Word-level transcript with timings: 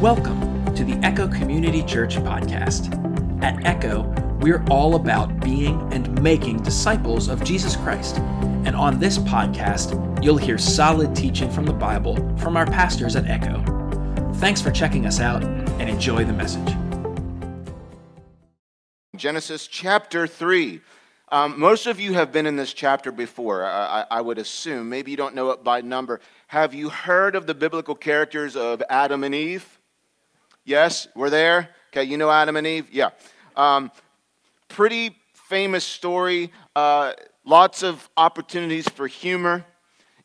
Welcome 0.00 0.64
to 0.76 0.82
the 0.82 0.94
Echo 1.04 1.28
Community 1.28 1.82
Church 1.82 2.16
podcast. 2.16 2.88
At 3.44 3.62
Echo, 3.66 4.04
we're 4.40 4.64
all 4.70 4.94
about 4.94 5.40
being 5.40 5.78
and 5.92 6.22
making 6.22 6.62
disciples 6.62 7.28
of 7.28 7.44
Jesus 7.44 7.76
Christ. 7.76 8.16
And 8.64 8.74
on 8.74 8.98
this 8.98 9.18
podcast, 9.18 10.24
you'll 10.24 10.38
hear 10.38 10.56
solid 10.56 11.14
teaching 11.14 11.50
from 11.50 11.66
the 11.66 11.74
Bible 11.74 12.16
from 12.38 12.56
our 12.56 12.64
pastors 12.64 13.14
at 13.14 13.26
Echo. 13.26 13.62
Thanks 14.36 14.62
for 14.62 14.70
checking 14.70 15.04
us 15.04 15.20
out 15.20 15.44
and 15.44 15.90
enjoy 15.90 16.24
the 16.24 16.32
message. 16.32 16.74
Genesis 19.14 19.66
chapter 19.66 20.26
3. 20.26 20.80
Um, 21.28 21.60
most 21.60 21.86
of 21.86 22.00
you 22.00 22.14
have 22.14 22.32
been 22.32 22.46
in 22.46 22.56
this 22.56 22.72
chapter 22.72 23.12
before, 23.12 23.66
I, 23.66 24.06
I, 24.10 24.22
would 24.22 24.38
assume. 24.38 24.88
Maybe 24.88 25.10
you 25.10 25.18
don't 25.18 25.34
know 25.34 25.50
it 25.50 25.62
by 25.62 25.82
number. 25.82 26.20
Have 26.46 26.72
you 26.72 26.88
heard 26.88 27.36
of 27.36 27.46
the 27.46 27.54
biblical 27.54 27.94
characters 27.94 28.56
of 28.56 28.82
Adam 28.88 29.24
and 29.24 29.34
Eve? 29.34 29.76
Yes, 30.64 31.08
we're 31.14 31.30
there. 31.30 31.70
Okay, 31.92 32.04
you 32.04 32.16
know 32.16 32.30
Adam 32.30 32.56
and 32.56 32.66
Eve? 32.66 32.88
Yeah. 32.92 33.10
Um, 33.56 33.90
pretty 34.68 35.16
famous 35.48 35.84
story. 35.84 36.52
Uh, 36.76 37.12
lots 37.44 37.82
of 37.82 38.08
opportunities 38.16 38.88
for 38.88 39.06
humor 39.06 39.64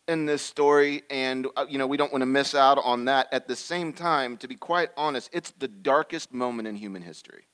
in 0.07 0.25
this 0.25 0.41
story, 0.41 1.03
and 1.09 1.47
uh, 1.55 1.65
you 1.67 1.77
know 1.77 1.87
we 1.87 1.97
don't 1.97 2.11
want 2.11 2.21
to 2.21 2.27
miss 2.27 2.53
out 2.53 2.77
on 2.83 3.05
that. 3.05 3.27
At 3.31 3.47
the 3.47 3.55
same 3.55 3.93
time, 3.93 4.37
to 4.37 4.47
be 4.47 4.55
quite 4.55 4.89
honest, 4.95 5.29
it's 5.33 5.51
the 5.51 5.67
darkest 5.67 6.33
moment 6.33 6.67
in 6.67 6.75
human 6.75 7.01
history 7.01 7.45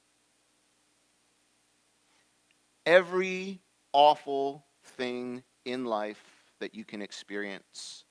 every 2.85 3.62
awful 3.93 4.66
thing 4.84 5.43
in 5.66 5.85
life 5.85 6.23
that 6.59 6.73
you 6.76 6.84
can 6.84 7.02
experience 7.02 8.05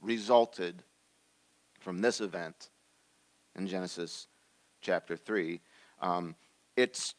resulted 0.00 0.82
from 1.80 2.00
this 2.00 2.20
event 2.20 2.70
in 3.56 3.66
Genesis 3.66 4.26
chapter 4.80 5.16
3. 5.16 5.60
Um, 6.00 6.34
it's 6.76 7.14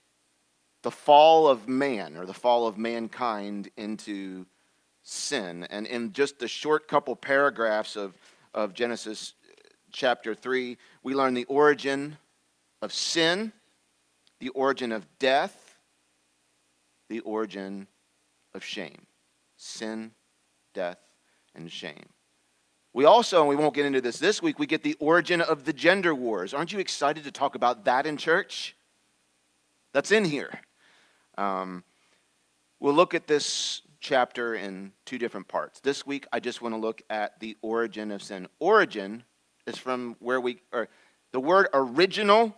the 0.83 0.91
fall 0.91 1.47
of 1.47 1.67
man 1.67 2.17
or 2.17 2.25
the 2.25 2.33
fall 2.33 2.67
of 2.67 2.77
mankind 2.77 3.69
into 3.77 4.45
sin. 5.03 5.65
And 5.69 5.87
in 5.87 6.13
just 6.13 6.39
the 6.39 6.47
short 6.47 6.87
couple 6.87 7.15
paragraphs 7.15 7.95
of, 7.95 8.13
of 8.53 8.73
Genesis 8.73 9.33
chapter 9.91 10.35
3, 10.35 10.77
we 11.03 11.15
learn 11.15 11.33
the 11.33 11.45
origin 11.45 12.17
of 12.81 12.93
sin, 12.93 13.51
the 14.39 14.49
origin 14.49 14.91
of 14.91 15.07
death, 15.19 15.77
the 17.09 17.21
origin 17.21 17.87
of 18.53 18.63
shame 18.63 19.07
sin, 19.57 20.11
death, 20.73 20.99
and 21.53 21.71
shame. 21.71 22.09
We 22.95 23.03
also, 23.03 23.41
and 23.41 23.49
we 23.49 23.57
won't 23.57 23.75
get 23.75 23.85
into 23.85 23.99
this 23.99 24.19
this 24.19 24.41
week, 24.41 24.57
we 24.57 24.67
get 24.67 24.81
the 24.81 24.95
origin 25.01 25.41
of 25.41 25.65
the 25.65 25.73
gender 25.73 26.15
wars. 26.15 26.53
Aren't 26.53 26.71
you 26.71 26.79
excited 26.79 27.25
to 27.25 27.31
talk 27.31 27.55
about 27.55 27.83
that 27.83 28.05
in 28.05 28.15
church? 28.15 28.73
That's 29.91 30.13
in 30.13 30.23
here. 30.23 30.61
Um, 31.37 31.83
we'll 32.79 32.93
look 32.93 33.13
at 33.13 33.27
this 33.27 33.81
chapter 33.99 34.55
in 34.55 34.93
two 35.03 35.17
different 35.17 35.49
parts. 35.49 35.81
This 35.81 36.07
week, 36.07 36.25
I 36.31 36.39
just 36.39 36.61
want 36.61 36.73
to 36.73 36.79
look 36.79 37.01
at 37.09 37.37
the 37.41 37.57
origin 37.61 38.11
of 38.11 38.23
sin. 38.23 38.47
Origin 38.59 39.25
is 39.67 39.77
from 39.77 40.15
where 40.19 40.39
we, 40.39 40.61
or 40.71 40.87
the 41.33 41.41
word 41.41 41.67
original 41.73 42.55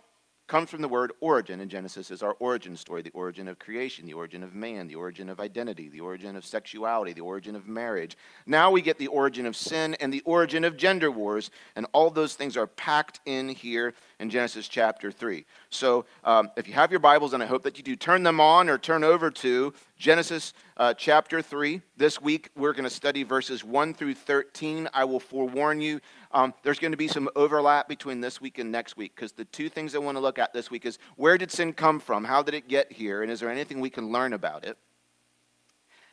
comes 0.48 0.70
from 0.70 0.82
the 0.82 0.88
word 0.88 1.12
origin 1.20 1.60
in 1.60 1.68
Genesis 1.68 2.10
is 2.10 2.24
our 2.24 2.36
origin 2.40 2.76
story, 2.76 3.02
the 3.02 3.12
origin 3.12 3.48
of 3.48 3.60
creation, 3.60 4.06
the 4.06 4.14
origin 4.14 4.44
of 4.44 4.56
man, 4.56 4.88
the 4.88 4.96
origin 4.96 5.30
of 5.30 5.40
identity, 5.40 5.90
the 5.90 6.00
origin 6.00 6.36
of 6.36 6.46
sexuality, 6.46 7.14
the 7.14 7.22
origin 7.22 7.56
of 7.56 7.68
marriage. 7.68 8.18
Now 8.46 8.72
we 8.72 8.82
get 8.82 8.98
the 8.98 9.08
origin 9.08 9.46
of 9.46 9.56
sin 9.56 9.96
and 10.00 10.12
the 10.12 10.22
origin 10.26 10.64
of 10.64 10.78
gender 10.78 11.12
wars, 11.12 11.52
and 11.76 11.86
all 11.92 12.10
those 12.10 12.36
things 12.36 12.56
are 12.56 12.68
packed 12.68 13.20
in 13.26 13.50
here 13.50 13.94
in 14.20 14.30
Genesis 14.30 14.68
chapter 14.68 15.12
3. 15.12 15.46
So 15.70 16.06
um, 16.24 16.50
if 16.58 16.68
you 16.68 16.74
have 16.74 16.92
your 16.92 17.00
Bibles, 17.00 17.34
and 17.34 17.44
I 17.44 17.46
hope 17.46 17.64
that 17.64 17.78
you 17.78 17.84
do, 17.84 17.96
turn 17.96 18.24
them 18.24 18.40
on 18.40 18.70
or 18.70 18.78
turn 18.78 19.04
over 19.04 19.30
to 19.30 19.74
Genesis 19.98 20.54
uh, 20.78 20.94
chapter 20.94 21.42
3. 21.42 21.82
This 21.98 22.20
week 22.20 22.50
we're 22.56 22.74
going 22.74 22.84
to 22.84 22.90
study 22.90 23.24
verses 23.24 23.64
1 23.64 23.94
through 23.94 24.16
13. 24.16 24.90
I 24.94 25.06
will 25.06 25.20
forewarn 25.20 25.82
you, 25.82 26.00
um, 26.32 26.54
there's 26.64 26.80
going 26.80 26.92
to 26.92 26.98
be 26.98 27.08
some 27.08 27.30
overlap 27.36 27.88
between 27.88 28.22
this 28.22 28.42
week 28.42 28.58
and 28.60 28.72
next 28.72 28.98
week 28.98 29.16
because 29.16 29.32
the 29.32 29.46
two 29.46 29.70
things 29.70 29.96
I 29.96 30.00
want 30.00 30.18
to 30.18 30.22
look 30.22 30.40
at 30.40 30.54
this 30.54 30.70
week 30.70 30.86
is 30.86 31.00
where 31.16 31.38
did 31.38 31.52
sin 31.52 31.74
come 31.74 32.00
from? 32.00 32.24
How 32.24 32.42
did 32.44 32.54
it 32.54 32.68
get 32.68 32.92
here? 32.92 33.24
And 33.24 33.32
is 33.32 33.40
there 33.40 33.50
anything 33.50 33.80
we 33.80 33.90
can 33.90 34.12
learn 34.12 34.34
about 34.34 34.66
it? 34.66 34.78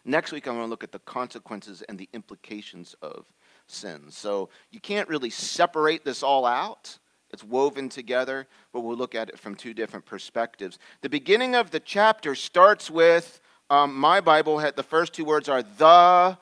Next 0.04 0.32
week, 0.32 0.46
I'm 0.46 0.54
going 0.54 0.66
to 0.66 0.70
look 0.70 0.84
at 0.84 0.92
the 0.92 0.98
consequences 1.00 1.82
and 1.82 1.98
the 1.98 2.08
implications 2.12 2.94
of 3.00 3.24
sin. 3.66 4.04
So 4.10 4.50
you 4.70 4.78
can't 4.78 5.08
really 5.08 5.30
separate 5.30 6.04
this 6.04 6.22
all 6.22 6.44
out. 6.44 6.98
It's 7.34 7.44
woven 7.44 7.88
together, 7.88 8.46
but 8.72 8.80
we'll 8.80 8.96
look 8.96 9.14
at 9.14 9.28
it 9.28 9.38
from 9.38 9.56
two 9.56 9.74
different 9.74 10.06
perspectives. 10.06 10.78
The 11.02 11.10
beginning 11.10 11.54
of 11.54 11.72
the 11.72 11.80
chapter 11.80 12.34
starts 12.34 12.90
with 12.90 13.40
um, 13.68 13.94
my 13.94 14.20
Bible, 14.20 14.60
had, 14.60 14.76
the 14.76 14.82
first 14.84 15.12
two 15.12 15.24
words 15.24 15.48
are 15.48 15.62
the 15.62 16.38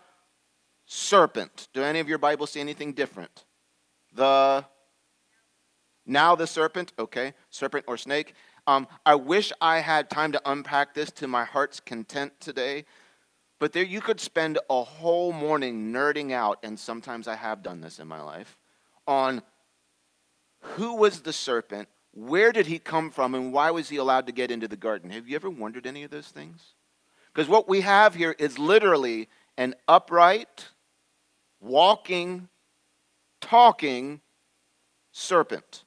serpent. 0.85 1.69
Do 1.73 1.83
any 1.83 1.99
of 1.99 2.09
your 2.09 2.19
Bibles 2.19 2.51
see 2.51 2.61
anything 2.61 2.93
different? 2.93 3.47
The 4.15 4.67
now 6.05 6.35
the 6.35 6.47
serpent, 6.47 6.93
okay, 6.99 7.33
serpent 7.49 7.87
or 7.89 7.97
snake. 7.97 8.35
Um, 8.67 8.87
I 9.07 9.15
wish 9.15 9.51
I 9.61 9.79
had 9.79 10.11
time 10.11 10.33
to 10.33 10.43
unpack 10.45 10.95
this 10.95 11.11
to 11.13 11.27
my 11.27 11.45
heart's 11.45 11.81
content 11.81 12.33
today, 12.39 12.85
but 13.59 13.73
there 13.73 13.85
you 13.85 14.03
could 14.03 14.21
spend 14.21 14.59
a 14.69 14.83
whole 14.83 15.33
morning 15.33 15.93
nerding 15.93 16.33
out, 16.33 16.59
and 16.63 16.79
sometimes 16.79 17.29
I 17.29 17.37
have 17.37 17.63
done 17.63 17.81
this 17.81 17.99
in 17.99 18.09
my 18.09 18.21
life, 18.21 18.59
on 19.07 19.43
who 20.63 20.97
was 20.97 21.21
the 21.21 21.33
serpent, 21.33 21.89
where 22.15 22.53
did 22.53 22.67
he 22.67 22.79
come 22.79 23.11
from, 23.11 23.35
and 23.35 23.53
why 23.53 23.71
was 23.71 23.89
he 23.89 23.97
allowed 23.97 24.27
to 24.27 24.33
get 24.33 24.51
into 24.51 24.69
the 24.69 24.77
garden. 24.77 25.11
Have 25.11 25.29
you 25.29 25.37
ever 25.37 25.51
wondered 25.51 25.87
any 25.87 26.03
of 26.03 26.11
those 26.11 26.29
things? 26.29 26.75
Because 27.33 27.49
what 27.49 27.69
we 27.69 27.81
have 27.81 28.15
here 28.15 28.35
is 28.39 28.59
literally 28.59 29.29
an 29.57 29.75
upright, 29.89 30.69
walking, 31.61 32.49
talking 33.41 34.21
serpent. 35.13 35.85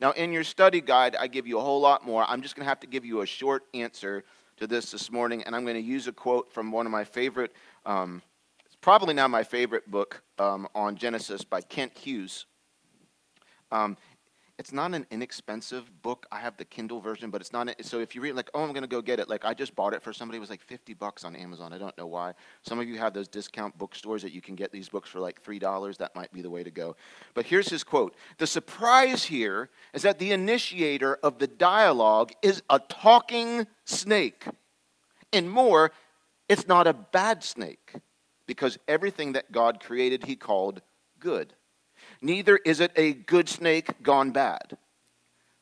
Now, 0.00 0.12
in 0.12 0.32
your 0.32 0.44
study 0.44 0.80
guide, 0.80 1.16
I 1.16 1.26
give 1.26 1.46
you 1.46 1.58
a 1.58 1.62
whole 1.62 1.80
lot 1.80 2.04
more. 2.04 2.24
I'm 2.28 2.42
just 2.42 2.54
going 2.54 2.64
to 2.64 2.68
have 2.68 2.80
to 2.80 2.86
give 2.86 3.04
you 3.04 3.20
a 3.20 3.26
short 3.26 3.64
answer 3.74 4.24
to 4.58 4.66
this 4.66 4.90
this 4.90 5.10
morning, 5.10 5.42
and 5.44 5.54
I'm 5.54 5.62
going 5.62 5.76
to 5.76 5.80
use 5.80 6.06
a 6.08 6.12
quote 6.12 6.52
from 6.52 6.72
one 6.72 6.86
of 6.86 6.92
my 6.92 7.04
favorite, 7.04 7.52
um, 7.86 8.22
it's 8.66 8.76
probably 8.80 9.14
now 9.14 9.28
my 9.28 9.44
favorite 9.44 9.88
book 9.90 10.22
um, 10.38 10.68
on 10.74 10.96
Genesis 10.96 11.44
by 11.44 11.60
Kent 11.60 11.96
Hughes. 11.96 12.46
Um, 13.70 13.96
it's 14.58 14.72
not 14.72 14.92
an 14.92 15.06
inexpensive 15.12 16.02
book. 16.02 16.26
I 16.32 16.40
have 16.40 16.56
the 16.56 16.64
Kindle 16.64 17.00
version, 17.00 17.30
but 17.30 17.40
it's 17.40 17.52
not. 17.52 17.72
So 17.82 18.00
if 18.00 18.16
you 18.16 18.20
read, 18.20 18.34
like, 18.34 18.50
oh, 18.54 18.64
I'm 18.64 18.70
going 18.70 18.82
to 18.82 18.88
go 18.88 19.00
get 19.00 19.20
it. 19.20 19.28
Like, 19.28 19.44
I 19.44 19.54
just 19.54 19.76
bought 19.76 19.94
it 19.94 20.02
for 20.02 20.12
somebody. 20.12 20.36
It 20.36 20.40
was 20.40 20.50
like 20.50 20.60
50 20.60 20.94
bucks 20.94 21.22
on 21.22 21.36
Amazon. 21.36 21.72
I 21.72 21.78
don't 21.78 21.96
know 21.96 22.08
why. 22.08 22.34
Some 22.62 22.80
of 22.80 22.88
you 22.88 22.98
have 22.98 23.14
those 23.14 23.28
discount 23.28 23.78
bookstores 23.78 24.20
that 24.22 24.32
you 24.32 24.40
can 24.40 24.56
get 24.56 24.72
these 24.72 24.88
books 24.88 25.08
for 25.08 25.20
like 25.20 25.42
$3. 25.42 25.96
That 25.98 26.14
might 26.16 26.32
be 26.32 26.42
the 26.42 26.50
way 26.50 26.64
to 26.64 26.72
go. 26.72 26.96
But 27.34 27.46
here's 27.46 27.68
his 27.68 27.84
quote 27.84 28.16
The 28.38 28.48
surprise 28.48 29.24
here 29.24 29.70
is 29.94 30.02
that 30.02 30.18
the 30.18 30.32
initiator 30.32 31.14
of 31.22 31.38
the 31.38 31.46
dialogue 31.46 32.32
is 32.42 32.62
a 32.68 32.80
talking 32.80 33.68
snake. 33.84 34.44
And 35.32 35.48
more, 35.48 35.92
it's 36.48 36.66
not 36.66 36.88
a 36.88 36.92
bad 36.94 37.44
snake 37.44 37.94
because 38.46 38.76
everything 38.88 39.32
that 39.34 39.52
God 39.52 39.78
created, 39.78 40.24
he 40.24 40.34
called 40.34 40.82
good 41.20 41.54
neither 42.20 42.56
is 42.56 42.80
it 42.80 42.92
a 42.96 43.12
good 43.12 43.48
snake 43.48 44.02
gone 44.02 44.30
bad. 44.30 44.76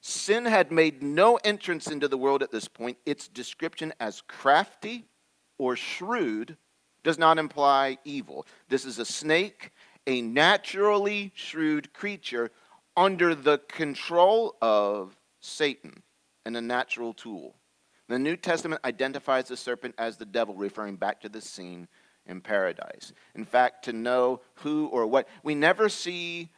Sin 0.00 0.44
had 0.44 0.70
made 0.70 1.02
no 1.02 1.36
entrance 1.44 1.88
into 1.88 2.06
the 2.06 2.18
world 2.18 2.42
at 2.42 2.52
this 2.52 2.68
point. 2.68 2.96
Its 3.04 3.26
description 3.28 3.92
as 3.98 4.22
crafty 4.22 5.04
or 5.58 5.74
shrewd 5.74 6.56
does 7.02 7.18
not 7.18 7.38
imply 7.38 7.98
evil. 8.04 8.46
This 8.68 8.84
is 8.84 8.98
a 8.98 9.04
snake, 9.04 9.70
a 10.06 10.20
naturally 10.22 11.32
shrewd 11.34 11.92
creature 11.92 12.50
under 12.96 13.34
the 13.34 13.58
control 13.68 14.56
of 14.62 15.16
Satan 15.40 16.02
and 16.44 16.56
a 16.56 16.60
natural 16.60 17.12
tool. 17.12 17.56
The 18.08 18.18
New 18.18 18.36
Testament 18.36 18.80
identifies 18.84 19.48
the 19.48 19.56
serpent 19.56 19.96
as 19.98 20.16
the 20.16 20.24
devil, 20.24 20.54
referring 20.54 20.96
back 20.96 21.20
to 21.22 21.28
the 21.28 21.40
scene 21.40 21.88
in 22.26 22.40
paradise. 22.40 23.12
In 23.34 23.44
fact, 23.44 23.84
to 23.84 23.92
know 23.92 24.40
who 24.56 24.86
or 24.86 25.06
what, 25.06 25.28
we 25.42 25.54
never 25.54 25.88
see 25.88 26.50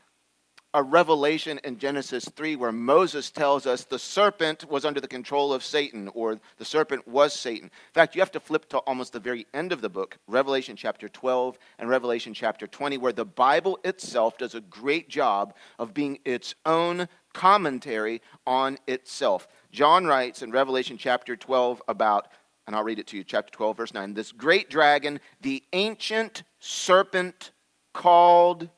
a 0.75 0.83
revelation 0.83 1.59
in 1.65 1.79
Genesis 1.79 2.27
3 2.37 2.57
where 2.57 2.73
Moses 2.73 3.31
tells 3.31 3.67
us 3.67 3.85
the 3.85 3.99
serpent 3.99 4.69
was 4.69 4.85
under 4.85 5.01
the 5.01 5.09
control 5.09 5.53
of 5.53 5.65
Satan 5.65 6.09
or 6.15 6.39
the 6.59 6.65
serpent 6.65 7.09
was 7.09 7.33
Satan. 7.33 7.65
In 7.65 7.95
fact, 7.95 8.15
you 8.15 8.21
have 8.21 8.31
to 8.33 8.41
flip 8.41 8.69
to 8.69 8.79
almost 8.79 9.15
the 9.15 9.21
very 9.21 9.47
end 9.55 9.73
of 9.73 9.81
the 9.81 9.89
book, 9.89 10.19
Revelation 10.27 10.77
chapter 10.77 11.09
12 11.09 11.59
and 11.79 11.89
Revelation 11.89 12.35
chapter 12.35 12.67
20, 12.67 12.99
where 12.99 13.15
the 13.15 13.25
Bible 13.25 13.79
itself 13.83 14.37
does 14.37 14.55
a 14.55 14.61
great 14.61 15.09
job 15.09 15.55
of 15.79 15.95
being 15.95 16.19
its 16.27 16.55
own 16.67 17.09
commentary 17.33 18.21
on 18.47 18.79
itself. 18.87 19.49
John 19.73 20.07
writes 20.07 20.43
in 20.43 20.51
Revelation 20.51 20.99
chapter 20.99 21.35
12 21.35 21.83
about 21.89 22.29
and 22.69 22.77
I'll 22.77 22.85
read 22.85 22.99
it 22.99 23.07
to 23.09 23.17
you, 23.17 23.25
chapter 23.25 23.51
12, 23.51 23.77
verse 23.79 23.95
9. 23.95 24.13
This 24.13 24.31
great 24.31 24.69
dragon, 24.69 25.21
the 25.41 25.65
ancient 25.73 26.43
serpent 26.61 27.53
called 27.95 28.69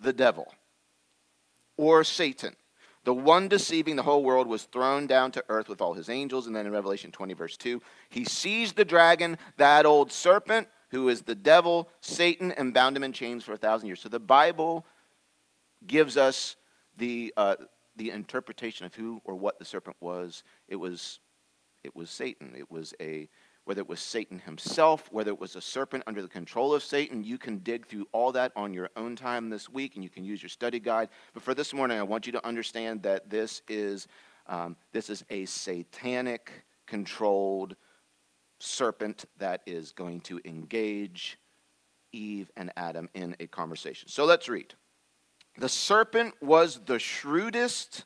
the 0.00 0.14
devil 0.14 0.50
or 1.76 2.02
Satan, 2.02 2.56
The 3.04 3.12
one 3.12 3.48
deceiving 3.48 3.94
the 3.94 4.02
whole 4.02 4.24
world 4.24 4.46
was 4.46 4.62
thrown 4.62 5.06
down 5.06 5.32
to 5.32 5.44
earth 5.50 5.68
with 5.68 5.82
all 5.82 5.92
his 5.92 6.08
angels. 6.08 6.46
And 6.46 6.56
then 6.56 6.64
in 6.64 6.72
Revelation 6.72 7.12
20, 7.12 7.34
verse 7.34 7.58
2, 7.58 7.82
he 8.08 8.24
seized 8.24 8.74
the 8.74 8.86
dragon, 8.86 9.36
that 9.58 9.84
old 9.84 10.10
serpent, 10.10 10.66
who 10.88 11.10
is 11.10 11.20
the 11.20 11.34
devil, 11.34 11.90
Satan, 12.00 12.52
and 12.52 12.72
bound 12.72 12.96
him 12.96 13.04
in 13.04 13.12
chains 13.12 13.44
for 13.44 13.52
a 13.52 13.58
thousand 13.58 13.88
years. 13.88 14.00
So 14.00 14.08
the 14.08 14.18
Bible 14.18 14.86
gives 15.86 16.16
us 16.16 16.56
the, 16.96 17.34
uh, 17.36 17.56
the 17.96 18.12
interpretation 18.12 18.86
of 18.86 18.94
who 18.94 19.20
or 19.24 19.34
what 19.34 19.58
the 19.58 19.66
serpent 19.66 19.98
was. 20.00 20.42
It 20.68 20.76
was, 20.76 21.20
it 21.86 21.96
was 21.96 22.10
Satan. 22.10 22.54
It 22.56 22.70
was 22.70 22.92
a 23.00 23.28
whether 23.64 23.80
it 23.80 23.88
was 23.88 23.98
Satan 23.98 24.38
himself, 24.38 25.08
whether 25.10 25.32
it 25.32 25.40
was 25.40 25.56
a 25.56 25.60
serpent 25.60 26.04
under 26.06 26.22
the 26.22 26.28
control 26.28 26.72
of 26.72 26.84
Satan. 26.84 27.24
You 27.24 27.36
can 27.36 27.58
dig 27.58 27.86
through 27.86 28.06
all 28.12 28.30
that 28.30 28.52
on 28.54 28.72
your 28.72 28.90
own 28.94 29.16
time 29.16 29.50
this 29.50 29.68
week, 29.68 29.96
and 29.96 30.04
you 30.04 30.10
can 30.10 30.24
use 30.24 30.40
your 30.40 30.48
study 30.48 30.78
guide. 30.78 31.08
But 31.34 31.42
for 31.42 31.52
this 31.52 31.74
morning, 31.74 31.98
I 31.98 32.04
want 32.04 32.26
you 32.26 32.32
to 32.32 32.46
understand 32.46 33.02
that 33.02 33.28
this 33.28 33.62
is, 33.66 34.06
um, 34.46 34.76
this 34.92 35.10
is 35.10 35.24
a 35.30 35.46
satanic 35.46 36.52
controlled 36.86 37.74
serpent 38.60 39.24
that 39.38 39.62
is 39.66 39.90
going 39.90 40.20
to 40.20 40.40
engage 40.44 41.36
Eve 42.12 42.52
and 42.56 42.72
Adam 42.76 43.08
in 43.14 43.34
a 43.40 43.48
conversation. 43.48 44.08
So 44.08 44.26
let's 44.26 44.48
read. 44.48 44.74
The 45.58 45.68
serpent 45.68 46.34
was 46.40 46.84
the 46.84 47.00
shrewdest 47.00 48.04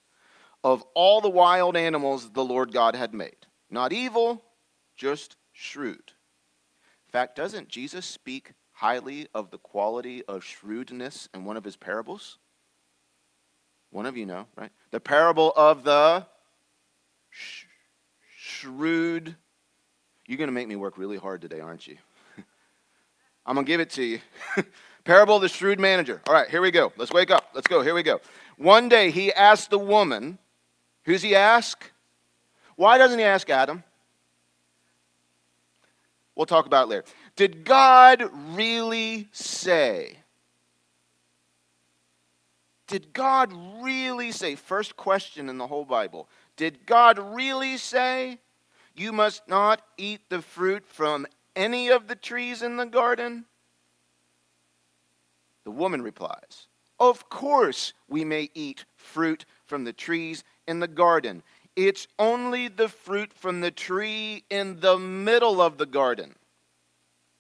of 0.65 0.83
all 0.95 1.21
the 1.21 1.29
wild 1.29 1.77
animals 1.77 2.31
the 2.31 2.45
Lord 2.45 2.73
God 2.73 2.95
had 2.95 3.13
made. 3.13 3.40
Not 3.71 3.93
evil, 3.93 4.43
just 4.97 5.37
shrewd. 5.53 5.95
In 5.97 7.13
fact, 7.13 7.37
doesn't 7.37 7.69
Jesus 7.69 8.05
speak 8.05 8.53
highly 8.73 9.29
of 9.35 9.51
the 9.51 9.59
quality 9.59 10.25
of 10.25 10.45
shrewdness 10.45 11.29
in 11.35 11.45
one 11.45 11.57
of 11.57 11.65
his 11.65 11.77
parables? 11.77 12.39
One 13.91 14.07
of 14.07 14.17
you 14.17 14.27
know, 14.27 14.47
right? 14.57 14.71
The 14.91 15.01
parable 15.01 15.53
of 15.57 15.85
the 15.85 16.27
sh- 17.31 17.65
shrewd. 18.37 19.35
You're 20.27 20.39
going 20.39 20.49
to 20.49 20.53
make 20.53 20.69
me 20.69 20.77
work 20.77 20.97
really 20.97 21.17
hard 21.17 21.41
today, 21.41 21.61
aren't 21.61 21.87
you? 21.87 21.97
I'm 23.47 23.55
going 23.55 23.67
to 23.67 23.71
give 23.71 23.81
it 23.81 23.91
to 23.91 24.05
you. 24.05 24.21
parable 25.05 25.37
of 25.37 25.43
the 25.43 25.49
shrewd 25.49 25.81
manager. 25.81 26.23
All 26.27 26.35
right, 26.35 26.49
here 26.49 26.61
we 26.63 26.71
go. 26.71 26.93
Let's 26.97 27.13
wake 27.13 27.31
up. 27.31 27.49
Let's 27.55 27.67
go. 27.67 27.83
Here 27.83 27.95
we 27.95 28.03
go. 28.03 28.21
One 28.57 28.89
day 28.89 29.11
he 29.11 29.33
asked 29.33 29.71
the 29.71 29.79
woman, 29.79 30.39
who's 31.05 31.23
he 31.23 31.35
ask? 31.35 31.91
Why 32.81 32.97
doesn't 32.97 33.19
he 33.19 33.27
ask 33.27 33.51
Adam? 33.51 33.85
We'll 36.35 36.47
talk 36.47 36.65
about 36.65 36.85
it 36.85 36.89
later. 36.89 37.05
Did 37.37 37.67
God 37.67 38.25
really 38.33 39.29
say? 39.33 40.17
Did 42.87 43.13
God 43.13 43.53
really 43.83 44.33
say? 44.33 44.55
First 44.55 44.97
question 44.97 45.51
in 45.51 45.59
the 45.59 45.67
whole 45.67 45.85
Bible. 45.85 46.27
Did 46.57 46.87
God 46.87 47.19
really 47.19 47.77
say, 47.77 48.39
You 48.97 49.13
must 49.13 49.47
not 49.47 49.83
eat 49.99 50.31
the 50.31 50.41
fruit 50.41 50.87
from 50.87 51.27
any 51.55 51.91
of 51.91 52.09
the 52.09 52.17
trees 52.17 52.63
in 52.63 52.79
the 52.79 52.87
garden? 52.87 53.45
The 55.65 55.71
woman 55.71 56.01
replies, 56.01 56.67
Of 56.99 57.29
course 57.29 57.93
we 58.09 58.25
may 58.25 58.49
eat 58.55 58.87
fruit 58.97 59.45
from 59.67 59.85
the 59.85 59.93
trees 59.93 60.45
in 60.67 60.81
the 60.81 60.89
garden. 60.89 61.43
It's 61.77 62.09
only 62.19 62.69
the 62.69 62.89
fruit 62.89 63.33
from 63.33 63.61
the 63.61 63.71
tree 63.71 64.45
in 64.51 64.81
the 64.81 64.99
middle 64.99 65.61
of 65.61 65.79
the 65.79 65.87
garden 65.87 66.35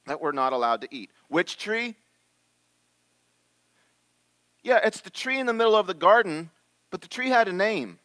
that 0.06 0.21
we're 0.21 0.32
not 0.32 0.53
allowed 0.53 0.81
to 0.82 0.88
eat. 0.94 1.11
Which 1.29 1.59
tree? 1.59 1.97
Yeah, 4.62 4.81
it's 4.85 5.00
the 5.00 5.11
tree 5.11 5.38
in 5.38 5.47
the 5.47 5.53
middle 5.53 5.77
of 5.77 5.87
the 5.87 5.94
garden, 5.94 6.50
but 6.91 7.00
the 7.00 7.09
tree 7.09 7.29
had 7.29 7.49
a 7.49 7.53
name. 7.53 7.99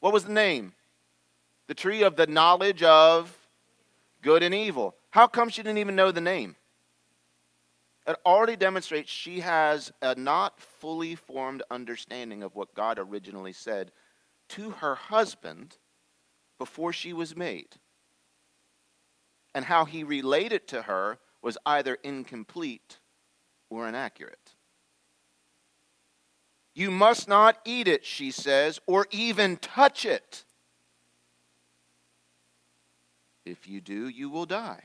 What 0.00 0.12
was 0.12 0.24
the 0.24 0.32
name? 0.32 0.72
The 1.66 1.74
tree 1.74 2.02
of 2.02 2.16
the 2.16 2.26
knowledge 2.26 2.82
of 2.82 3.36
good 4.22 4.42
and 4.42 4.54
evil. 4.54 4.94
How 5.10 5.26
come 5.26 5.48
she 5.48 5.62
didn't 5.62 5.78
even 5.78 5.96
know 5.96 6.12
the 6.12 6.20
name? 6.20 6.56
It 8.06 8.16
already 8.24 8.54
demonstrates 8.54 9.10
she 9.10 9.40
has 9.40 9.92
a 10.00 10.14
not 10.14 10.60
fully 10.60 11.16
formed 11.16 11.62
understanding 11.70 12.44
of 12.44 12.54
what 12.54 12.74
God 12.74 12.98
originally 13.00 13.52
said 13.52 13.90
to 14.50 14.70
her 14.70 14.94
husband 14.94 15.78
before 16.58 16.92
she 16.92 17.12
was 17.12 17.36
made. 17.36 17.76
And 19.54 19.64
how 19.64 19.84
he 19.84 20.04
related 20.04 20.68
to 20.68 20.82
her 20.82 21.18
was 21.42 21.58
either 21.64 21.96
incomplete 22.02 22.98
or 23.70 23.88
inaccurate. 23.88 24.54
You 26.74 26.90
must 26.90 27.26
not 27.26 27.58
eat 27.64 27.88
it, 27.88 28.04
she 28.04 28.30
says, 28.30 28.80
or 28.86 29.06
even 29.10 29.56
touch 29.56 30.04
it. 30.04 30.44
If 33.46 33.66
you 33.66 33.80
do, 33.80 34.08
you 34.08 34.28
will 34.28 34.44
die. 34.44 34.82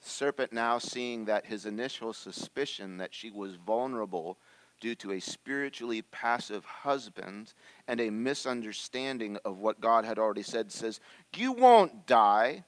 serpent, 0.00 0.52
now 0.52 0.78
seeing 0.78 1.26
that 1.26 1.46
his 1.46 1.64
initial 1.64 2.12
suspicion 2.12 2.96
that 2.96 3.14
she 3.14 3.30
was 3.30 3.54
vulnerable 3.54 4.38
due 4.82 4.94
to 4.96 5.12
a 5.12 5.20
spiritually 5.20 6.02
passive 6.02 6.64
husband 6.64 7.54
and 7.86 8.00
a 8.00 8.10
misunderstanding 8.10 9.38
of 9.44 9.60
what 9.60 9.80
God 9.80 10.04
had 10.04 10.18
already 10.18 10.42
said, 10.42 10.72
says, 10.72 10.98
You 11.36 11.52
won't 11.52 12.04
die. 12.04 12.64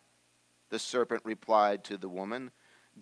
The 0.70 0.78
serpent 0.78 1.22
replied 1.24 1.82
to 1.84 1.98
the 1.98 2.08
woman, 2.08 2.52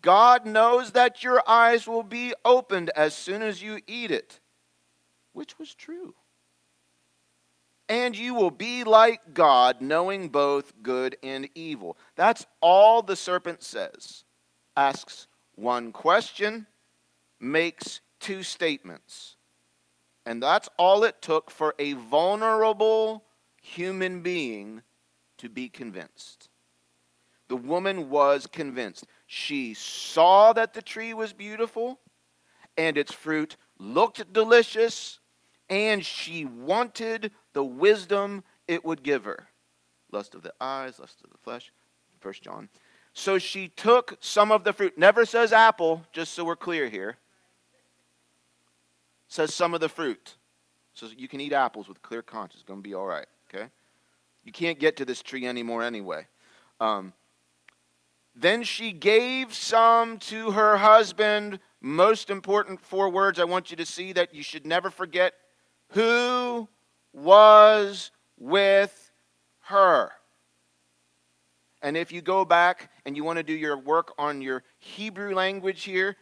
God 0.00 0.46
knows 0.46 0.92
that 0.92 1.22
your 1.22 1.42
eyes 1.46 1.86
will 1.86 2.02
be 2.02 2.32
opened 2.42 2.90
as 2.96 3.14
soon 3.14 3.42
as 3.42 3.62
you 3.62 3.80
eat 3.86 4.10
it, 4.10 4.40
which 5.34 5.58
was 5.58 5.74
true. 5.74 6.14
And 7.90 8.16
you 8.16 8.32
will 8.32 8.50
be 8.50 8.82
like 8.82 9.34
God, 9.34 9.82
knowing 9.82 10.30
both 10.30 10.72
good 10.82 11.16
and 11.22 11.50
evil. 11.54 11.98
That's 12.16 12.46
all 12.62 13.02
the 13.02 13.16
serpent 13.16 13.62
says. 13.62 14.24
Asks 14.74 15.26
one 15.54 15.92
question, 15.92 16.66
makes 17.38 18.00
two 18.22 18.42
statements. 18.42 19.36
And 20.24 20.42
that's 20.42 20.68
all 20.78 21.04
it 21.04 21.20
took 21.20 21.50
for 21.50 21.74
a 21.78 21.92
vulnerable 21.94 23.24
human 23.60 24.22
being 24.22 24.82
to 25.38 25.48
be 25.48 25.68
convinced. 25.68 26.48
The 27.48 27.56
woman 27.56 28.08
was 28.08 28.46
convinced. 28.46 29.06
She 29.26 29.74
saw 29.74 30.52
that 30.52 30.72
the 30.72 30.80
tree 30.80 31.12
was 31.12 31.32
beautiful 31.32 31.98
and 32.78 32.96
its 32.96 33.12
fruit 33.12 33.56
looked 33.78 34.32
delicious, 34.32 35.18
and 35.68 36.02
she 36.06 36.46
wanted 36.46 37.32
the 37.52 37.64
wisdom 37.64 38.44
it 38.66 38.84
would 38.84 39.02
give 39.02 39.24
her. 39.24 39.48
Lust 40.10 40.34
of 40.34 40.42
the 40.42 40.54
eyes, 40.60 40.98
lust 40.98 41.20
of 41.24 41.30
the 41.30 41.38
flesh. 41.38 41.72
First 42.20 42.42
John. 42.42 42.68
So 43.12 43.38
she 43.38 43.68
took 43.68 44.16
some 44.20 44.52
of 44.52 44.64
the 44.64 44.72
fruit. 44.72 44.96
Never 44.96 45.26
says 45.26 45.52
apple, 45.52 46.06
just 46.12 46.32
so 46.32 46.44
we're 46.44 46.56
clear 46.56 46.88
here 46.88 47.18
says 49.32 49.54
some 49.54 49.72
of 49.72 49.80
the 49.80 49.88
fruit. 49.88 50.36
So 50.92 51.08
you 51.16 51.26
can 51.26 51.40
eat 51.40 51.54
apples 51.54 51.88
with 51.88 52.02
clear 52.02 52.20
conscience. 52.20 52.60
It's 52.60 52.68
going 52.68 52.80
to 52.80 52.88
be 52.88 52.94
all 52.94 53.06
right, 53.06 53.26
okay? 53.48 53.68
You 54.44 54.52
can't 54.52 54.78
get 54.78 54.96
to 54.98 55.06
this 55.06 55.22
tree 55.22 55.46
anymore 55.46 55.82
anyway. 55.82 56.26
Um, 56.80 57.14
then 58.36 58.62
she 58.62 58.92
gave 58.92 59.54
some 59.54 60.18
to 60.18 60.50
her 60.50 60.76
husband. 60.76 61.60
Most 61.80 62.28
important 62.28 62.78
four 62.80 63.08
words 63.08 63.38
I 63.38 63.44
want 63.44 63.70
you 63.70 63.76
to 63.78 63.86
see 63.86 64.12
that 64.12 64.34
you 64.34 64.42
should 64.42 64.66
never 64.66 64.90
forget 64.90 65.32
who 65.92 66.68
was 67.14 68.10
with 68.38 69.12
her. 69.60 70.10
And 71.80 71.96
if 71.96 72.12
you 72.12 72.20
go 72.20 72.44
back 72.44 72.90
and 73.06 73.16
you 73.16 73.24
want 73.24 73.38
to 73.38 73.42
do 73.42 73.54
your 73.54 73.78
work 73.78 74.12
on 74.18 74.42
your 74.42 74.62
Hebrew 74.78 75.34
language 75.34 75.84
here, 75.84 76.16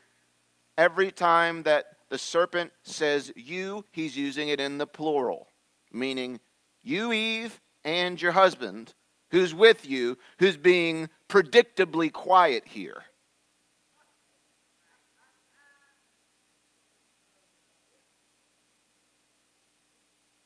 every 0.79 1.11
time 1.11 1.65
that 1.65 1.97
the 2.11 2.19
serpent 2.19 2.73
says 2.83 3.33
you, 3.37 3.85
he's 3.93 4.17
using 4.17 4.49
it 4.49 4.61
in 4.61 4.79
the 4.79 4.87
plural, 4.87 5.49
meaning 5.93 6.41
you, 6.83 7.13
Eve, 7.13 7.61
and 7.85 8.21
your 8.21 8.33
husband, 8.33 8.93
who's 9.31 9.55
with 9.55 9.89
you, 9.89 10.19
who's 10.39 10.57
being 10.57 11.09
predictably 11.29 12.13
quiet 12.13 12.65
here. 12.67 13.05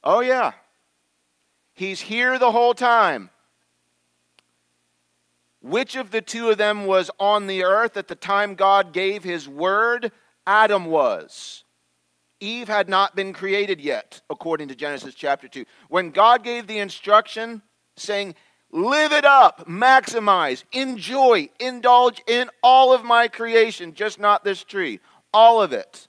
Oh, 0.07 0.21
yeah. 0.21 0.53
He's 1.73 2.03
here 2.03 2.39
the 2.39 2.53
whole 2.53 2.75
time. 2.75 3.31
Which 5.63 5.97
of 5.97 6.11
the 6.11 6.21
two 6.21 6.51
of 6.51 6.59
them 6.59 6.85
was 6.85 7.11
on 7.19 7.47
the 7.47 7.65
earth 7.65 7.97
at 7.97 8.09
the 8.09 8.15
time 8.15 8.55
God 8.55 8.93
gave 8.93 9.25
his 9.25 9.49
word? 9.49 10.13
Adam 10.47 10.87
was. 10.87 11.65
Eve 12.41 12.69
had 12.69 12.89
not 12.89 13.17
been 13.17 13.33
created 13.33 13.81
yet, 13.81 14.21
according 14.29 14.69
to 14.69 14.75
Genesis 14.75 15.15
chapter 15.15 15.49
2. 15.49 15.65
When 15.89 16.11
God 16.11 16.43
gave 16.45 16.67
the 16.67 16.79
instruction 16.79 17.63
saying, 17.97 18.35
Live 18.71 19.13
it 19.13 19.25
up, 19.25 19.69
maximize, 19.69 20.65
enjoy, 20.73 21.49
indulge 21.61 22.21
in 22.27 22.51
all 22.61 22.93
of 22.93 23.05
my 23.05 23.29
creation, 23.29 23.95
just 23.95 24.19
not 24.19 24.43
this 24.43 24.65
tree, 24.65 24.99
all 25.33 25.63
of 25.63 25.73
it. 25.73 26.09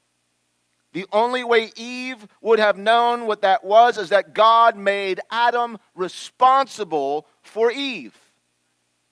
The 0.92 1.06
only 1.12 1.44
way 1.44 1.72
Eve 1.75 2.25
would 2.42 2.58
have 2.58 2.77
known 2.77 3.27
what 3.27 3.42
that 3.42 3.63
was 3.63 4.00
is 4.00 4.10
that 4.10 4.34
God 4.34 4.77
made 4.77 5.20
Adam 5.30 5.77
responsible 5.94 7.27
for 7.44 7.70
Eve. 7.70 8.18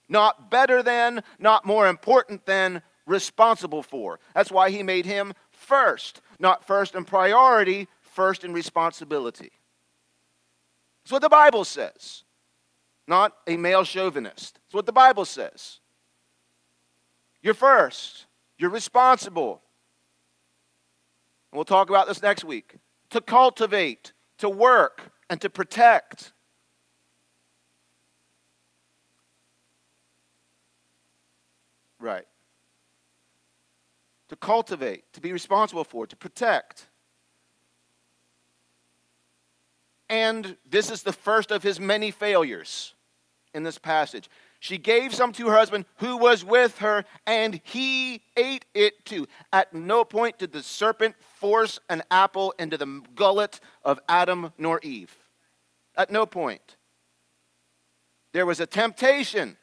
Not 0.08 0.50
better 0.50 0.82
than, 0.82 1.22
not 1.38 1.64
more 1.64 1.86
important 1.86 2.46
than, 2.46 2.82
responsible 3.06 3.82
for. 3.82 4.18
That's 4.34 4.50
why 4.50 4.70
he 4.70 4.82
made 4.82 5.06
him 5.06 5.32
first. 5.50 6.20
Not 6.38 6.66
first 6.66 6.94
in 6.94 7.04
priority, 7.04 7.88
first 8.02 8.44
in 8.44 8.52
responsibility. 8.52 9.52
That's 11.02 11.12
what 11.12 11.22
the 11.22 11.28
Bible 11.28 11.64
says. 11.64 12.24
Not 13.06 13.34
a 13.46 13.56
male 13.56 13.84
chauvinist. 13.84 14.54
That's 14.54 14.74
what 14.74 14.86
the 14.86 14.92
Bible 14.92 15.24
says. 15.24 15.80
You're 17.42 17.54
first. 17.54 18.26
You're 18.56 18.70
responsible. 18.70 19.60
And 21.52 21.58
we'll 21.58 21.64
talk 21.66 21.90
about 21.90 22.08
this 22.08 22.22
next 22.22 22.44
week. 22.44 22.76
To 23.10 23.20
cultivate, 23.20 24.12
to 24.38 24.48
work, 24.48 25.12
and 25.28 25.40
to 25.42 25.50
protect. 25.50 26.32
Right. 32.00 32.26
To 34.34 34.38
cultivate, 34.40 35.12
to 35.12 35.20
be 35.20 35.32
responsible 35.32 35.84
for, 35.84 36.08
to 36.08 36.16
protect. 36.16 36.88
And 40.08 40.56
this 40.68 40.90
is 40.90 41.04
the 41.04 41.12
first 41.12 41.52
of 41.52 41.62
his 41.62 41.78
many 41.78 42.10
failures 42.10 42.94
in 43.54 43.62
this 43.62 43.78
passage. 43.78 44.28
She 44.58 44.76
gave 44.76 45.14
some 45.14 45.30
to 45.34 45.46
her 45.46 45.56
husband 45.56 45.84
who 45.98 46.16
was 46.16 46.44
with 46.44 46.78
her, 46.78 47.04
and 47.28 47.60
he 47.62 48.22
ate 48.36 48.64
it 48.74 49.04
too. 49.04 49.28
At 49.52 49.72
no 49.72 50.04
point 50.04 50.38
did 50.38 50.50
the 50.50 50.64
serpent 50.64 51.14
force 51.38 51.78
an 51.88 52.02
apple 52.10 52.54
into 52.58 52.76
the 52.76 53.02
gullet 53.14 53.60
of 53.84 54.00
Adam 54.08 54.52
nor 54.58 54.80
Eve. 54.82 55.16
At 55.96 56.10
no 56.10 56.26
point. 56.26 56.74
There 58.32 58.46
was 58.46 58.58
a 58.58 58.66
temptation, 58.66 59.58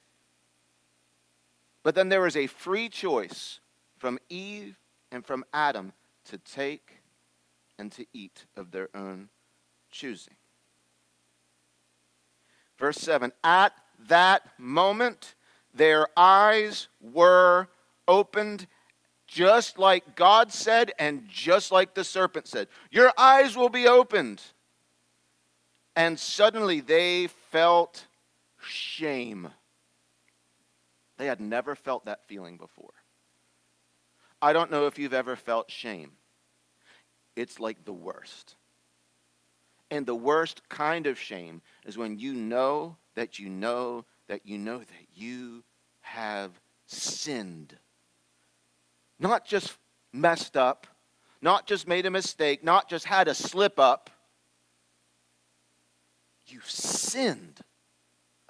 but 1.84 1.94
then 1.94 2.08
there 2.08 2.22
was 2.22 2.38
a 2.38 2.48
free 2.48 2.88
choice 2.88 3.60
from 4.02 4.18
Eve 4.30 4.80
and 5.12 5.24
from 5.24 5.46
Adam 5.54 5.94
to 6.26 6.40
take 6.40 7.04
and 7.78 7.92
to 7.92 8.04
eat 8.14 8.46
of 8.58 8.72
their 8.72 8.90
own 8.96 9.30
choosing. 9.92 10.34
Verse 12.80 12.98
7 12.98 13.32
At 13.44 13.74
that 14.08 14.42
moment, 14.58 15.36
their 15.76 16.08
eyes 16.18 16.88
were 17.00 17.68
opened 18.08 18.66
just 19.28 19.78
like 19.78 20.16
God 20.16 20.52
said 20.52 20.92
and 20.98 21.28
just 21.30 21.72
like 21.72 21.94
the 21.94 22.04
serpent 22.04 22.48
said. 22.48 22.70
Your 22.90 23.14
eyes 23.20 23.56
will 23.56 23.70
be 23.70 23.88
opened. 23.88 24.42
And 25.96 26.20
suddenly 26.20 26.80
they 26.80 27.28
felt 27.52 28.08
shame. 28.60 29.50
They 31.18 31.28
had 31.28 31.40
never 31.40 31.76
felt 31.76 32.06
that 32.06 32.26
feeling 32.28 32.58
before. 32.58 32.94
I 34.42 34.54
don't 34.54 34.72
know 34.72 34.88
if 34.88 34.98
you've 34.98 35.14
ever 35.14 35.36
felt 35.36 35.70
shame. 35.70 36.12
It's 37.36 37.60
like 37.60 37.86
the 37.86 37.94
worst. 37.94 38.56
And 39.90 40.06
the 40.06 40.16
worst 40.16 40.68
kind 40.70 41.06
of 41.06 41.20
shame 41.20 41.62
is 41.86 41.98
when 41.98 42.18
you 42.18 42.34
know 42.34 42.98
that 43.16 43.40
you 43.40 43.50
know 43.50 44.06
that 44.28 44.46
you 44.46 44.58
know 44.58 44.80
that 44.80 45.08
you 45.14 45.64
have 46.02 46.52
sinned. 46.88 47.78
Not 49.20 49.46
just 49.46 49.78
messed 50.14 50.58
up, 50.58 50.88
not 51.42 51.68
just 51.68 51.88
made 51.88 52.06
a 52.06 52.12
mistake, 52.12 52.64
not 52.64 52.90
just 52.90 53.06
had 53.06 53.28
a 53.28 53.36
slip 53.36 53.80
up. 53.80 54.10
You've 56.48 56.70
sinned 56.70 57.62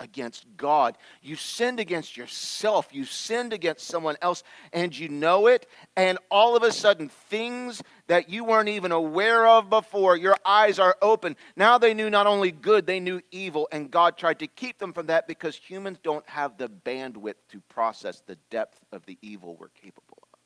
against 0.01 0.45
God. 0.57 0.97
You 1.21 1.35
sinned 1.35 1.79
against 1.79 2.17
yourself. 2.17 2.87
You 2.91 3.05
sinned 3.05 3.53
against 3.53 3.87
someone 3.87 4.17
else, 4.21 4.43
and 4.73 4.97
you 4.97 5.07
know 5.07 5.47
it. 5.47 5.67
And 5.95 6.17
all 6.29 6.57
of 6.57 6.63
a 6.63 6.71
sudden, 6.71 7.09
things 7.29 7.81
that 8.07 8.27
you 8.27 8.43
weren't 8.43 8.69
even 8.69 8.91
aware 8.91 9.47
of 9.47 9.69
before, 9.69 10.17
your 10.17 10.35
eyes 10.43 10.79
are 10.79 10.97
open. 11.01 11.37
Now 11.55 11.77
they 11.77 11.93
knew 11.93 12.09
not 12.09 12.27
only 12.27 12.51
good, 12.51 12.87
they 12.87 12.99
knew 12.99 13.21
evil. 13.31 13.69
And 13.71 13.91
God 13.91 14.17
tried 14.17 14.39
to 14.39 14.47
keep 14.47 14.79
them 14.79 14.91
from 14.91 15.05
that 15.05 15.27
because 15.27 15.55
humans 15.55 15.99
don't 16.03 16.27
have 16.27 16.57
the 16.57 16.67
bandwidth 16.67 17.35
to 17.51 17.61
process 17.69 18.21
the 18.25 18.37
depth 18.49 18.83
of 18.91 19.05
the 19.05 19.17
evil 19.21 19.55
we're 19.55 19.69
capable 19.69 20.17
of. 20.33 20.39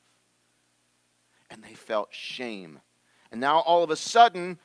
And 1.50 1.64
they 1.64 1.74
felt 1.74 2.08
shame. 2.12 2.80
And 3.32 3.40
now 3.40 3.60
all 3.60 3.82
of 3.82 3.90
a 3.90 3.96
sudden, 3.96 4.58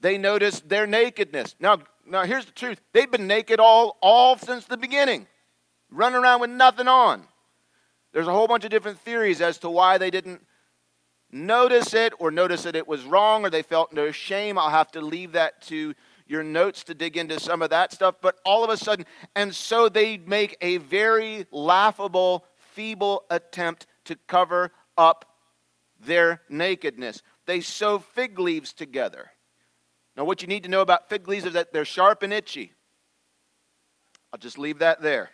they 0.00 0.16
noticed 0.16 0.68
their 0.68 0.86
nakedness. 0.86 1.56
Now, 1.60 1.78
now 2.08 2.24
here's 2.24 2.46
the 2.46 2.52
truth. 2.52 2.80
They've 2.92 3.10
been 3.10 3.26
naked 3.26 3.60
all, 3.60 3.98
all 4.00 4.36
since 4.36 4.64
the 4.64 4.76
beginning, 4.76 5.26
running 5.90 6.20
around 6.20 6.40
with 6.40 6.50
nothing 6.50 6.88
on. 6.88 7.24
There's 8.12 8.28
a 8.28 8.32
whole 8.32 8.48
bunch 8.48 8.64
of 8.64 8.70
different 8.70 8.98
theories 9.00 9.40
as 9.40 9.58
to 9.58 9.70
why 9.70 9.98
they 9.98 10.10
didn't 10.10 10.44
notice 11.30 11.92
it 11.94 12.12
or 12.18 12.30
notice 12.30 12.62
that 12.62 12.74
it 12.74 12.88
was 12.88 13.04
wrong 13.04 13.44
or 13.44 13.50
they 13.50 13.62
felt 13.62 13.92
no 13.92 14.10
shame. 14.10 14.58
I'll 14.58 14.70
have 14.70 14.90
to 14.92 15.00
leave 15.00 15.32
that 15.32 15.60
to 15.62 15.94
your 16.26 16.42
notes 16.42 16.84
to 16.84 16.94
dig 16.94 17.16
into 17.16 17.40
some 17.40 17.62
of 17.62 17.70
that 17.70 17.92
stuff. 17.92 18.16
But 18.20 18.36
all 18.44 18.64
of 18.64 18.70
a 18.70 18.76
sudden, 18.76 19.06
and 19.34 19.54
so 19.54 19.88
they 19.88 20.18
make 20.18 20.56
a 20.60 20.78
very 20.78 21.46
laughable, 21.50 22.44
feeble 22.56 23.24
attempt 23.30 23.86
to 24.04 24.16
cover 24.26 24.72
up 24.96 25.24
their 26.00 26.42
nakedness. 26.48 27.22
They 27.46 27.60
sew 27.60 27.98
fig 27.98 28.38
leaves 28.38 28.72
together. 28.72 29.30
Now, 30.18 30.24
what 30.24 30.42
you 30.42 30.48
need 30.48 30.64
to 30.64 30.68
know 30.68 30.80
about 30.80 31.08
fig 31.08 31.28
leaves 31.28 31.44
is 31.44 31.52
that 31.52 31.72
they're 31.72 31.84
sharp 31.84 32.24
and 32.24 32.32
itchy. 32.32 32.72
I'll 34.32 34.38
just 34.40 34.58
leave 34.58 34.80
that 34.80 35.00
there. 35.00 35.30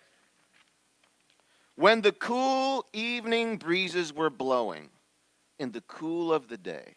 When 1.75 2.03
the 2.03 2.13
cool 2.13 2.85
evening 2.93 3.57
breezes 3.57 4.13
were 4.13 4.29
blowing 4.29 4.91
in 5.59 5.73
the 5.73 5.81
cool 5.81 6.35
of 6.35 6.49
the 6.49 6.59
day, 6.59 6.97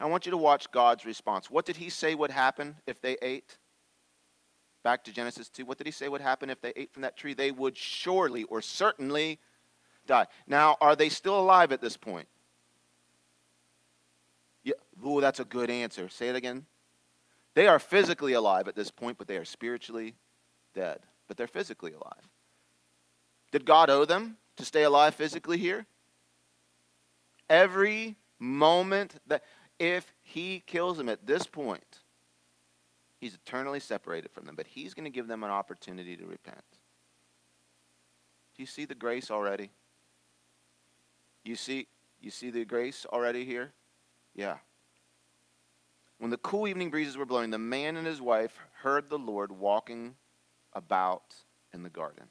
I 0.00 0.06
want 0.06 0.26
you 0.26 0.30
to 0.30 0.36
watch 0.36 0.72
God's 0.72 1.06
response. 1.06 1.48
What 1.48 1.64
did 1.64 1.76
he 1.76 1.88
say 1.88 2.16
would 2.16 2.32
happen 2.32 2.74
if 2.84 3.00
they 3.00 3.16
ate? 3.22 3.58
Back 4.82 5.04
to 5.04 5.12
Genesis 5.12 5.48
2. 5.48 5.66
What 5.66 5.78
did 5.78 5.86
he 5.86 5.92
say 5.92 6.08
would 6.08 6.20
happen 6.20 6.50
if 6.50 6.60
they 6.60 6.72
ate 6.74 6.92
from 6.92 7.02
that 7.02 7.16
tree? 7.16 7.32
They 7.32 7.52
would 7.52 7.76
surely 7.76 8.42
or 8.44 8.60
certainly 8.60 9.38
die. 10.08 10.26
Now, 10.48 10.76
are 10.80 10.96
they 10.96 11.10
still 11.10 11.38
alive 11.38 11.70
at 11.70 11.80
this 11.80 11.96
point? 11.96 12.26
Yeah. 14.64 14.74
Ooh, 15.06 15.20
that's 15.20 15.38
a 15.38 15.44
good 15.44 15.70
answer. 15.70 16.08
Say 16.08 16.28
it 16.28 16.34
again. 16.34 16.66
They 17.58 17.66
are 17.66 17.80
physically 17.80 18.34
alive 18.34 18.68
at 18.68 18.76
this 18.76 18.92
point, 18.92 19.18
but 19.18 19.26
they 19.26 19.36
are 19.36 19.44
spiritually 19.44 20.14
dead. 20.74 21.00
But 21.26 21.36
they're 21.36 21.48
physically 21.48 21.90
alive. 21.92 22.28
Did 23.50 23.64
God 23.64 23.90
owe 23.90 24.04
them 24.04 24.36
to 24.58 24.64
stay 24.64 24.84
alive 24.84 25.16
physically 25.16 25.58
here? 25.58 25.84
Every 27.50 28.14
moment 28.38 29.16
that, 29.26 29.42
if 29.80 30.14
He 30.22 30.62
kills 30.68 30.98
them 30.98 31.08
at 31.08 31.26
this 31.26 31.48
point, 31.48 31.98
He's 33.20 33.34
eternally 33.34 33.80
separated 33.80 34.30
from 34.30 34.46
them, 34.46 34.54
but 34.54 34.68
He's 34.68 34.94
going 34.94 35.06
to 35.06 35.10
give 35.10 35.26
them 35.26 35.42
an 35.42 35.50
opportunity 35.50 36.16
to 36.16 36.26
repent. 36.26 36.62
Do 38.54 38.62
you 38.62 38.66
see 38.66 38.84
the 38.84 38.94
grace 38.94 39.32
already? 39.32 39.70
You 41.42 41.56
see, 41.56 41.88
you 42.20 42.30
see 42.30 42.50
the 42.50 42.64
grace 42.64 43.04
already 43.12 43.44
here? 43.44 43.72
Yeah. 44.36 44.58
When 46.18 46.30
the 46.30 46.36
cool 46.38 46.66
evening 46.66 46.90
breezes 46.90 47.16
were 47.16 47.26
blowing, 47.26 47.50
the 47.50 47.58
man 47.58 47.96
and 47.96 48.06
his 48.06 48.20
wife 48.20 48.58
heard 48.82 49.08
the 49.08 49.18
Lord 49.18 49.52
walking 49.52 50.16
about 50.72 51.34
in 51.72 51.82
the 51.82 51.90
garden. 51.90 52.24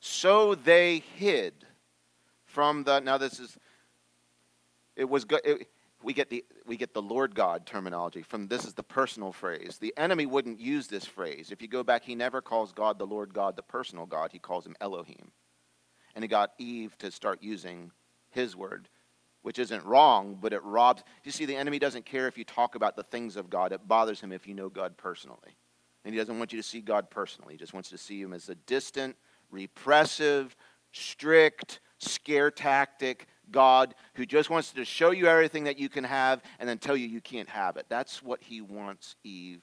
So 0.00 0.54
they 0.54 1.02
hid 1.16 1.66
from 2.46 2.84
the. 2.84 3.00
Now, 3.00 3.18
this 3.18 3.38
is. 3.38 3.56
It 4.96 5.08
was. 5.08 5.26
It, 5.44 5.68
we 6.02 6.14
get 6.14 6.30
the 6.30 6.42
we 6.64 6.78
get 6.78 6.94
the 6.94 7.02
Lord 7.02 7.34
God 7.34 7.66
terminology 7.66 8.22
from 8.22 8.48
this 8.48 8.64
is 8.64 8.72
the 8.72 8.82
personal 8.82 9.32
phrase. 9.32 9.76
The 9.78 9.92
enemy 9.98 10.24
wouldn't 10.24 10.58
use 10.58 10.86
this 10.86 11.04
phrase. 11.04 11.50
If 11.50 11.60
you 11.60 11.68
go 11.68 11.82
back, 11.82 12.04
he 12.04 12.14
never 12.14 12.40
calls 12.40 12.72
God 12.72 12.98
the 12.98 13.06
Lord 13.06 13.34
God, 13.34 13.56
the 13.56 13.62
personal 13.62 14.06
God. 14.06 14.32
He 14.32 14.38
calls 14.38 14.66
him 14.66 14.76
Elohim. 14.80 15.32
And 16.14 16.24
he 16.24 16.28
got 16.28 16.52
Eve 16.58 16.96
to 16.98 17.10
start 17.10 17.42
using 17.42 17.92
his 18.30 18.56
word 18.56 18.88
which 19.42 19.58
isn't 19.58 19.84
wrong, 19.84 20.38
but 20.40 20.52
it 20.52 20.62
robs. 20.62 21.02
You 21.24 21.32
see, 21.32 21.46
the 21.46 21.56
enemy 21.56 21.78
doesn't 21.78 22.04
care 22.04 22.26
if 22.26 22.36
you 22.36 22.44
talk 22.44 22.74
about 22.74 22.96
the 22.96 23.02
things 23.02 23.36
of 23.36 23.48
God. 23.50 23.72
It 23.72 23.86
bothers 23.86 24.20
him 24.20 24.32
if 24.32 24.46
you 24.46 24.54
know 24.54 24.68
God 24.68 24.96
personally. 24.96 25.56
And 26.04 26.14
he 26.14 26.18
doesn't 26.18 26.38
want 26.38 26.52
you 26.52 26.60
to 26.60 26.66
see 26.66 26.80
God 26.80 27.10
personally. 27.10 27.54
He 27.54 27.58
just 27.58 27.74
wants 27.74 27.90
to 27.90 27.98
see 27.98 28.20
him 28.20 28.32
as 28.32 28.48
a 28.48 28.54
distant, 28.54 29.16
repressive, 29.50 30.56
strict, 30.92 31.80
scare 31.98 32.50
tactic 32.50 33.26
God 33.50 33.94
who 34.14 34.24
just 34.24 34.50
wants 34.50 34.72
to 34.72 34.84
show 34.84 35.10
you 35.10 35.26
everything 35.26 35.64
that 35.64 35.78
you 35.78 35.88
can 35.88 36.04
have 36.04 36.42
and 36.58 36.68
then 36.68 36.78
tell 36.78 36.96
you 36.96 37.06
you 37.06 37.20
can't 37.20 37.48
have 37.48 37.76
it. 37.76 37.86
That's 37.88 38.22
what 38.22 38.42
he 38.42 38.60
wants 38.60 39.16
Eve 39.24 39.62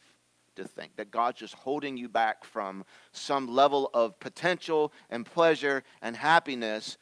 to 0.56 0.66
think. 0.66 0.96
That 0.98 1.12
God's 1.12 1.40
just 1.40 1.54
holding 1.54 1.98
you 1.98 2.10
back 2.10 2.44
from 2.44 2.84
some 3.12 3.48
level 3.48 3.90
of 3.94 4.20
potential 4.20 4.92
and 5.10 5.26
pleasure 5.26 5.84
and 6.02 6.16
happiness 6.16 6.98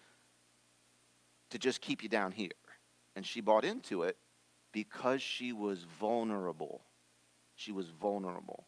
to 1.50 1.58
just 1.58 1.82
keep 1.82 2.04
you 2.04 2.10
down 2.10 2.32
here. 2.32 2.52
And 3.16 3.26
she 3.26 3.42
bought 3.42 3.64
into 3.64 4.04
it 4.04 4.18
because 4.72 5.22
she 5.22 5.54
was 5.54 5.86
vulnerable. 6.00 6.82
She 7.56 7.72
was 7.72 7.90
vulnerable. 7.90 8.68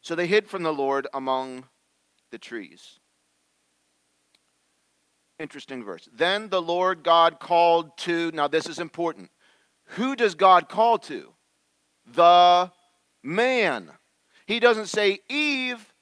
So 0.00 0.14
they 0.14 0.26
hid 0.26 0.48
from 0.48 0.62
the 0.62 0.72
Lord 0.72 1.06
among 1.14 1.64
the 2.30 2.38
trees. 2.38 2.98
Interesting 5.38 5.84
verse. 5.84 6.08
Then 6.12 6.48
the 6.48 6.60
Lord 6.60 7.02
God 7.02 7.38
called 7.40 7.96
to, 7.98 8.30
now 8.32 8.48
this 8.48 8.66
is 8.66 8.78
important. 8.78 9.30
Who 9.96 10.16
does 10.16 10.34
God 10.34 10.68
call 10.68 10.98
to? 10.98 11.32
The 12.12 12.70
man. 13.22 13.90
He 14.46 14.60
doesn't 14.60 14.86
say, 14.86 15.20
Eve, 15.28 15.94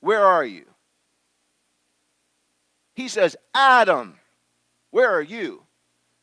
where 0.00 0.24
are 0.24 0.44
you? 0.44 0.64
He 2.94 3.08
says, 3.08 3.36
Adam, 3.54 4.18
where 4.90 5.10
are 5.10 5.22
you? 5.22 5.65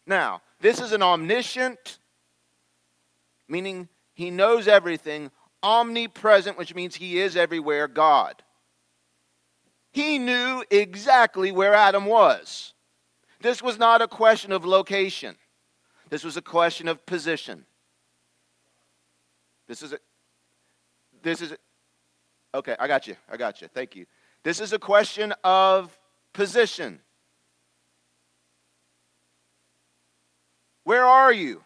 Now, 0.05 0.41
this 0.59 0.79
is 0.79 0.91
an 0.91 1.01
omniscient, 1.01 1.99
meaning 3.47 3.87
he 4.13 4.29
knows 4.29 4.67
everything, 4.67 5.31
omnipresent, 5.61 6.57
which 6.57 6.75
means 6.75 6.95
he 6.95 7.19
is 7.19 7.35
everywhere, 7.35 7.87
God. 7.87 8.43
He 9.91 10.17
knew 10.17 10.63
exactly 10.69 11.51
where 11.51 11.73
Adam 11.73 12.05
was. 12.05 12.73
This 13.41 13.61
was 13.61 13.77
not 13.77 14.01
a 14.01 14.07
question 14.07 14.51
of 14.51 14.65
location. 14.65 15.35
This 16.09 16.23
was 16.23 16.37
a 16.37 16.41
question 16.41 16.87
of 16.87 17.05
position. 17.05 17.65
This 19.67 19.81
is 19.81 19.93
a 19.93 19.99
this 21.23 21.41
is 21.41 21.53
a, 21.53 21.57
okay, 22.53 22.75
I 22.77 22.87
got 22.87 23.07
you. 23.07 23.15
I 23.29 23.37
got 23.37 23.61
you. 23.61 23.69
Thank 23.69 23.95
you. 23.95 24.05
This 24.43 24.59
is 24.59 24.73
a 24.73 24.79
question 24.79 25.33
of 25.43 25.97
position. 26.33 26.99
Where 30.83 31.05
are 31.05 31.31
you? 31.31 31.63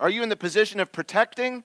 Are 0.00 0.10
you 0.10 0.22
in 0.22 0.28
the 0.28 0.36
position 0.36 0.80
of 0.80 0.92
protecting? 0.92 1.64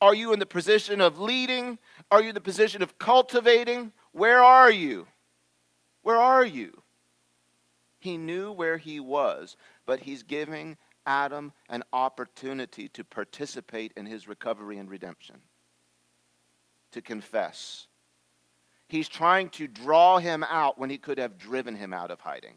Are 0.00 0.14
you 0.14 0.32
in 0.32 0.38
the 0.38 0.46
position 0.46 1.00
of 1.00 1.18
leading? 1.18 1.78
Are 2.10 2.22
you 2.22 2.28
in 2.28 2.34
the 2.34 2.40
position 2.40 2.82
of 2.82 2.98
cultivating? 2.98 3.92
Where 4.12 4.42
are 4.42 4.70
you? 4.70 5.08
Where 6.02 6.16
are 6.16 6.44
you? 6.44 6.82
He 7.98 8.16
knew 8.16 8.52
where 8.52 8.78
he 8.78 9.00
was, 9.00 9.56
but 9.84 10.00
he's 10.00 10.22
giving 10.22 10.76
Adam 11.04 11.52
an 11.68 11.82
opportunity 11.92 12.88
to 12.90 13.02
participate 13.02 13.92
in 13.96 14.06
his 14.06 14.28
recovery 14.28 14.78
and 14.78 14.88
redemption, 14.88 15.36
to 16.92 17.02
confess. 17.02 17.88
He's 18.88 19.08
trying 19.08 19.50
to 19.50 19.66
draw 19.66 20.18
him 20.18 20.42
out 20.44 20.78
when 20.78 20.90
he 20.90 20.98
could 20.98 21.18
have 21.18 21.38
driven 21.38 21.76
him 21.76 21.92
out 21.92 22.10
of 22.10 22.20
hiding. 22.20 22.54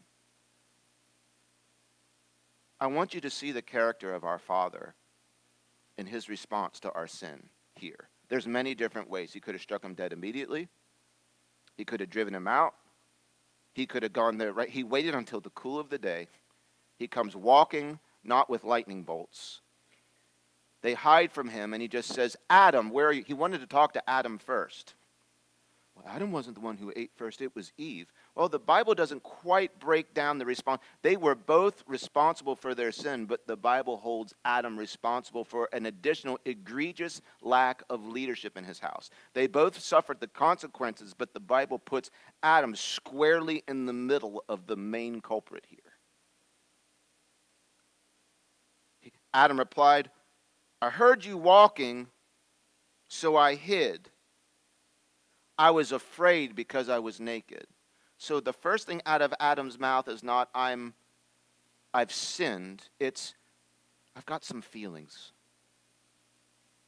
I 2.80 2.86
want 2.86 3.14
you 3.14 3.20
to 3.20 3.30
see 3.30 3.52
the 3.52 3.62
character 3.62 4.14
of 4.14 4.24
our 4.24 4.38
Father 4.38 4.94
in 5.98 6.06
his 6.06 6.28
response 6.28 6.80
to 6.80 6.92
our 6.92 7.06
sin 7.06 7.48
here. 7.74 8.08
There's 8.28 8.46
many 8.46 8.74
different 8.74 9.10
ways. 9.10 9.32
He 9.32 9.40
could 9.40 9.54
have 9.54 9.62
struck 9.62 9.84
him 9.84 9.94
dead 9.94 10.12
immediately. 10.12 10.68
He 11.76 11.84
could 11.84 12.00
have 12.00 12.10
driven 12.10 12.34
him 12.34 12.48
out. 12.48 12.74
He 13.74 13.86
could 13.86 14.02
have 14.02 14.12
gone 14.12 14.38
there 14.38 14.52
right. 14.52 14.68
He 14.68 14.84
waited 14.84 15.14
until 15.14 15.40
the 15.40 15.50
cool 15.50 15.78
of 15.78 15.90
the 15.90 15.98
day. 15.98 16.28
He 16.98 17.06
comes 17.06 17.36
walking, 17.36 17.98
not 18.24 18.48
with 18.48 18.64
lightning 18.64 19.02
bolts. 19.02 19.60
They 20.80 20.94
hide 20.94 21.30
from 21.30 21.48
him, 21.48 21.72
and 21.72 21.82
he 21.82 21.88
just 21.88 22.08
says, 22.08 22.36
Adam, 22.50 22.90
where 22.90 23.06
are 23.06 23.12
you? 23.12 23.22
He 23.24 23.34
wanted 23.34 23.60
to 23.60 23.66
talk 23.66 23.92
to 23.92 24.10
Adam 24.10 24.38
first. 24.38 24.94
Well, 25.94 26.06
Adam 26.08 26.32
wasn't 26.32 26.54
the 26.54 26.62
one 26.62 26.78
who 26.78 26.92
ate 26.96 27.10
first, 27.16 27.42
it 27.42 27.54
was 27.54 27.72
Eve. 27.76 28.10
Well, 28.34 28.48
the 28.48 28.58
Bible 28.58 28.94
doesn't 28.94 29.22
quite 29.22 29.78
break 29.78 30.14
down 30.14 30.38
the 30.38 30.46
response. 30.46 30.80
They 31.02 31.16
were 31.16 31.34
both 31.34 31.84
responsible 31.86 32.56
for 32.56 32.74
their 32.74 32.92
sin, 32.92 33.26
but 33.26 33.46
the 33.46 33.56
Bible 33.56 33.98
holds 33.98 34.32
Adam 34.44 34.78
responsible 34.78 35.44
for 35.44 35.68
an 35.72 35.84
additional 35.84 36.38
egregious 36.46 37.20
lack 37.42 37.82
of 37.90 38.06
leadership 38.06 38.56
in 38.56 38.64
his 38.64 38.78
house. 38.78 39.10
They 39.34 39.46
both 39.46 39.78
suffered 39.78 40.20
the 40.20 40.28
consequences, 40.28 41.14
but 41.16 41.34
the 41.34 41.40
Bible 41.40 41.78
puts 41.78 42.10
Adam 42.42 42.74
squarely 42.74 43.62
in 43.68 43.84
the 43.84 43.92
middle 43.92 44.44
of 44.48 44.66
the 44.66 44.76
main 44.76 45.20
culprit 45.20 45.66
here. 45.68 45.92
Adam 49.34 49.58
replied, 49.58 50.10
I 50.80 50.90
heard 50.90 51.24
you 51.24 51.36
walking, 51.36 52.08
so 53.08 53.36
I 53.36 53.54
hid. 53.54 54.10
I 55.58 55.70
was 55.70 55.92
afraid 55.92 56.54
because 56.54 56.88
I 56.88 56.98
was 56.98 57.20
naked. 57.20 57.66
So 58.18 58.40
the 58.40 58.52
first 58.52 58.86
thing 58.86 59.02
out 59.04 59.22
of 59.22 59.34
Adam's 59.40 59.78
mouth 59.78 60.08
is 60.08 60.22
not 60.22 60.48
I'm 60.54 60.94
I've 61.92 62.12
sinned. 62.12 62.88
It's 63.00 63.34
I've 64.16 64.26
got 64.26 64.44
some 64.44 64.62
feelings. 64.62 65.32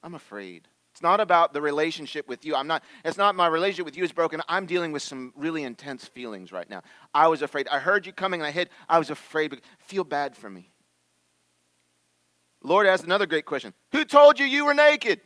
I'm 0.03 0.15
afraid. 0.15 0.69
It's 0.93 1.03
not 1.03 1.19
about 1.19 1.53
the 1.53 1.61
relationship 1.61 2.29
with 2.29 2.45
you. 2.45 2.55
I'm 2.55 2.69
not 2.69 2.85
it's 3.05 3.19
not 3.19 3.35
my 3.35 3.49
relationship 3.49 3.85
with 3.85 3.97
you 3.97 4.05
is 4.05 4.13
broken. 4.13 4.41
I'm 4.49 4.65
dealing 4.65 4.93
with 4.93 5.03
some 5.03 5.33
really 5.37 5.65
intense 5.65 6.07
feelings 6.07 6.53
right 6.53 6.71
now. 6.71 6.83
I 7.13 7.27
was 7.29 7.43
afraid. 7.43 7.67
I 7.69 7.81
heard 7.81 8.07
you 8.07 8.13
coming 8.13 8.41
and 8.41 8.47
I 8.47 8.53
hid. 8.53 8.71
I 8.89 8.99
was 8.99 9.11
afraid. 9.11 9.61
Feel 9.79 10.05
bad 10.05 10.37
for 10.37 10.49
me. 10.49 10.71
Lord 12.63 12.87
asked 12.87 13.05
another 13.05 13.27
great 13.27 13.45
question. 13.45 13.75
Who 13.93 14.05
told 14.05 14.39
you 14.39 14.47
you 14.47 14.65
were 14.65 14.75
naked? 14.75 15.21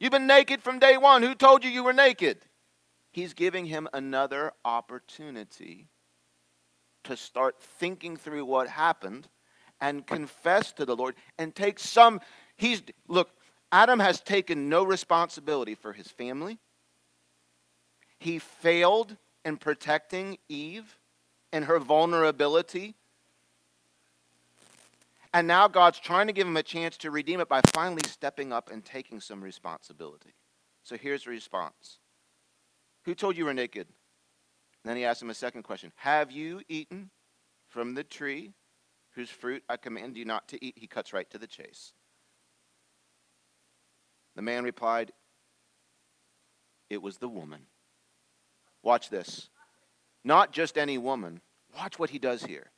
You've 0.00 0.12
been 0.12 0.26
naked 0.26 0.62
from 0.62 0.78
day 0.78 0.96
1. 0.96 1.22
Who 1.22 1.34
told 1.34 1.62
you 1.62 1.70
you 1.70 1.84
were 1.84 1.92
naked? 1.92 2.38
He's 3.12 3.34
giving 3.34 3.66
him 3.66 3.86
another 3.92 4.52
opportunity 4.64 5.88
to 7.04 7.16
start 7.18 7.60
thinking 7.60 8.16
through 8.16 8.46
what 8.46 8.68
happened 8.68 9.28
and 9.78 10.06
confess 10.06 10.72
to 10.72 10.86
the 10.86 10.96
Lord 10.96 11.16
and 11.38 11.54
take 11.54 11.78
some. 11.78 12.20
He's, 12.56 12.82
look, 13.08 13.28
Adam 13.70 14.00
has 14.00 14.20
taken 14.20 14.70
no 14.70 14.84
responsibility 14.84 15.74
for 15.74 15.92
his 15.92 16.08
family. 16.08 16.58
He 18.18 18.38
failed 18.38 19.16
in 19.44 19.58
protecting 19.58 20.38
Eve 20.48 20.98
and 21.52 21.66
her 21.66 21.78
vulnerability. 21.78 22.94
And 25.32 25.46
now 25.46 25.68
God's 25.68 26.00
trying 26.00 26.26
to 26.26 26.32
give 26.32 26.46
him 26.46 26.56
a 26.56 26.62
chance 26.62 26.96
to 26.98 27.10
redeem 27.10 27.40
it 27.40 27.48
by 27.48 27.60
finally 27.72 28.02
stepping 28.06 28.52
up 28.52 28.70
and 28.70 28.84
taking 28.84 29.20
some 29.20 29.42
responsibility. 29.42 30.34
So 30.82 30.96
here's 30.96 31.24
the 31.24 31.30
response 31.30 31.98
who 33.04 33.14
told 33.14 33.36
you 33.36 33.44
were 33.44 33.54
naked? 33.54 33.86
And 34.82 34.90
then 34.90 34.96
he 34.96 35.04
asked 35.04 35.22
him 35.22 35.30
a 35.30 35.34
second 35.34 35.62
question 35.62 35.92
Have 35.96 36.30
you 36.30 36.62
eaten 36.68 37.10
from 37.68 37.94
the 37.94 38.04
tree 38.04 38.54
whose 39.14 39.30
fruit 39.30 39.62
I 39.68 39.76
command 39.76 40.16
you 40.16 40.24
not 40.24 40.48
to 40.48 40.64
eat? 40.64 40.74
He 40.76 40.86
cuts 40.86 41.12
right 41.12 41.28
to 41.30 41.38
the 41.38 41.46
chase. 41.46 41.92
The 44.36 44.42
man 44.42 44.64
replied, 44.64 45.12
It 46.88 47.02
was 47.02 47.18
the 47.18 47.28
woman. 47.28 47.62
Watch 48.82 49.10
this. 49.10 49.48
Not 50.24 50.52
just 50.52 50.78
any 50.78 50.98
woman. 50.98 51.40
Watch 51.76 51.98
what 51.98 52.10
he 52.10 52.18
does 52.18 52.42
here. 52.42 52.70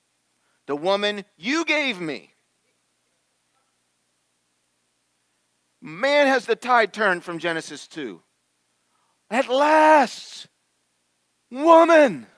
The 0.67 0.77
woman 0.77 1.25
you 1.37 1.65
gave 1.65 2.01
me. 2.01 2.35
Man, 5.85 6.29
has 6.29 6.47
the 6.47 6.55
tide 6.55 6.93
turned 6.93 7.25
from 7.25 7.41
Genesis 7.41 7.89
2. 7.89 8.23
At 9.31 9.49
last, 9.49 10.47
woman, 11.51 12.29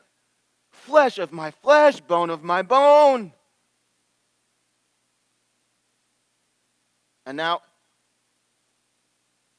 flesh 0.70 1.18
of 1.18 1.30
my 1.30 1.50
flesh, 1.50 2.00
bone 2.00 2.30
of 2.30 2.42
my 2.42 2.62
bone. 2.62 3.34
And 7.26 7.36
now, 7.36 7.60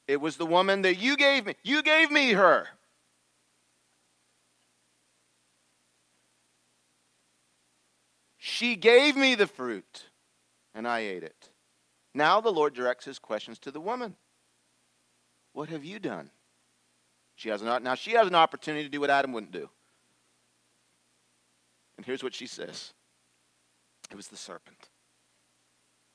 it 0.08 0.20
was 0.20 0.38
the 0.38 0.48
woman 0.48 0.82
that 0.82 0.96
you 0.96 1.16
gave 1.16 1.46
me. 1.46 1.56
You 1.64 1.84
gave 1.84 2.10
me 2.10 2.32
her. 2.32 2.68
She 8.38 8.76
gave 8.76 9.16
me 9.16 9.36
the 9.36 9.48
fruit, 9.48 10.06
and 10.74 10.88
I 10.88 11.00
ate 11.00 11.24
it. 11.24 11.50
Now 12.16 12.40
the 12.40 12.50
Lord 12.50 12.74
directs 12.74 13.04
his 13.04 13.20
questions 13.20 13.60
to 13.60 13.72
the 13.72 13.82
woman 13.82 14.16
What 15.52 15.70
have 15.70 15.84
you 15.84 16.00
done? 16.00 16.32
She 17.36 17.50
has 17.50 17.62
an, 17.62 17.84
now 17.84 17.96
she 17.96 18.14
has 18.14 18.28
an 18.28 18.36
opportunity 18.36 18.86
to 18.86 18.90
do 18.90 19.02
what 19.02 19.10
Adam 19.10 19.34
wouldn't 19.34 19.52
do. 19.52 19.70
And 21.98 22.06
here's 22.06 22.24
what 22.24 22.34
she 22.34 22.48
says 22.48 22.94
It 24.10 24.16
was 24.16 24.30
the 24.30 24.38
serpent. 24.38 24.90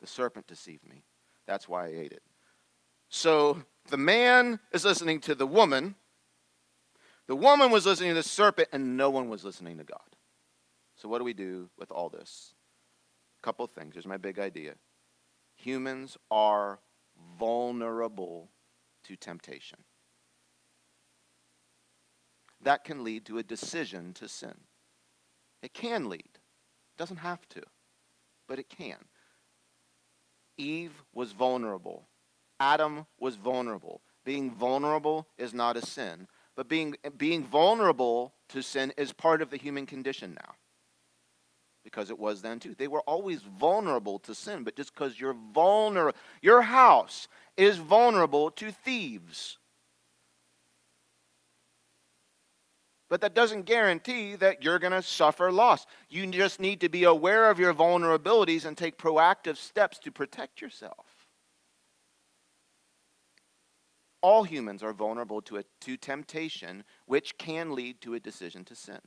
The 0.00 0.06
serpent 0.06 0.46
deceived 0.46 0.88
me. 0.88 1.04
That's 1.46 1.68
why 1.68 1.86
I 1.86 1.90
ate 1.90 2.12
it. 2.12 2.22
So 3.10 3.62
the 3.90 3.98
man 3.98 4.58
is 4.72 4.86
listening 4.86 5.20
to 5.20 5.34
the 5.34 5.46
woman. 5.46 5.96
The 7.26 7.36
woman 7.36 7.70
was 7.70 7.84
listening 7.84 8.10
to 8.10 8.14
the 8.14 8.22
serpent, 8.22 8.68
and 8.72 8.96
no 8.96 9.10
one 9.10 9.28
was 9.28 9.44
listening 9.44 9.76
to 9.78 9.84
God. 9.84 9.98
So, 10.96 11.08
what 11.08 11.18
do 11.18 11.24
we 11.24 11.32
do 11.32 11.68
with 11.78 11.90
all 11.90 12.08
this? 12.08 12.54
A 13.40 13.44
couple 13.44 13.64
of 13.64 13.70
things. 13.70 13.94
Here's 13.94 14.06
my 14.06 14.16
big 14.16 14.38
idea 14.38 14.74
humans 15.62 16.16
are 16.30 16.80
vulnerable 17.38 18.50
to 19.04 19.16
temptation 19.16 19.78
that 22.62 22.84
can 22.84 23.02
lead 23.04 23.24
to 23.26 23.38
a 23.38 23.42
decision 23.42 24.12
to 24.14 24.28
sin. 24.28 24.54
It 25.62 25.72
can 25.72 26.08
lead. 26.08 26.20
It 26.20 26.98
doesn't 26.98 27.18
have 27.18 27.48
to, 27.50 27.62
but 28.46 28.58
it 28.58 28.68
can. 28.68 28.98
Eve 30.56 31.02
was 31.14 31.32
vulnerable. 31.32 32.08
Adam 32.58 33.06
was 33.18 33.36
vulnerable. 33.36 34.02
Being 34.24 34.50
vulnerable 34.50 35.26
is 35.38 35.54
not 35.54 35.76
a 35.76 35.86
sin, 35.86 36.28
but 36.54 36.68
being, 36.68 36.96
being 37.16 37.42
vulnerable 37.42 38.34
to 38.50 38.62
sin 38.62 38.92
is 38.98 39.12
part 39.12 39.40
of 39.40 39.50
the 39.50 39.56
human 39.56 39.86
condition 39.86 40.34
now. 40.34 40.54
Because 41.90 42.10
it 42.10 42.18
was 42.18 42.40
then 42.40 42.60
too. 42.60 42.74
They 42.76 42.88
were 42.88 43.00
always 43.00 43.42
vulnerable 43.42 44.18
to 44.20 44.34
sin, 44.34 44.62
but 44.62 44.76
just 44.76 44.94
because 44.94 45.18
you're 45.18 45.36
vulnerable, 45.52 46.18
your 46.40 46.62
house 46.62 47.26
is 47.56 47.78
vulnerable 47.78 48.50
to 48.52 48.70
thieves. 48.70 49.58
But 53.08 53.22
that 53.22 53.34
doesn't 53.34 53.62
guarantee 53.66 54.36
that 54.36 54.62
you're 54.62 54.78
going 54.78 54.92
to 54.92 55.02
suffer 55.02 55.50
loss. 55.50 55.84
You 56.08 56.24
just 56.28 56.60
need 56.60 56.80
to 56.82 56.88
be 56.88 57.02
aware 57.02 57.50
of 57.50 57.58
your 57.58 57.74
vulnerabilities 57.74 58.64
and 58.64 58.78
take 58.78 58.96
proactive 58.96 59.56
steps 59.56 59.98
to 60.00 60.12
protect 60.12 60.62
yourself. 60.62 61.06
All 64.22 64.44
humans 64.44 64.84
are 64.84 64.92
vulnerable 64.92 65.42
to, 65.42 65.56
a, 65.56 65.64
to 65.80 65.96
temptation, 65.96 66.84
which 67.06 67.36
can 67.36 67.74
lead 67.74 68.00
to 68.02 68.14
a 68.14 68.20
decision 68.20 68.64
to 68.66 68.76
sin. 68.76 69.00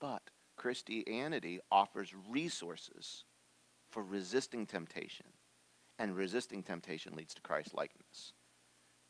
But 0.00 0.22
Christianity 0.64 1.60
offers 1.70 2.14
resources 2.30 3.24
for 3.90 4.02
resisting 4.02 4.64
temptation, 4.64 5.26
and 5.98 6.16
resisting 6.16 6.62
temptation 6.62 7.14
leads 7.14 7.34
to 7.34 7.42
Christ 7.42 7.74
likeness 7.74 8.32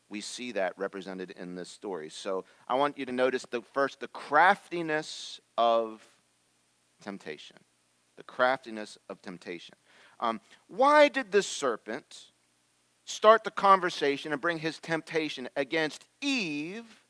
we 0.08 0.20
see 0.20 0.52
that 0.52 0.78
represented 0.78 1.32
in 1.32 1.54
this 1.54 1.68
story. 1.68 2.08
So 2.08 2.44
I 2.68 2.74
want 2.74 2.98
you 2.98 3.06
to 3.06 3.12
notice 3.12 3.46
the 3.50 3.62
first 3.62 4.00
the 4.00 4.08
craftiness 4.08 5.40
of 5.56 6.06
temptation. 7.02 7.56
The 8.16 8.22
craftiness 8.22 8.96
of 9.08 9.20
temptation. 9.22 9.74
Um, 10.20 10.40
why 10.68 11.08
did 11.08 11.32
the 11.32 11.42
serpent 11.42 12.26
start 13.04 13.42
the 13.42 13.50
conversation 13.50 14.30
and 14.30 14.40
bring 14.40 14.58
his 14.58 14.78
temptation 14.78 15.48
against 15.56 16.04
Eve 16.20 17.02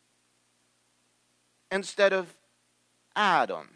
instead 1.70 2.12
of 2.12 2.34
Adam? 3.14 3.68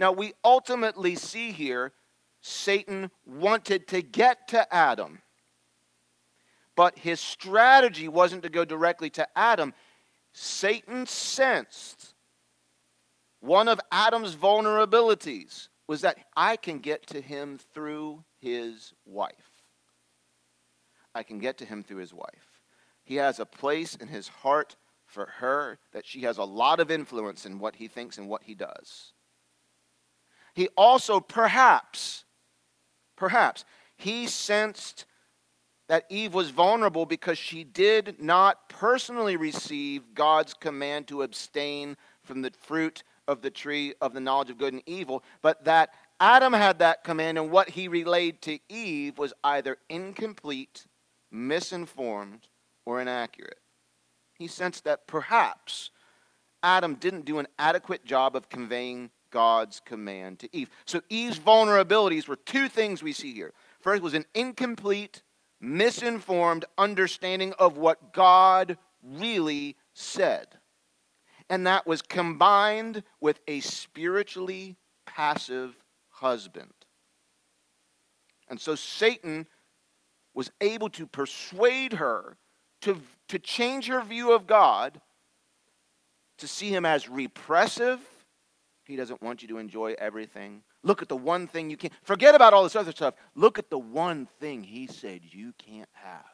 Now, 0.00 0.10
we 0.10 0.32
ultimately 0.44 1.14
see 1.14 1.52
here 1.52 1.92
Satan 2.40 3.12
wanted 3.24 3.86
to 3.88 4.02
get 4.02 4.48
to 4.48 4.74
Adam 4.74 5.20
but 6.80 6.98
his 6.98 7.20
strategy 7.20 8.08
wasn't 8.08 8.42
to 8.42 8.48
go 8.48 8.64
directly 8.64 9.10
to 9.10 9.28
Adam. 9.36 9.74
Satan 10.32 11.04
sensed 11.04 12.14
one 13.40 13.68
of 13.68 13.78
Adam's 13.92 14.34
vulnerabilities 14.34 15.68
was 15.86 16.00
that 16.00 16.16
I 16.34 16.56
can 16.56 16.78
get 16.78 17.06
to 17.08 17.20
him 17.20 17.58
through 17.74 18.24
his 18.38 18.94
wife. 19.04 19.62
I 21.14 21.22
can 21.22 21.38
get 21.38 21.58
to 21.58 21.66
him 21.66 21.82
through 21.82 21.98
his 21.98 22.14
wife. 22.14 22.62
He 23.02 23.16
has 23.16 23.40
a 23.40 23.44
place 23.44 23.94
in 23.96 24.08
his 24.08 24.28
heart 24.28 24.76
for 25.04 25.26
her 25.38 25.78
that 25.92 26.06
she 26.06 26.22
has 26.22 26.38
a 26.38 26.44
lot 26.44 26.80
of 26.80 26.90
influence 26.90 27.44
in 27.44 27.58
what 27.58 27.76
he 27.76 27.88
thinks 27.88 28.16
and 28.16 28.26
what 28.26 28.44
he 28.44 28.54
does. 28.54 29.12
He 30.54 30.68
also, 30.76 31.20
perhaps, 31.20 32.24
perhaps, 33.16 33.64
he 33.96 34.26
sensed 34.26 35.06
that 35.88 36.06
Eve 36.08 36.34
was 36.34 36.50
vulnerable 36.50 37.04
because 37.04 37.36
she 37.36 37.64
did 37.64 38.22
not 38.22 38.68
personally 38.68 39.36
receive 39.36 40.14
God's 40.14 40.54
command 40.54 41.08
to 41.08 41.22
abstain 41.22 41.96
from 42.22 42.42
the 42.42 42.52
fruit 42.60 43.02
of 43.26 43.42
the 43.42 43.50
tree 43.50 43.94
of 44.00 44.12
the 44.12 44.20
knowledge 44.20 44.50
of 44.50 44.58
good 44.58 44.72
and 44.72 44.82
evil, 44.86 45.24
but 45.42 45.64
that 45.64 45.90
Adam 46.20 46.52
had 46.52 46.78
that 46.80 47.02
command, 47.02 47.38
and 47.38 47.50
what 47.50 47.70
he 47.70 47.88
relayed 47.88 48.42
to 48.42 48.58
Eve 48.68 49.18
was 49.18 49.32
either 49.42 49.78
incomplete, 49.88 50.86
misinformed, 51.30 52.48
or 52.84 53.00
inaccurate. 53.00 53.58
He 54.34 54.46
sensed 54.46 54.84
that 54.84 55.06
perhaps 55.06 55.90
Adam 56.62 56.94
didn't 56.94 57.24
do 57.24 57.38
an 57.38 57.48
adequate 57.58 58.04
job 58.04 58.36
of 58.36 58.48
conveying 58.48 59.10
God's 59.30 59.80
command 59.84 60.40
to 60.40 60.48
Eve. 60.52 60.70
So 60.84 61.00
Eve's 61.08 61.38
vulnerabilities 61.38 62.28
were 62.28 62.36
two 62.36 62.68
things 62.68 63.02
we 63.02 63.12
see 63.12 63.32
here. 63.32 63.52
First 63.80 64.02
was 64.02 64.14
an 64.14 64.26
incomplete, 64.34 65.22
misinformed 65.60 66.64
understanding 66.76 67.52
of 67.58 67.76
what 67.76 68.12
God 68.12 68.78
really 69.02 69.76
said. 69.94 70.48
And 71.48 71.66
that 71.66 71.86
was 71.86 72.02
combined 72.02 73.02
with 73.20 73.40
a 73.48 73.60
spiritually 73.60 74.76
passive 75.06 75.76
husband. 76.08 76.72
And 78.48 78.60
so 78.60 78.74
Satan 78.74 79.46
was 80.34 80.50
able 80.60 80.88
to 80.90 81.06
persuade 81.06 81.94
her 81.94 82.36
to, 82.82 83.00
to 83.28 83.38
change 83.38 83.88
her 83.88 84.02
view 84.02 84.32
of 84.32 84.46
God, 84.46 85.00
to 86.38 86.48
see 86.48 86.70
him 86.70 86.86
as 86.86 87.08
repressive. 87.08 88.00
He 88.90 88.96
doesn't 88.96 89.22
want 89.22 89.40
you 89.40 89.46
to 89.48 89.58
enjoy 89.58 89.94
everything. 89.98 90.62
Look 90.82 91.00
at 91.00 91.08
the 91.08 91.16
one 91.16 91.46
thing 91.46 91.70
you 91.70 91.76
can't. 91.76 91.92
Forget 92.02 92.34
about 92.34 92.52
all 92.52 92.64
this 92.64 92.74
other 92.74 92.90
stuff. 92.90 93.14
Look 93.36 93.56
at 93.56 93.70
the 93.70 93.78
one 93.78 94.26
thing 94.40 94.64
he 94.64 94.88
said 94.88 95.20
you 95.22 95.52
can't 95.56 95.88
have. 95.92 96.24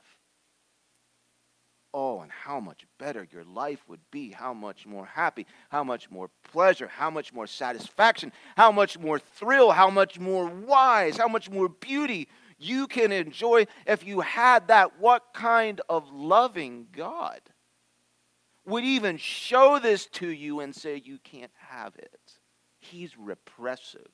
Oh, 1.93 2.21
and 2.21 2.33
how 2.33 2.59
much 2.59 2.87
better 2.99 3.29
your 3.31 3.45
life 3.45 3.85
would 3.89 4.01
be, 4.11 4.31
how 4.31 4.55
much 4.55 4.87
more 4.87 5.05
happy, 5.05 5.47
how 5.69 5.85
much 5.85 6.11
more 6.11 6.31
pleasure, 6.51 6.89
how 6.89 7.11
much 7.11 7.31
more 7.35 7.47
satisfaction, 7.47 8.33
how 8.57 8.73
much 8.73 8.99
more 8.99 9.19
thrill, 9.19 9.71
how 9.71 9.91
much 9.91 10.19
more 10.19 10.47
wise, 10.47 11.19
how 11.19 11.29
much 11.29 11.51
more 11.51 11.69
beauty 11.69 12.27
you 12.59 12.87
can 12.87 13.13
enjoy 13.13 13.67
if 13.87 14.07
you 14.07 14.21
had 14.21 14.69
that. 14.69 14.99
What 14.99 15.35
kind 15.35 15.83
of 15.91 16.11
loving 16.11 16.87
God 16.91 17.41
would 18.65 18.85
even 18.85 19.19
show 19.19 19.79
this 19.79 20.07
to 20.07 20.29
you 20.29 20.61
and 20.61 20.75
say 20.75 21.03
you 21.05 21.19
can't 21.19 21.53
have 21.69 21.95
it? 21.97 22.41
He's 22.91 23.17
repressive 23.17 24.11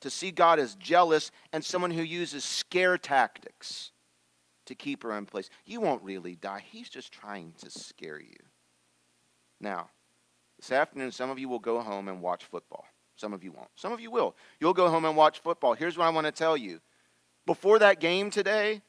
to 0.00 0.10
see 0.10 0.30
God 0.30 0.58
as 0.58 0.74
jealous 0.74 1.30
and 1.52 1.64
someone 1.64 1.90
who 1.90 2.02
uses 2.02 2.44
scare 2.44 2.98
tactics 2.98 3.92
to 4.66 4.74
keep 4.74 5.02
her 5.02 5.16
in 5.16 5.26
place. 5.26 5.48
You 5.64 5.80
won't 5.80 6.02
really 6.02 6.34
die. 6.34 6.62
He's 6.70 6.88
just 6.88 7.12
trying 7.12 7.52
to 7.60 7.70
scare 7.70 8.20
you. 8.20 8.36
Now, 9.60 9.90
this 10.58 10.72
afternoon, 10.72 11.12
some 11.12 11.30
of 11.30 11.38
you 11.38 11.48
will 11.48 11.58
go 11.58 11.80
home 11.80 12.08
and 12.08 12.20
watch 12.20 12.44
football. 12.44 12.84
Some 13.16 13.32
of 13.32 13.44
you 13.44 13.52
won't. 13.52 13.68
Some 13.76 13.92
of 13.92 14.00
you 14.00 14.10
will. 14.10 14.34
You'll 14.60 14.74
go 14.74 14.88
home 14.88 15.04
and 15.04 15.16
watch 15.16 15.40
football. 15.40 15.74
Here's 15.74 15.96
what 15.96 16.06
I 16.06 16.10
want 16.10 16.26
to 16.26 16.32
tell 16.32 16.56
you. 16.56 16.80
Before 17.46 17.78
that 17.78 18.00
game 18.00 18.30
today, 18.30 18.82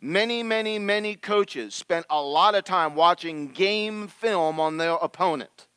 many, 0.00 0.42
many, 0.42 0.78
many 0.78 1.14
coaches 1.14 1.74
spent 1.74 2.06
a 2.10 2.20
lot 2.20 2.54
of 2.54 2.64
time 2.64 2.94
watching 2.94 3.48
game 3.48 4.08
film 4.08 4.60
on 4.60 4.76
their 4.76 4.92
opponent. 4.94 5.68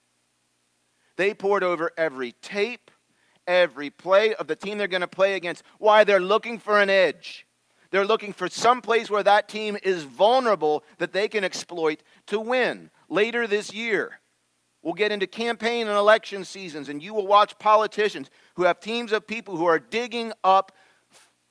They 1.18 1.34
pored 1.34 1.64
over 1.64 1.92
every 1.98 2.34
tape, 2.42 2.92
every 3.48 3.90
play 3.90 4.36
of 4.36 4.48
the 4.48 4.56
team 4.56 4.78
they're 4.78 4.88
going 4.88 5.02
to 5.02 5.08
play 5.08 5.36
against. 5.36 5.64
Why? 5.80 6.04
They're 6.04 6.20
looking 6.20 6.60
for 6.60 6.80
an 6.80 6.90
edge. 6.90 7.46
They're 7.92 8.06
looking 8.06 8.34
for 8.34 8.50
some 8.50 8.82
place 8.82 9.10
where 9.10 9.24
that 9.24 9.48
team 9.48 9.78
is 9.84 10.04
vulnerable 10.04 10.84
that 10.98 11.14
they 11.14 11.28
can 11.28 11.44
exploit 11.44 12.02
to 12.28 12.40
win. 12.40 12.90
Later 13.08 13.48
this 13.48 13.74
year, 13.74 14.20
we'll 14.82 14.94
get 14.94 15.12
into 15.12 15.28
campaign 15.28 15.88
and 15.88 15.98
election 15.98 16.44
seasons, 16.44 16.90
and 16.90 17.02
you 17.02 17.14
will 17.14 17.28
watch 17.28 17.58
politicians 17.60 18.30
who 18.56 18.64
have 18.64 18.80
teams 18.80 19.12
of 19.12 19.28
people 19.28 19.56
who 19.56 19.66
are 19.66 19.80
digging 19.80 20.34
up 20.44 20.74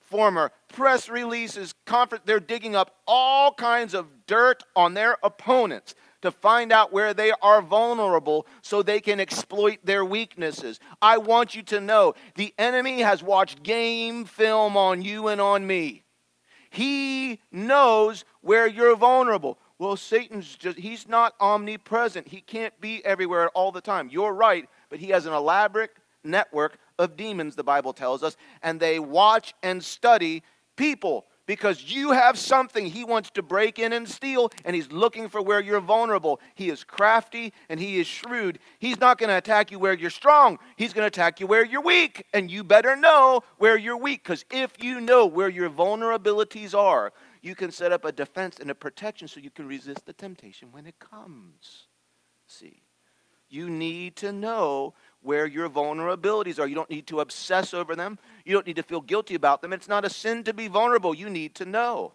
former 0.00 0.52
press 0.68 1.08
releases, 1.08 1.74
conference, 1.86 2.22
they're 2.26 2.40
digging 2.40 2.76
up 2.76 2.94
all 3.06 3.52
kinds 3.52 3.94
of 3.94 4.26
dirt 4.26 4.62
on 4.76 4.94
their 4.94 5.16
opponents 5.22 5.94
to 6.24 6.30
find 6.30 6.72
out 6.72 6.90
where 6.90 7.12
they 7.12 7.32
are 7.42 7.60
vulnerable 7.60 8.46
so 8.62 8.82
they 8.82 8.98
can 8.98 9.20
exploit 9.20 9.78
their 9.84 10.04
weaknesses. 10.04 10.80
I 11.02 11.18
want 11.18 11.54
you 11.54 11.62
to 11.64 11.82
know 11.82 12.14
the 12.34 12.54
enemy 12.58 13.02
has 13.02 13.22
watched 13.22 13.62
game 13.62 14.24
film 14.24 14.74
on 14.74 15.02
you 15.02 15.28
and 15.28 15.38
on 15.38 15.66
me. 15.66 16.02
He 16.70 17.40
knows 17.52 18.24
where 18.40 18.66
you're 18.66 18.96
vulnerable. 18.96 19.58
Well, 19.78 19.96
Satan's 19.96 20.56
just, 20.56 20.78
he's 20.78 21.06
not 21.06 21.34
omnipresent. 21.40 22.28
He 22.28 22.40
can't 22.40 22.78
be 22.80 23.04
everywhere 23.04 23.50
all 23.50 23.70
the 23.70 23.82
time. 23.82 24.08
You're 24.10 24.32
right, 24.32 24.66
but 24.88 25.00
he 25.00 25.08
has 25.08 25.26
an 25.26 25.34
elaborate 25.34 25.90
network 26.24 26.78
of 26.98 27.18
demons, 27.18 27.54
the 27.54 27.62
Bible 27.62 27.92
tells 27.92 28.22
us, 28.22 28.36
and 28.62 28.80
they 28.80 28.98
watch 28.98 29.52
and 29.62 29.84
study 29.84 30.42
people 30.76 31.26
because 31.46 31.82
you 31.82 32.12
have 32.12 32.38
something 32.38 32.86
he 32.86 33.04
wants 33.04 33.30
to 33.30 33.42
break 33.42 33.78
in 33.78 33.92
and 33.92 34.08
steal, 34.08 34.50
and 34.64 34.74
he's 34.74 34.90
looking 34.90 35.28
for 35.28 35.42
where 35.42 35.60
you're 35.60 35.80
vulnerable. 35.80 36.40
He 36.54 36.70
is 36.70 36.84
crafty 36.84 37.52
and 37.68 37.78
he 37.78 38.00
is 38.00 38.06
shrewd. 38.06 38.58
He's 38.78 39.00
not 39.00 39.18
going 39.18 39.28
to 39.28 39.36
attack 39.36 39.70
you 39.70 39.78
where 39.78 39.94
you're 39.94 40.10
strong, 40.10 40.58
he's 40.76 40.92
going 40.92 41.02
to 41.02 41.08
attack 41.08 41.40
you 41.40 41.46
where 41.46 41.64
you're 41.64 41.82
weak. 41.82 42.26
And 42.32 42.50
you 42.50 42.64
better 42.64 42.96
know 42.96 43.42
where 43.58 43.76
you're 43.76 43.96
weak, 43.96 44.22
because 44.22 44.44
if 44.50 44.82
you 44.82 45.00
know 45.00 45.26
where 45.26 45.48
your 45.48 45.70
vulnerabilities 45.70 46.74
are, 46.74 47.12
you 47.42 47.54
can 47.54 47.70
set 47.70 47.92
up 47.92 48.04
a 48.04 48.12
defense 48.12 48.58
and 48.58 48.70
a 48.70 48.74
protection 48.74 49.28
so 49.28 49.38
you 49.40 49.50
can 49.50 49.68
resist 49.68 50.06
the 50.06 50.12
temptation 50.12 50.68
when 50.72 50.86
it 50.86 50.98
comes. 50.98 51.88
See? 52.46 52.82
You 53.48 53.70
need 53.70 54.16
to 54.16 54.32
know 54.32 54.94
where 55.22 55.46
your 55.46 55.68
vulnerabilities 55.68 56.58
are. 56.58 56.66
You 56.66 56.74
don't 56.74 56.90
need 56.90 57.06
to 57.08 57.20
obsess 57.20 57.72
over 57.72 57.96
them. 57.96 58.18
You 58.44 58.52
don't 58.52 58.66
need 58.66 58.76
to 58.76 58.82
feel 58.82 59.00
guilty 59.00 59.34
about 59.34 59.62
them. 59.62 59.72
It's 59.72 59.88
not 59.88 60.04
a 60.04 60.10
sin 60.10 60.44
to 60.44 60.52
be 60.52 60.68
vulnerable. 60.68 61.14
You 61.14 61.30
need 61.30 61.54
to 61.56 61.64
know. 61.64 62.12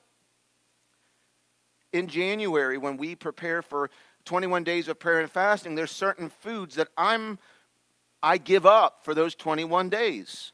In 1.92 2.08
January, 2.08 2.78
when 2.78 2.98
we 2.98 3.16
prepare 3.16 3.62
for 3.62 3.90
21 4.26 4.64
days 4.64 4.88
of 4.88 5.00
prayer 5.00 5.22
and 5.22 5.32
fasting, 5.32 5.76
there's 5.76 5.92
certain 5.92 6.30
foods 6.30 6.76
that 6.76 6.90
I'm 6.98 7.40
I 8.22 8.38
give 8.38 8.66
up 8.66 9.04
for 9.04 9.16
those 9.16 9.34
21 9.36 9.90
days. 9.90 10.52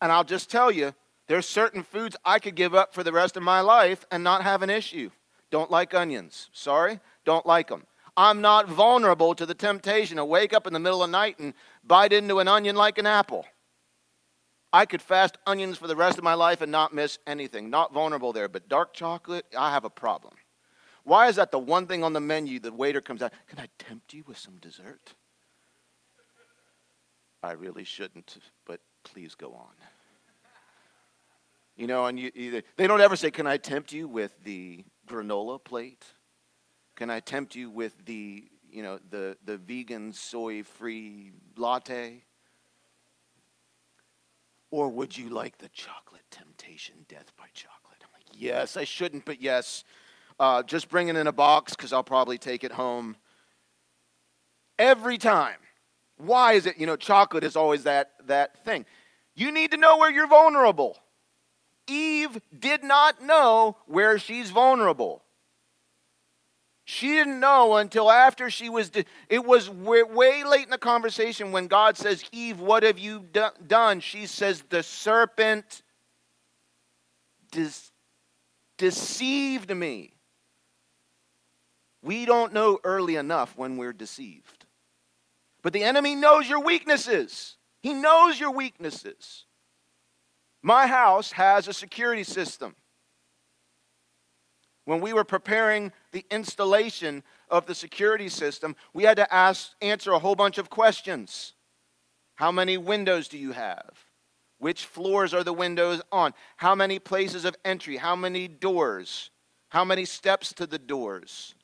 And 0.00 0.10
I'll 0.10 0.24
just 0.24 0.50
tell 0.50 0.70
you, 0.70 0.94
there's 1.28 1.48
certain 1.48 1.82
foods 1.82 2.16
I 2.24 2.38
could 2.38 2.54
give 2.54 2.74
up 2.74 2.92
for 2.92 3.02
the 3.02 3.12
rest 3.12 3.36
of 3.36 3.42
my 3.42 3.60
life 3.60 4.04
and 4.10 4.22
not 4.22 4.42
have 4.42 4.62
an 4.62 4.70
issue. 4.70 5.10
Don't 5.50 5.70
like 5.70 5.94
onions. 5.94 6.50
Sorry, 6.52 7.00
don't 7.24 7.46
like 7.46 7.68
them. 7.68 7.84
I'm 8.16 8.40
not 8.40 8.68
vulnerable 8.68 9.34
to 9.34 9.44
the 9.44 9.54
temptation 9.54 10.16
to 10.16 10.24
wake 10.24 10.54
up 10.54 10.66
in 10.66 10.72
the 10.72 10.78
middle 10.78 11.02
of 11.02 11.10
the 11.10 11.12
night 11.12 11.38
and 11.38 11.52
bite 11.84 12.12
into 12.12 12.38
an 12.38 12.48
onion 12.48 12.74
like 12.74 12.98
an 12.98 13.06
apple. 13.06 13.44
I 14.72 14.86
could 14.86 15.02
fast 15.02 15.38
onions 15.46 15.78
for 15.78 15.86
the 15.86 15.96
rest 15.96 16.18
of 16.18 16.24
my 16.24 16.34
life 16.34 16.60
and 16.60 16.72
not 16.72 16.94
miss 16.94 17.18
anything. 17.26 17.70
Not 17.70 17.92
vulnerable 17.92 18.32
there, 18.32 18.48
but 18.48 18.68
dark 18.68 18.94
chocolate, 18.94 19.44
I 19.56 19.70
have 19.70 19.84
a 19.84 19.90
problem. 19.90 20.34
Why 21.04 21.28
is 21.28 21.36
that 21.36 21.50
the 21.50 21.58
one 21.58 21.86
thing 21.86 22.02
on 22.02 22.12
the 22.12 22.20
menu 22.20 22.58
the 22.58 22.72
waiter 22.72 23.00
comes 23.00 23.22
out? 23.22 23.32
Can 23.48 23.60
I 23.60 23.68
tempt 23.78 24.12
you 24.12 24.24
with 24.26 24.38
some 24.38 24.56
dessert? 24.56 25.14
I 27.42 27.52
really 27.52 27.84
shouldn't, 27.84 28.38
but 28.66 28.80
please 29.04 29.34
go 29.34 29.52
on. 29.52 29.74
You 31.76 31.86
know, 31.86 32.06
and 32.06 32.18
you, 32.18 32.32
either, 32.34 32.62
they 32.76 32.86
don't 32.86 33.00
ever 33.00 33.14
say, 33.14 33.30
Can 33.30 33.46
I 33.46 33.58
tempt 33.58 33.92
you 33.92 34.08
with 34.08 34.32
the 34.42 34.84
granola 35.06 35.62
plate? 35.62 36.04
Can 36.96 37.10
I 37.10 37.20
tempt 37.20 37.54
you 37.54 37.68
with 37.68 37.94
the, 38.06 38.44
you 38.70 38.82
know, 38.82 38.98
the, 39.10 39.36
the 39.44 39.58
vegan 39.58 40.14
soy 40.14 40.62
free 40.62 41.32
latte? 41.56 42.24
Or 44.70 44.88
would 44.88 45.16
you 45.16 45.28
like 45.28 45.58
the 45.58 45.68
chocolate 45.68 46.24
temptation, 46.30 46.94
death 47.06 47.32
by 47.38 47.44
chocolate? 47.52 47.98
I'm 48.02 48.08
like, 48.14 48.24
yes, 48.32 48.76
I 48.76 48.84
shouldn't, 48.84 49.26
but 49.26 49.40
yes. 49.40 49.84
Uh, 50.40 50.62
just 50.62 50.88
bring 50.88 51.08
it 51.08 51.16
in 51.16 51.26
a 51.26 51.32
box 51.32 51.76
because 51.76 51.92
I'll 51.92 52.02
probably 52.02 52.38
take 52.38 52.64
it 52.64 52.72
home. 52.72 53.16
Every 54.78 55.18
time. 55.18 55.56
Why 56.18 56.54
is 56.54 56.64
it, 56.64 56.78
you 56.78 56.86
know, 56.86 56.96
chocolate 56.96 57.44
is 57.44 57.56
always 57.56 57.84
that, 57.84 58.12
that 58.26 58.64
thing. 58.64 58.86
You 59.34 59.52
need 59.52 59.72
to 59.72 59.76
know 59.76 59.98
where 59.98 60.10
you're 60.10 60.26
vulnerable. 60.26 60.96
Eve 61.86 62.40
did 62.58 62.82
not 62.82 63.22
know 63.22 63.76
where 63.86 64.18
she's 64.18 64.50
vulnerable. 64.50 65.22
She 66.88 67.08
didn't 67.08 67.40
know 67.40 67.74
until 67.74 68.12
after 68.12 68.48
she 68.48 68.68
was. 68.68 68.92
it 69.28 69.44
was 69.44 69.68
way, 69.68 70.04
way, 70.04 70.44
late 70.44 70.66
in 70.66 70.70
the 70.70 70.78
conversation 70.78 71.50
when 71.50 71.66
God 71.66 71.96
says, 71.96 72.24
Eve, 72.30 72.60
what 72.60 72.84
have 72.84 72.96
you 72.96 73.26
do- 73.32 73.50
done? 73.66 73.98
She 73.98 74.26
says, 74.26 74.62
The 74.68 74.84
serpent 74.84 75.82
de- 77.50 77.68
deceived 78.78 79.74
me. 79.74 80.14
We 82.02 82.24
don't 82.24 82.52
know 82.52 82.78
early 82.84 83.16
enough 83.16 83.54
when 83.56 83.76
we're 83.76 83.92
deceived. 83.92 84.64
But 85.62 85.72
the 85.72 85.82
enemy 85.82 86.14
knows 86.14 86.48
your 86.48 86.60
weaknesses. 86.60 87.56
He 87.82 87.94
knows 87.94 88.38
your 88.38 88.52
weaknesses. 88.52 89.44
My 90.62 90.86
house 90.86 91.32
has 91.32 91.66
a 91.66 91.72
security 91.72 92.22
system 92.22 92.76
when 94.84 95.00
we 95.00 95.12
were 95.12 95.24
preparing 95.24 95.92
the 96.16 96.24
installation 96.30 97.22
of 97.50 97.66
the 97.66 97.74
security 97.74 98.30
system, 98.30 98.74
we 98.94 99.02
had 99.02 99.18
to 99.18 99.34
ask, 99.34 99.72
answer 99.82 100.12
a 100.12 100.18
whole 100.18 100.34
bunch 100.34 100.56
of 100.56 100.70
questions. 100.70 101.52
How 102.36 102.50
many 102.50 102.78
windows 102.78 103.28
do 103.28 103.36
you 103.36 103.52
have? 103.52 103.90
Which 104.56 104.86
floors 104.86 105.34
are 105.34 105.44
the 105.44 105.52
windows 105.52 106.00
on? 106.10 106.32
How 106.56 106.74
many 106.74 106.98
places 106.98 107.44
of 107.44 107.54
entry? 107.66 107.98
How 107.98 108.16
many 108.16 108.48
doors? 108.48 109.30
How 109.68 109.84
many 109.84 110.06
steps 110.06 110.54
to 110.54 110.66
the 110.66 110.78
doors? 110.78 111.54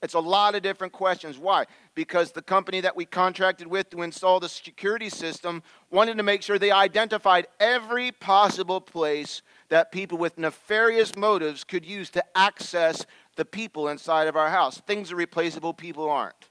It's 0.00 0.14
a 0.14 0.20
lot 0.20 0.54
of 0.54 0.62
different 0.62 0.92
questions. 0.92 1.36
Why? 1.36 1.64
Because 1.96 2.30
the 2.30 2.42
company 2.42 2.80
that 2.82 2.94
we 2.94 3.04
contracted 3.04 3.66
with 3.66 3.90
to 3.90 4.02
install 4.02 4.38
the 4.38 4.48
security 4.48 5.08
system 5.08 5.60
wanted 5.90 6.18
to 6.18 6.22
make 6.22 6.42
sure 6.42 6.56
they 6.56 6.70
identified 6.70 7.48
every 7.58 8.12
possible 8.12 8.80
place 8.80 9.42
that 9.70 9.90
people 9.90 10.16
with 10.16 10.38
nefarious 10.38 11.16
motives 11.16 11.64
could 11.64 11.84
use 11.84 12.10
to 12.10 12.24
access 12.36 13.04
the 13.38 13.44
people 13.44 13.88
inside 13.88 14.26
of 14.26 14.36
our 14.36 14.50
house. 14.50 14.80
Things 14.80 15.12
are 15.12 15.16
replaceable, 15.16 15.72
people 15.72 16.10
aren't. 16.10 16.48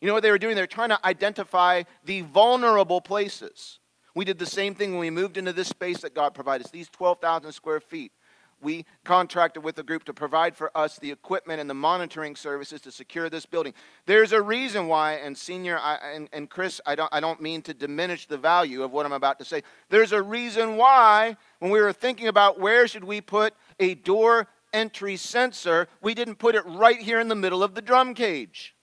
You 0.00 0.06
know 0.06 0.14
what 0.14 0.22
they 0.22 0.30
were 0.30 0.38
doing? 0.38 0.54
They 0.54 0.62
were 0.62 0.68
trying 0.68 0.90
to 0.90 1.04
identify 1.04 1.82
the 2.04 2.20
vulnerable 2.22 3.00
places. 3.00 3.80
We 4.14 4.24
did 4.24 4.38
the 4.38 4.46
same 4.46 4.76
thing 4.76 4.92
when 4.92 5.00
we 5.00 5.10
moved 5.10 5.36
into 5.36 5.52
this 5.52 5.66
space 5.66 5.98
that 6.02 6.14
God 6.14 6.32
provided 6.32 6.64
us, 6.64 6.70
these 6.70 6.88
12,000 6.88 7.50
square 7.50 7.80
feet 7.80 8.12
we 8.60 8.84
contracted 9.04 9.62
with 9.62 9.78
a 9.78 9.82
group 9.82 10.04
to 10.04 10.12
provide 10.12 10.56
for 10.56 10.76
us 10.76 10.98
the 10.98 11.10
equipment 11.10 11.60
and 11.60 11.70
the 11.70 11.74
monitoring 11.74 12.34
services 12.34 12.80
to 12.82 12.90
secure 12.90 13.30
this 13.30 13.46
building. 13.46 13.72
There's 14.06 14.32
a 14.32 14.42
reason 14.42 14.88
why, 14.88 15.14
and 15.14 15.36
Senior 15.36 15.78
I, 15.78 15.98
and, 16.14 16.28
and 16.32 16.50
Chris, 16.50 16.80
I 16.84 16.94
don't, 16.94 17.12
I 17.12 17.20
don't 17.20 17.40
mean 17.40 17.62
to 17.62 17.74
diminish 17.74 18.26
the 18.26 18.38
value 18.38 18.82
of 18.82 18.92
what 18.92 19.06
I'm 19.06 19.12
about 19.12 19.38
to 19.38 19.44
say. 19.44 19.62
There's 19.90 20.12
a 20.12 20.22
reason 20.22 20.76
why, 20.76 21.36
when 21.60 21.70
we 21.70 21.80
were 21.80 21.92
thinking 21.92 22.28
about 22.28 22.58
where 22.58 22.88
should 22.88 23.04
we 23.04 23.20
put 23.20 23.54
a 23.80 23.94
door 23.94 24.48
entry 24.72 25.16
sensor, 25.16 25.88
we 26.02 26.14
didn't 26.14 26.36
put 26.36 26.54
it 26.54 26.64
right 26.66 27.00
here 27.00 27.20
in 27.20 27.28
the 27.28 27.34
middle 27.34 27.62
of 27.62 27.74
the 27.74 27.82
drum 27.82 28.14
cage. 28.14 28.74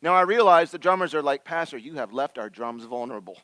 Now 0.00 0.14
I 0.14 0.22
realize 0.22 0.70
the 0.70 0.78
drummers 0.78 1.14
are 1.14 1.22
like, 1.22 1.44
Pastor, 1.44 1.78
you 1.78 1.94
have 1.94 2.12
left 2.12 2.38
our 2.38 2.50
drums 2.50 2.84
vulnerable. 2.84 3.38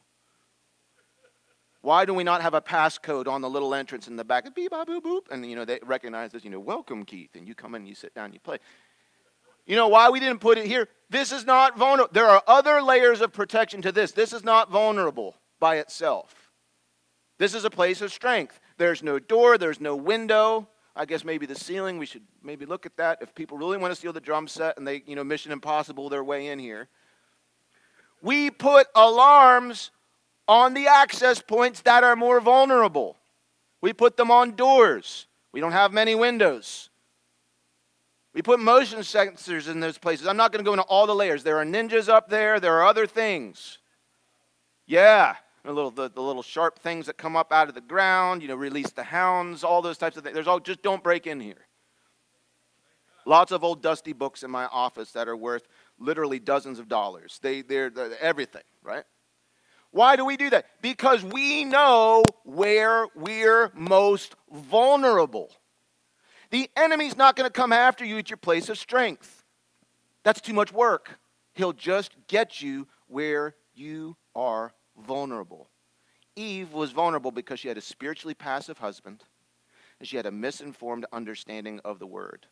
Why 1.80 2.04
do 2.04 2.12
we 2.12 2.24
not 2.24 2.42
have 2.42 2.54
a 2.54 2.60
passcode 2.60 3.28
on 3.28 3.40
the 3.40 3.48
little 3.48 3.72
entrance 3.74 4.08
in 4.08 4.16
the 4.16 4.24
back? 4.24 4.52
Beep, 4.54 4.72
boop, 4.72 5.00
boop. 5.00 5.30
And, 5.30 5.48
you 5.48 5.54
know, 5.54 5.64
they 5.64 5.78
recognize 5.84 6.32
this, 6.32 6.44
you 6.44 6.50
know, 6.50 6.58
welcome, 6.58 7.04
Keith. 7.04 7.30
And 7.34 7.46
you 7.46 7.54
come 7.54 7.74
in, 7.76 7.86
you 7.86 7.94
sit 7.94 8.14
down, 8.14 8.32
you 8.32 8.40
play. 8.40 8.58
You 9.64 9.76
know 9.76 9.88
why 9.88 10.10
we 10.10 10.18
didn't 10.18 10.40
put 10.40 10.58
it 10.58 10.66
here? 10.66 10.88
This 11.08 11.30
is 11.30 11.46
not 11.46 11.78
vulnerable. 11.78 12.12
There 12.12 12.26
are 12.26 12.42
other 12.46 12.82
layers 12.82 13.20
of 13.20 13.32
protection 13.32 13.80
to 13.82 13.92
this. 13.92 14.12
This 14.12 14.32
is 14.32 14.42
not 14.42 14.70
vulnerable 14.70 15.36
by 15.60 15.76
itself. 15.76 16.50
This 17.38 17.54
is 17.54 17.64
a 17.64 17.70
place 17.70 18.00
of 18.00 18.12
strength. 18.12 18.58
There's 18.78 19.02
no 19.02 19.18
door, 19.18 19.58
there's 19.58 19.80
no 19.80 19.94
window. 19.96 20.68
I 20.96 21.04
guess 21.04 21.24
maybe 21.24 21.46
the 21.46 21.54
ceiling, 21.54 21.98
we 21.98 22.06
should 22.06 22.22
maybe 22.42 22.64
look 22.64 22.86
at 22.86 22.96
that. 22.96 23.18
If 23.20 23.34
people 23.34 23.58
really 23.58 23.76
want 23.76 23.92
to 23.92 23.96
steal 23.96 24.12
the 24.12 24.20
drum 24.20 24.48
set 24.48 24.78
and 24.78 24.86
they, 24.86 25.02
you 25.06 25.14
know, 25.14 25.22
Mission 25.22 25.52
Impossible 25.52 26.08
their 26.08 26.24
way 26.24 26.48
in 26.48 26.58
here. 26.58 26.88
We 28.20 28.50
put 28.50 28.88
alarms 28.96 29.90
on 30.48 30.74
the 30.74 30.88
access 30.88 31.40
points 31.40 31.82
that 31.82 32.02
are 32.02 32.16
more 32.16 32.40
vulnerable. 32.40 33.16
We 33.80 33.92
put 33.92 34.16
them 34.16 34.30
on 34.30 34.56
doors. 34.56 35.26
We 35.52 35.60
don't 35.60 35.72
have 35.72 35.92
many 35.92 36.14
windows. 36.14 36.90
We 38.34 38.42
put 38.42 38.60
motion 38.60 39.00
sensors 39.00 39.68
in 39.68 39.80
those 39.80 39.98
places. 39.98 40.26
I'm 40.26 40.36
not 40.36 40.52
going 40.52 40.64
to 40.64 40.68
go 40.68 40.72
into 40.72 40.84
all 40.84 41.06
the 41.06 41.14
layers. 41.14 41.42
There 41.42 41.58
are 41.58 41.64
ninjas 41.64 42.08
up 42.08 42.28
there, 42.28 42.60
there 42.60 42.74
are 42.74 42.86
other 42.86 43.06
things. 43.06 43.78
Yeah, 44.86 45.36
the 45.68 45.74
little, 45.74 45.90
the, 45.90 46.08
the 46.08 46.22
little 46.22 46.42
sharp 46.42 46.78
things 46.78 47.06
that 47.06 47.18
come 47.18 47.36
up 47.36 47.52
out 47.52 47.68
of 47.68 47.74
the 47.74 47.80
ground, 47.82 48.40
you 48.40 48.48
know, 48.48 48.54
release 48.54 48.90
the 48.90 49.02
hounds, 49.02 49.62
all 49.62 49.82
those 49.82 49.98
types 49.98 50.16
of 50.16 50.24
things. 50.24 50.32
There's 50.32 50.46
all, 50.46 50.60
just 50.60 50.82
don't 50.82 51.02
break 51.02 51.26
in 51.26 51.40
here. 51.40 51.66
Lots 53.26 53.52
of 53.52 53.62
old 53.62 53.82
dusty 53.82 54.14
books 54.14 54.42
in 54.42 54.50
my 54.50 54.64
office 54.64 55.12
that 55.12 55.28
are 55.28 55.36
worth 55.36 55.68
literally 55.98 56.38
dozens 56.38 56.78
of 56.78 56.88
dollars. 56.88 57.38
They, 57.42 57.60
they're, 57.60 57.90
they're 57.90 58.18
everything, 58.18 58.62
right? 58.82 59.04
Why 59.90 60.16
do 60.16 60.24
we 60.24 60.38
do 60.38 60.48
that? 60.50 60.64
Because 60.80 61.22
we 61.22 61.64
know 61.64 62.22
where 62.44 63.06
we're 63.14 63.70
most 63.74 64.36
vulnerable. 64.50 65.50
The 66.50 66.70
enemy's 66.76 67.16
not 67.18 67.36
going 67.36 67.46
to 67.46 67.52
come 67.52 67.74
after 67.74 68.06
you 68.06 68.16
at 68.16 68.30
your 68.30 68.38
place 68.38 68.70
of 68.70 68.78
strength. 68.78 69.44
That's 70.22 70.40
too 70.40 70.54
much 70.54 70.72
work. 70.72 71.18
He'll 71.52 71.74
just 71.74 72.12
get 72.26 72.62
you 72.62 72.88
where 73.06 73.54
you 73.74 74.16
are 74.34 74.72
vulnerable. 75.06 75.68
Eve 76.36 76.72
was 76.72 76.92
vulnerable 76.92 77.30
because 77.30 77.60
she 77.60 77.68
had 77.68 77.78
a 77.78 77.82
spiritually 77.82 78.34
passive 78.34 78.78
husband 78.78 79.24
and 79.98 80.08
she 80.08 80.16
had 80.16 80.26
a 80.26 80.30
misinformed 80.30 81.06
understanding 81.12 81.80
of 81.84 81.98
the 81.98 82.06
word. 82.06 82.46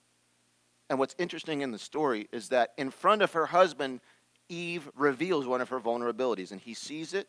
And 0.89 0.99
what's 0.99 1.15
interesting 1.19 1.63
in 1.63 1.73
the 1.73 1.79
story 1.79 2.29
is 2.33 2.49
that 2.49 2.73
in 2.77 2.91
front 2.91 3.23
of 3.23 3.33
her 3.33 3.47
husband, 3.47 4.01
Eve 4.49 4.89
reveals 4.95 5.47
one 5.47 5.61
of 5.61 5.69
her 5.69 5.81
vulnerabilities, 5.81 6.53
and 6.53 6.61
he 6.61 6.75
sees 6.75 7.13
it. 7.13 7.29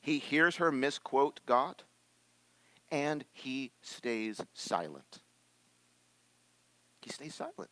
He 0.00 0.18
hears 0.18 0.56
her 0.56 0.72
misquote 0.72 1.40
God, 1.46 1.82
and 2.90 3.24
he 3.32 3.72
stays 3.82 4.40
silent. 4.54 5.20
He 7.02 7.10
stays 7.10 7.34
silent. 7.34 7.70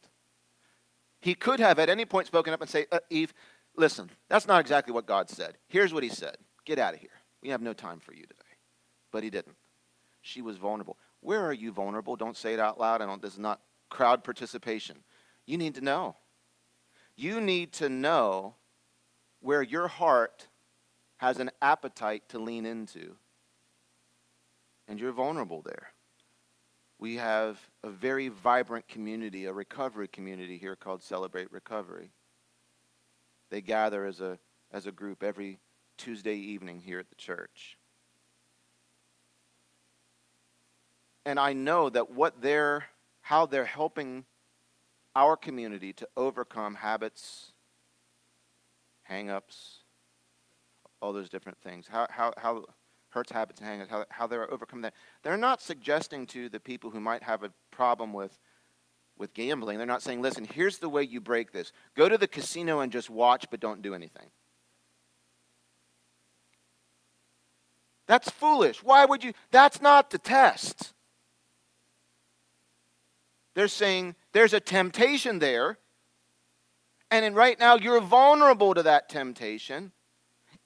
He 1.20 1.34
could 1.34 1.60
have 1.60 1.78
at 1.78 1.88
any 1.88 2.04
point 2.04 2.26
spoken 2.26 2.52
up 2.52 2.60
and 2.60 2.70
say, 2.70 2.86
uh, 2.92 3.00
Eve, 3.10 3.34
listen, 3.80 4.10
that's 4.28 4.46
not 4.46 4.60
exactly 4.60 4.92
what 4.92 5.06
God 5.06 5.28
said. 5.28 5.56
Here's 5.66 5.92
what 5.92 6.02
he 6.02 6.08
said 6.08 6.36
Get 6.64 6.78
out 6.78 6.94
of 6.94 7.00
here. 7.00 7.10
We 7.42 7.48
have 7.48 7.62
no 7.62 7.72
time 7.72 7.98
for 7.98 8.12
you 8.12 8.22
today. 8.22 8.34
But 9.10 9.24
he 9.24 9.30
didn't. 9.30 9.56
She 10.22 10.42
was 10.42 10.58
vulnerable. 10.58 10.98
Where 11.20 11.44
are 11.44 11.52
you 11.52 11.72
vulnerable? 11.72 12.16
Don't 12.16 12.36
say 12.36 12.54
it 12.54 12.60
out 12.60 12.78
loud. 12.78 13.02
I 13.02 13.06
don't, 13.06 13.20
this 13.20 13.32
is 13.32 13.38
not 13.38 13.60
crowd 13.88 14.22
participation. 14.22 14.98
You 15.46 15.58
need 15.58 15.74
to 15.74 15.80
know. 15.80 16.16
You 17.16 17.40
need 17.40 17.72
to 17.74 17.88
know 17.88 18.54
where 19.40 19.62
your 19.62 19.88
heart 19.88 20.46
has 21.16 21.38
an 21.38 21.50
appetite 21.60 22.28
to 22.28 22.38
lean 22.38 22.64
into. 22.66 23.16
And 24.86 25.00
you're 25.00 25.12
vulnerable 25.12 25.62
there. 25.62 25.92
We 26.98 27.16
have 27.16 27.58
a 27.82 27.88
very 27.88 28.28
vibrant 28.28 28.86
community, 28.86 29.46
a 29.46 29.52
recovery 29.52 30.08
community 30.08 30.58
here 30.58 30.76
called 30.76 31.02
Celebrate 31.02 31.50
Recovery. 31.50 32.10
They 33.50 33.60
gather 33.60 34.06
as 34.06 34.20
a, 34.20 34.38
as 34.72 34.86
a 34.86 34.92
group 34.92 35.22
every 35.22 35.58
Tuesday 35.96 36.36
evening 36.36 36.80
here 36.80 36.98
at 36.98 37.08
the 37.08 37.16
church. 37.16 37.76
And 41.26 41.38
I 41.38 41.52
know 41.52 41.90
that 41.90 42.10
what 42.10 42.40
they're, 42.40 42.86
how 43.20 43.46
they're 43.46 43.64
helping 43.64 44.24
our 45.14 45.36
community 45.36 45.92
to 45.94 46.08
overcome 46.16 46.76
habits, 46.76 47.52
hang-ups, 49.02 49.82
all 51.02 51.12
those 51.12 51.28
different 51.28 51.58
things. 51.60 51.86
How, 51.88 52.06
how, 52.08 52.32
how 52.36 52.64
hurts, 53.10 53.32
habits, 53.32 53.60
and 53.60 53.68
hang-ups, 53.68 53.90
how, 53.90 54.04
how 54.08 54.26
they're 54.26 54.50
overcoming 54.52 54.82
that. 54.82 54.94
They're 55.22 55.36
not 55.36 55.60
suggesting 55.60 56.26
to 56.28 56.48
the 56.48 56.60
people 56.60 56.90
who 56.90 57.00
might 57.00 57.22
have 57.22 57.42
a 57.42 57.52
problem 57.70 58.12
with, 58.12 58.38
with 59.20 59.34
gambling, 59.34 59.78
they're 59.78 59.86
not 59.86 60.02
saying, 60.02 60.22
listen, 60.22 60.44
here's 60.44 60.78
the 60.78 60.88
way 60.88 61.02
you 61.02 61.20
break 61.20 61.52
this. 61.52 61.72
Go 61.96 62.08
to 62.08 62.18
the 62.18 62.26
casino 62.26 62.80
and 62.80 62.90
just 62.90 63.10
watch, 63.10 63.46
but 63.50 63.60
don't 63.60 63.82
do 63.82 63.94
anything. 63.94 64.26
That's 68.06 68.28
foolish. 68.28 68.82
Why 68.82 69.04
would 69.04 69.22
you? 69.22 69.34
That's 69.52 69.80
not 69.80 70.10
the 70.10 70.18
test. 70.18 70.94
They're 73.54 73.68
saying 73.68 74.16
there's 74.32 74.52
a 74.52 74.58
temptation 74.58 75.38
there. 75.38 75.78
And 77.12 77.36
right 77.36 77.58
now, 77.58 77.76
you're 77.76 78.00
vulnerable 78.00 78.74
to 78.74 78.82
that 78.84 79.08
temptation. 79.08 79.92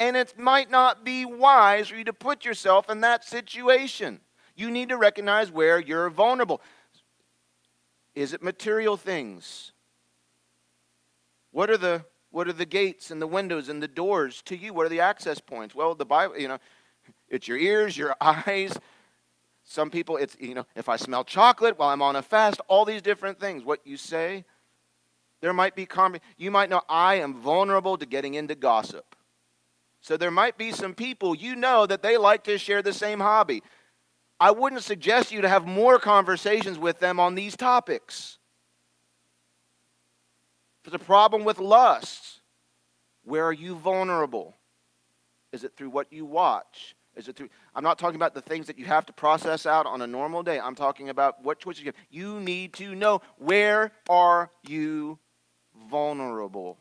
And 0.00 0.16
it 0.16 0.38
might 0.38 0.70
not 0.70 1.04
be 1.04 1.24
wise 1.24 1.88
for 1.88 1.96
you 1.96 2.04
to 2.04 2.12
put 2.12 2.44
yourself 2.44 2.88
in 2.88 3.00
that 3.00 3.24
situation. 3.24 4.20
You 4.56 4.70
need 4.70 4.88
to 4.90 4.96
recognize 4.96 5.50
where 5.50 5.78
you're 5.78 6.10
vulnerable. 6.10 6.60
Is 8.14 8.32
it 8.32 8.42
material 8.42 8.96
things? 8.96 9.72
What 11.50 11.70
are 11.70 11.76
the 11.76 12.04
what 12.30 12.48
are 12.48 12.52
the 12.52 12.66
gates 12.66 13.12
and 13.12 13.22
the 13.22 13.28
windows 13.28 13.68
and 13.68 13.80
the 13.80 13.86
doors 13.86 14.42
to 14.46 14.56
you? 14.56 14.74
What 14.74 14.86
are 14.86 14.88
the 14.88 14.98
access 14.98 15.38
points? 15.38 15.72
Well, 15.72 15.94
the 15.94 16.04
Bible, 16.04 16.36
you 16.36 16.48
know, 16.48 16.58
it's 17.28 17.46
your 17.46 17.58
ears, 17.58 17.96
your 17.96 18.16
eyes, 18.20 18.76
some 19.62 19.88
people, 19.88 20.16
it's, 20.16 20.36
you 20.38 20.54
know, 20.54 20.66
if 20.76 20.88
I 20.88 20.96
smell 20.96 21.24
chocolate 21.24 21.78
while 21.78 21.88
I'm 21.88 22.02
on 22.02 22.16
a 22.16 22.22
fast, 22.22 22.60
all 22.68 22.84
these 22.84 23.02
different 23.02 23.40
things. 23.40 23.64
What 23.64 23.86
you 23.86 23.96
say, 23.96 24.44
there 25.40 25.52
might 25.52 25.74
be, 25.74 25.88
you 26.36 26.50
might 26.50 26.70
know 26.70 26.82
I 26.88 27.16
am 27.16 27.34
vulnerable 27.34 27.96
to 27.98 28.06
getting 28.06 28.34
into 28.34 28.54
gossip. 28.54 29.16
So 30.00 30.16
there 30.16 30.30
might 30.30 30.58
be 30.58 30.70
some 30.70 30.92
people 30.92 31.34
you 31.34 31.56
know 31.56 31.86
that 31.86 32.02
they 32.02 32.18
like 32.18 32.44
to 32.44 32.58
share 32.58 32.82
the 32.82 32.92
same 32.92 33.20
hobby. 33.20 33.62
I 34.40 34.50
wouldn't 34.50 34.82
suggest 34.82 35.32
you 35.32 35.40
to 35.42 35.48
have 35.48 35.66
more 35.66 35.98
conversations 35.98 36.78
with 36.78 36.98
them 36.98 37.20
on 37.20 37.34
these 37.34 37.56
topics. 37.56 38.38
If 40.84 40.90
there's 40.90 41.00
a 41.00 41.04
problem 41.04 41.44
with 41.44 41.58
lust, 41.58 42.40
where 43.24 43.44
are 43.44 43.52
you 43.52 43.74
vulnerable? 43.76 44.54
Is 45.52 45.64
it 45.64 45.72
through 45.76 45.90
what 45.90 46.12
you 46.12 46.24
watch? 46.24 46.94
Is 47.16 47.28
it 47.28 47.36
through? 47.36 47.48
I'm 47.74 47.84
not 47.84 47.98
talking 47.98 48.16
about 48.16 48.34
the 48.34 48.40
things 48.40 48.66
that 48.66 48.78
you 48.78 48.84
have 48.86 49.06
to 49.06 49.12
process 49.12 49.66
out 49.66 49.86
on 49.86 50.02
a 50.02 50.06
normal 50.06 50.42
day. 50.42 50.58
I'm 50.58 50.74
talking 50.74 51.08
about 51.08 51.42
what 51.42 51.60
choices 51.60 51.82
you 51.82 51.86
have. 51.86 51.94
You 52.10 52.40
need 52.40 52.72
to 52.74 52.94
know 52.94 53.22
where 53.38 53.92
are 54.08 54.50
you 54.66 55.18
vulnerable. 55.88 56.76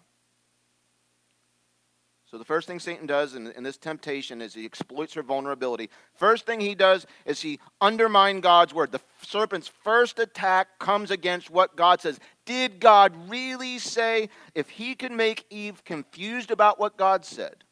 So 2.33 2.39
the 2.39 2.45
first 2.45 2.67
thing 2.67 2.79
Satan 2.79 3.05
does 3.05 3.35
in, 3.35 3.51
in, 3.51 3.61
this 3.61 3.77
temptation 3.77 4.41
is 4.41 4.55
he 4.55 4.65
exploits 4.65 5.13
her 5.13 5.21
vulnerability. 5.21 5.91
First 6.15 6.47
thing 6.47 6.59
he 6.59 6.73
does 6.73 7.05
is 7.27 7.41
he 7.41 7.59
undermines 7.79 8.41
God's 8.41 8.73
word. 8.73 8.91
The 8.91 9.01
serpent's 9.21 9.67
first 9.67 10.17
attack 10.17 10.79
comes 10.79 11.11
against 11.11 11.51
what 11.51 11.75
God 11.75 12.01
says. 12.01 12.19
Did 12.45 12.79
God 12.79 13.13
really 13.29 13.77
say 13.77 14.29
if 14.55 14.67
he 14.67 14.95
could 14.95 15.11
make 15.11 15.45
Eve 15.51 15.83
confused 15.83 16.49
about 16.49 16.79
what 16.79 16.97
God 16.97 17.23
said? 17.23 17.65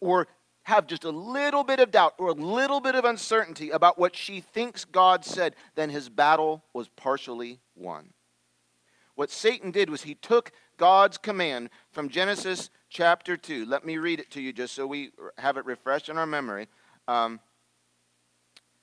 Or 0.00 0.26
have 0.64 0.88
just 0.88 1.04
a 1.04 1.10
little 1.10 1.62
bit 1.62 1.78
of 1.78 1.92
doubt 1.92 2.14
or 2.18 2.30
a 2.30 2.32
little 2.32 2.80
bit 2.80 2.96
of 2.96 3.04
uncertainty 3.04 3.70
about 3.70 4.00
what 4.00 4.16
she 4.16 4.40
thinks 4.40 4.84
God 4.84 5.24
said, 5.24 5.54
then 5.76 5.90
his 5.90 6.08
battle 6.08 6.64
was 6.72 6.88
partially 6.88 7.60
won. 7.76 8.14
What 9.14 9.30
Satan 9.30 9.70
did 9.70 9.90
was 9.90 10.02
he 10.02 10.16
took 10.16 10.50
God's 10.76 11.18
command 11.18 11.70
from 11.92 12.08
Genesis 12.08 12.68
chapter 12.92 13.36
2. 13.36 13.64
Let 13.64 13.84
me 13.86 13.96
read 13.96 14.20
it 14.20 14.30
to 14.32 14.40
you 14.40 14.52
just 14.52 14.74
so 14.74 14.86
we 14.86 15.10
have 15.38 15.56
it 15.56 15.64
refreshed 15.64 16.08
in 16.08 16.18
our 16.18 16.26
memory. 16.26 16.68
Um, 17.08 17.40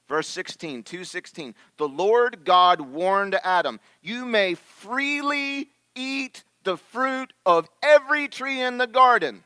verse 0.08 0.28
16, 0.28 0.84
216. 0.84 1.54
The 1.78 1.88
Lord 1.88 2.44
God 2.44 2.82
warned 2.82 3.40
Adam, 3.44 3.80
You 4.02 4.26
may 4.26 4.56
freely 4.56 5.70
eat 5.96 6.44
the 6.64 6.78
fruit 6.78 7.34
of 7.46 7.70
every 7.84 8.28
tree 8.28 8.62
in 8.62 8.80
the 8.80 8.88
garden 8.88 9.44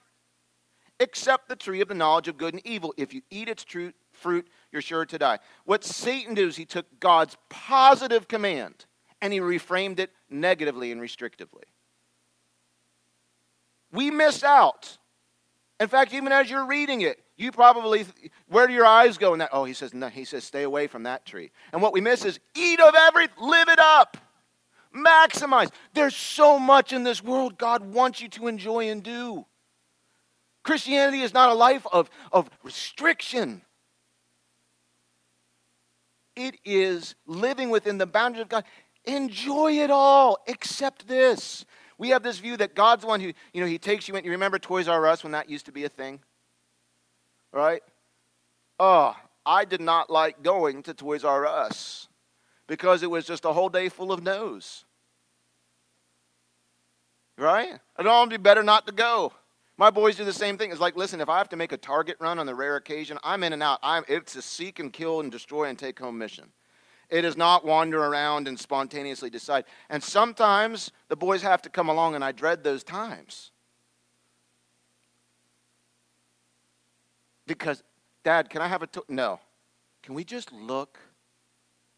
except 0.99 1.49
the 1.49 1.55
tree 1.55 1.81
of 1.81 1.89
the 1.89 1.93
knowledge 1.93 2.29
of 2.29 2.37
good 2.37 2.53
and 2.53 2.65
evil. 2.65 2.93
If 2.97 3.13
you 3.13 3.21
eat 3.29 3.49
its 3.49 3.65
true 3.65 3.91
fruit, 4.13 4.47
you're 4.71 4.81
sure 4.81 5.05
to 5.05 5.17
die. 5.17 5.39
What 5.65 5.83
Satan 5.83 6.35
did 6.35 6.47
is 6.47 6.55
he 6.55 6.65
took 6.65 6.85
God's 7.01 7.35
positive 7.49 8.29
command 8.29 8.85
and 9.21 9.33
he 9.33 9.39
reframed 9.39 9.99
it 9.99 10.11
negatively 10.29 10.91
and 10.91 11.01
restrictively. 11.01 11.63
We 13.93 14.11
miss 14.11 14.43
out. 14.43 14.97
In 15.79 15.87
fact, 15.87 16.13
even 16.13 16.31
as 16.31 16.49
you're 16.49 16.65
reading 16.65 17.01
it, 17.01 17.19
you 17.37 17.51
probably, 17.51 18.05
where 18.47 18.67
do 18.67 18.73
your 18.73 18.85
eyes 18.85 19.17
go 19.17 19.33
in 19.33 19.39
that? 19.39 19.49
Oh, 19.53 19.63
he 19.63 19.73
says, 19.73 19.93
no, 19.93 20.07
he 20.07 20.25
says, 20.25 20.43
stay 20.43 20.63
away 20.63 20.87
from 20.87 21.03
that 21.03 21.25
tree. 21.25 21.51
And 21.71 21.81
what 21.81 21.93
we 21.93 22.01
miss 22.01 22.25
is 22.25 22.39
eat 22.55 22.79
of 22.79 22.93
everything, 22.95 23.35
live 23.39 23.69
it 23.69 23.79
up, 23.79 24.17
maximize. 24.95 25.71
There's 25.93 26.15
so 26.15 26.59
much 26.59 26.93
in 26.93 27.03
this 27.03 27.23
world 27.23 27.57
God 27.57 27.93
wants 27.93 28.21
you 28.21 28.29
to 28.29 28.47
enjoy 28.47 28.89
and 28.89 29.01
do. 29.03 29.45
Christianity 30.63 31.21
is 31.21 31.33
not 31.33 31.49
a 31.49 31.53
life 31.53 31.85
of, 31.91 32.09
of 32.31 32.49
restriction. 32.63 33.61
It 36.35 36.55
is 36.63 37.15
living 37.27 37.69
within 37.69 37.97
the 37.97 38.07
boundaries 38.07 38.43
of 38.43 38.49
God. 38.49 38.63
Enjoy 39.05 39.73
it 39.73 39.91
all, 39.91 40.37
except 40.47 41.07
this. 41.07 41.65
We 42.03 42.09
have 42.09 42.21
this 42.21 42.37
view 42.37 42.57
that 42.57 42.75
God's 42.75 43.05
one 43.05 43.21
who, 43.21 43.31
you 43.53 43.61
know, 43.61 43.65
He 43.65 43.77
takes 43.77 44.09
you 44.09 44.15
in. 44.17 44.25
You 44.25 44.31
remember 44.31 44.59
Toys 44.59 44.89
R 44.89 45.07
Us 45.07 45.23
when 45.23 45.31
that 45.31 45.49
used 45.49 45.67
to 45.67 45.71
be 45.71 45.85
a 45.85 45.89
thing? 45.89 46.19
Right? 47.53 47.81
Oh, 48.77 49.15
I 49.45 49.63
did 49.63 49.79
not 49.79 50.09
like 50.09 50.43
going 50.43 50.83
to 50.83 50.93
Toys 50.93 51.23
R 51.23 51.45
Us 51.47 52.09
because 52.67 53.03
it 53.03 53.09
was 53.09 53.25
just 53.25 53.45
a 53.45 53.53
whole 53.53 53.69
day 53.69 53.87
full 53.87 54.11
of 54.11 54.21
no's. 54.21 54.83
Right? 57.37 57.79
It'd 57.97 58.29
be 58.29 58.35
better 58.35 58.63
not 58.63 58.85
to 58.87 58.91
go. 58.91 59.31
My 59.77 59.89
boys 59.89 60.17
do 60.17 60.25
the 60.25 60.33
same 60.33 60.57
thing. 60.57 60.71
It's 60.71 60.81
like, 60.81 60.97
listen, 60.97 61.21
if 61.21 61.29
I 61.29 61.37
have 61.37 61.47
to 61.49 61.55
make 61.55 61.71
a 61.71 61.77
target 61.77 62.17
run 62.19 62.37
on 62.37 62.45
the 62.45 62.53
rare 62.53 62.75
occasion, 62.75 63.17
I'm 63.23 63.43
in 63.43 63.53
and 63.53 63.63
out. 63.63 63.79
I'm, 63.81 64.03
it's 64.09 64.35
a 64.35 64.41
seek 64.41 64.79
and 64.79 64.91
kill 64.91 65.21
and 65.21 65.31
destroy 65.31 65.69
and 65.69 65.79
take 65.79 65.99
home 65.99 66.17
mission. 66.17 66.51
It 67.09 67.25
is 67.25 67.37
not 67.37 67.65
wander 67.65 68.03
around 68.03 68.47
and 68.47 68.59
spontaneously 68.59 69.29
decide. 69.29 69.65
And 69.89 70.03
sometimes 70.03 70.91
the 71.09 71.15
boys 71.15 71.41
have 71.41 71.61
to 71.63 71.69
come 71.69 71.89
along, 71.89 72.15
and 72.15 72.23
I 72.23 72.31
dread 72.31 72.63
those 72.63 72.83
times. 72.83 73.51
Because, 77.45 77.83
Dad, 78.23 78.49
can 78.49 78.61
I 78.61 78.67
have 78.67 78.83
a 78.83 78.89
no? 79.09 79.39
Can 80.01 80.15
we 80.15 80.23
just 80.23 80.51
look? 80.51 80.97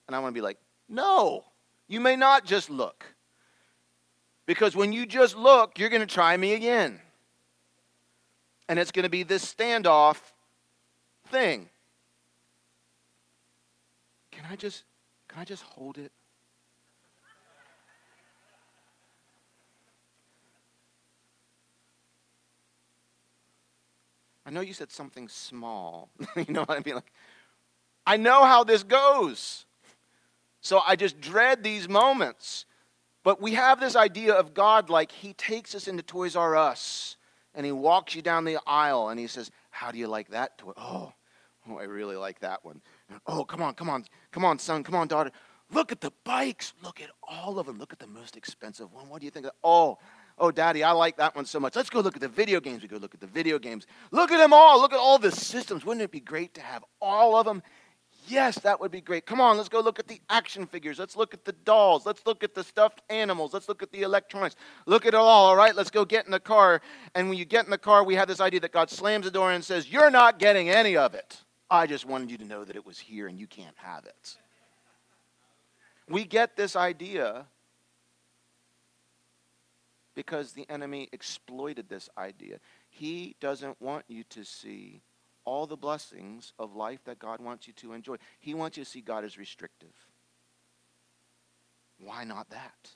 And 0.08 0.16
I 0.16 0.20
want 0.20 0.34
to 0.34 0.38
be 0.38 0.44
like, 0.44 0.58
no, 0.90 1.46
you 1.88 2.00
may 2.00 2.16
not 2.16 2.46
just 2.46 2.70
look. 2.70 3.06
Because 4.46 4.76
when 4.76 4.94
you 4.94 5.06
just 5.06 5.36
look, 5.36 5.80
you're 5.80 5.90
going 5.90 6.02
to 6.02 6.14
try 6.14 6.38
me 6.38 6.54
again 6.54 7.00
and 8.68 8.80
it's 8.80 8.92
going 8.92 9.04
to 9.04 9.10
be 9.10 9.24
this 9.24 9.54
standoff 9.54 10.18
thing. 11.28 11.70
Can 14.32 14.46
I 14.50 14.56
just 14.56 14.84
can 15.36 15.42
I 15.42 15.44
just 15.44 15.64
hold 15.64 15.98
it? 15.98 16.14
I 24.46 24.50
know 24.50 24.62
you 24.62 24.72
said 24.72 24.94
something 24.94 25.28
small. 25.28 26.10
you 26.38 26.54
know 26.54 26.64
what 26.64 26.80
I 26.80 26.82
mean? 26.86 26.96
Like, 26.96 27.12
I 28.08 28.16
know 28.16 28.46
how 28.46 28.64
this 28.64 28.84
goes. 28.84 29.66
So 30.62 30.80
I 30.88 30.96
just 30.96 31.20
dread 31.20 31.64
these 31.64 31.90
moments. 31.90 32.66
But 33.22 33.42
we 33.42 33.56
have 33.56 33.82
this 33.82 33.98
idea 33.98 34.36
of 34.36 34.54
God 34.54 34.90
like 34.90 35.12
He 35.12 35.34
takes 35.34 35.76
us 35.76 35.90
into 35.90 36.02
Toys 36.02 36.38
R 36.38 36.56
Us 36.56 37.18
and 37.54 37.66
he 37.66 37.74
walks 37.74 38.16
you 38.16 38.22
down 38.22 38.46
the 38.46 38.60
aisle 38.66 39.10
and 39.10 39.20
he 39.20 39.28
says, 39.28 39.52
How 39.70 39.92
do 39.92 39.98
you 39.98 40.08
like 40.08 40.30
that 40.30 40.58
toy? 40.58 40.72
Oh, 40.78 41.12
oh, 41.68 41.78
I 41.78 41.84
really 41.84 42.16
like 42.16 42.40
that 42.40 42.64
one. 42.64 42.82
Oh, 43.28 43.44
come 43.44 43.62
on, 43.62 43.74
come 43.74 43.90
on, 43.90 44.06
come 44.32 44.46
on, 44.46 44.60
son, 44.60 44.84
come 44.84 44.96
on, 44.96 45.08
daughter. 45.08 45.32
Look 45.72 45.92
at 45.92 46.02
the 46.02 46.12
bikes. 46.24 46.74
Look 46.84 47.02
at 47.02 47.10
all 47.24 47.58
of 47.58 47.66
them. 47.66 47.80
Look 47.80 47.92
at 47.92 48.00
the 48.00 48.08
most 48.08 48.38
expensive 48.38 48.92
one. 48.94 49.10
What 49.10 49.20
do 49.20 49.26
you 49.26 49.32
think? 49.32 49.48
Of? 49.48 49.54
Oh, 49.64 49.98
oh, 50.38 50.52
Daddy, 50.52 50.84
I 50.84 50.92
like 50.92 51.18
that 51.18 51.36
one 51.36 51.46
so 51.46 51.60
much. 51.60 51.76
Let's 51.76 51.90
go 51.90 52.02
look 52.02 52.16
at 52.16 52.22
the 52.22 52.28
video 52.28 52.60
games. 52.60 52.82
We 52.82 52.88
go 52.88 52.98
look 52.98 53.14
at 53.14 53.20
the 53.20 53.28
video 53.28 53.58
games. 53.58 53.88
Look 54.12 54.32
at 54.32 54.38
them 54.38 54.54
all. 54.54 54.80
Look 54.80 54.94
at 54.94 55.00
all 55.00 55.18
the 55.18 55.32
systems. 55.32 55.84
Wouldn't 55.84 56.04
it 56.04 56.12
be 56.12 56.20
great 56.20 56.54
to 56.56 56.62
have 56.62 56.84
all 57.02 57.36
of 57.36 57.46
them? 57.46 57.64
Yes, 58.28 58.58
that 58.60 58.80
would 58.80 58.92
be 58.92 59.02
great. 59.02 59.28
Come 59.28 59.40
on, 59.40 59.56
let's 59.56 59.70
go 59.70 59.82
look 59.82 60.00
at 60.00 60.08
the 60.08 60.20
action 60.30 60.66
figures. 60.66 60.98
Let's 60.98 61.16
look 61.16 61.36
at 61.36 61.46
the 61.46 61.52
dolls. 61.52 62.08
Let's 62.08 62.26
look 62.26 62.44
at 62.44 62.56
the 62.56 62.64
stuffed 62.64 63.02
animals. 63.10 63.54
Let's 63.54 63.70
look 63.70 63.84
at 63.84 63.92
the 63.92 64.02
electronics. 64.02 64.56
Look 64.88 65.06
at 65.06 65.14
it 65.14 65.18
all, 65.18 65.48
all 65.48 65.56
right? 65.56 65.76
Let's 65.76 65.92
go 65.92 66.06
get 66.06 66.26
in 66.26 66.32
the 66.32 66.40
car. 66.40 66.82
And 67.14 67.30
when 67.30 67.38
you 67.38 67.46
get 67.46 67.66
in 67.66 67.72
the 67.72 67.78
car, 67.78 68.04
we 68.04 68.16
have 68.16 68.28
this 68.28 68.42
idea 68.42 68.60
that 68.62 68.72
God 68.72 68.90
slams 68.90 69.26
the 69.26 69.32
door 69.32 69.52
and 69.52 69.64
says, 69.64 69.92
You're 69.92 70.10
not 70.10 70.40
getting 70.40 70.70
any 70.70 70.98
of 70.98 71.14
it. 71.14 71.45
I 71.70 71.88
just 71.88 72.06
wanted 72.06 72.32
you 72.32 72.38
to 72.38 72.46
know 72.46 72.64
that 72.64 72.76
it 72.76 72.86
was 72.86 73.00
here 73.00 73.28
and 73.28 73.40
you 73.40 73.48
can't 73.48 73.76
have 73.78 74.06
it. 74.06 74.38
We 76.08 76.24
get 76.24 76.56
this 76.56 76.76
idea 76.76 77.46
because 80.14 80.54
the 80.54 80.70
enemy 80.70 81.10
exploited 81.12 81.90
this 81.90 82.10
idea. 82.18 82.60
He 82.90 83.36
doesn't 83.40 83.82
want 83.82 84.06
you 84.08 84.24
to 84.30 84.44
see 84.44 85.02
all 85.44 85.68
the 85.68 85.76
blessings 85.76 86.54
of 86.58 86.76
life 86.76 87.04
that 87.06 87.20
God 87.20 87.40
wants 87.42 87.68
you 87.68 87.74
to 87.74 87.94
enjoy. 87.94 88.16
He 88.40 88.54
wants 88.54 88.78
you 88.78 88.84
to 88.84 88.90
see 88.90 89.02
God 89.02 89.24
as 89.24 89.38
restrictive. 89.38 89.94
Why 92.00 92.24
not 92.24 92.50
that? 92.50 92.90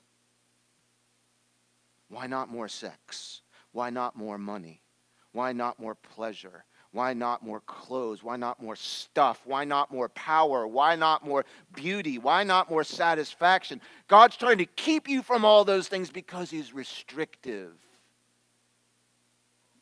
Why 2.08 2.26
not 2.26 2.48
more 2.48 2.68
sex? 2.68 3.42
Why 3.72 3.90
not 3.90 4.16
more 4.16 4.38
money? 4.38 4.82
Why 5.32 5.52
not 5.52 5.78
more 5.78 5.94
pleasure? 5.94 6.64
Why 6.92 7.12
not 7.12 7.44
more 7.44 7.60
clothes? 7.60 8.22
Why 8.22 8.36
not 8.36 8.60
more 8.60 8.74
stuff? 8.74 9.40
Why 9.44 9.64
not 9.64 9.92
more 9.92 10.08
power? 10.08 10.66
Why 10.66 10.96
not 10.96 11.24
more 11.24 11.44
beauty? 11.74 12.18
Why 12.18 12.42
not 12.42 12.68
more 12.68 12.82
satisfaction? 12.82 13.80
God's 14.08 14.36
trying 14.36 14.58
to 14.58 14.66
keep 14.66 15.08
you 15.08 15.22
from 15.22 15.44
all 15.44 15.64
those 15.64 15.86
things 15.86 16.10
because 16.10 16.50
He's 16.50 16.74
restrictive. 16.74 17.74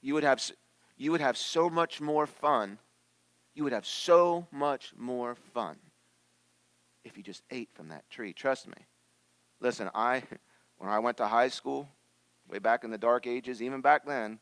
You 0.03 0.15
would 0.15 0.23
have, 0.23 0.43
you 0.99 1.11
would 1.11 1.23
have 1.23 1.39
so 1.39 1.71
much 1.71 2.01
more 2.01 2.27
fun. 2.27 2.79
You 3.55 3.65
would 3.65 3.73
have 3.73 3.87
so 3.87 4.47
much 4.53 4.93
more 4.97 5.35
fun 5.55 5.77
if 7.05 7.17
you 7.17 7.23
just 7.23 7.43
ate 7.51 7.71
from 7.73 7.89
that 7.89 8.09
tree. 8.11 8.35
Trust 8.35 8.69
me. 8.69 8.87
Listen, 9.61 9.91
I, 9.95 10.23
when 10.77 10.91
I 10.91 10.99
went 10.99 11.17
to 11.17 11.27
high 11.27 11.49
school, 11.49 11.89
way 12.49 12.59
back 12.59 12.85
in 12.85 12.91
the 12.91 12.99
dark 12.99 13.27
ages, 13.27 13.63
even 13.63 13.81
back 13.81 14.07
then, 14.07 14.39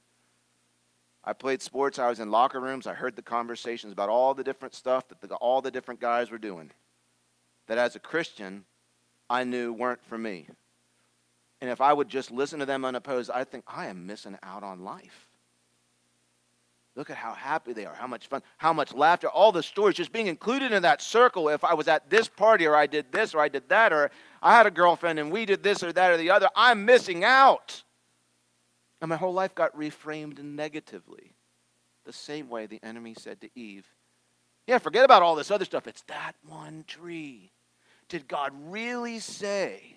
I 1.26 1.32
played 1.32 1.60
sports. 1.60 1.98
I 1.98 2.08
was 2.08 2.20
in 2.20 2.30
locker 2.30 2.60
rooms. 2.60 2.86
I 2.86 2.94
heard 2.94 3.16
the 3.16 3.22
conversations 3.22 3.92
about 3.92 4.08
all 4.08 4.32
the 4.32 4.44
different 4.44 4.74
stuff 4.74 5.08
that 5.08 5.20
the, 5.20 5.34
all 5.34 5.60
the 5.60 5.72
different 5.72 6.00
guys 6.00 6.30
were 6.30 6.38
doing. 6.38 6.70
That 7.66 7.78
as 7.78 7.96
a 7.96 7.98
Christian, 7.98 8.64
I 9.28 9.42
knew 9.42 9.72
weren't 9.72 10.04
for 10.04 10.16
me. 10.16 10.46
And 11.60 11.68
if 11.68 11.80
I 11.80 11.92
would 11.92 12.08
just 12.08 12.30
listen 12.30 12.60
to 12.60 12.66
them 12.66 12.84
unopposed, 12.84 13.30
I 13.30 13.42
think 13.42 13.64
I 13.66 13.86
am 13.86 14.06
missing 14.06 14.38
out 14.42 14.62
on 14.62 14.84
life. 14.84 15.26
Look 16.94 17.10
at 17.10 17.16
how 17.16 17.34
happy 17.34 17.72
they 17.72 17.84
are, 17.84 17.94
how 17.94 18.06
much 18.06 18.28
fun, 18.28 18.42
how 18.56 18.72
much 18.72 18.94
laughter, 18.94 19.28
all 19.28 19.52
the 19.52 19.62
stories 19.62 19.96
just 19.96 20.12
being 20.12 20.28
included 20.28 20.72
in 20.72 20.82
that 20.82 21.02
circle. 21.02 21.48
If 21.48 21.64
I 21.64 21.74
was 21.74 21.88
at 21.88 22.08
this 22.08 22.28
party 22.28 22.66
or 22.66 22.74
I 22.74 22.86
did 22.86 23.12
this 23.12 23.34
or 23.34 23.40
I 23.40 23.48
did 23.48 23.68
that 23.68 23.92
or 23.92 24.10
I 24.40 24.54
had 24.54 24.66
a 24.66 24.70
girlfriend 24.70 25.18
and 25.18 25.30
we 25.30 25.44
did 25.44 25.62
this 25.62 25.82
or 25.82 25.92
that 25.92 26.10
or 26.10 26.16
the 26.16 26.30
other, 26.30 26.48
I'm 26.54 26.84
missing 26.84 27.24
out. 27.24 27.82
And 29.00 29.08
my 29.08 29.16
whole 29.16 29.32
life 29.32 29.54
got 29.54 29.76
reframed 29.76 30.42
negatively. 30.42 31.34
The 32.04 32.12
same 32.12 32.48
way 32.48 32.66
the 32.66 32.80
enemy 32.82 33.14
said 33.18 33.40
to 33.40 33.50
Eve, 33.54 33.86
Yeah, 34.66 34.78
forget 34.78 35.04
about 35.04 35.22
all 35.22 35.34
this 35.34 35.50
other 35.50 35.64
stuff. 35.64 35.86
It's 35.86 36.02
that 36.02 36.32
one 36.46 36.84
tree. 36.86 37.52
Did 38.08 38.28
God 38.28 38.52
really 38.54 39.18
say? 39.18 39.96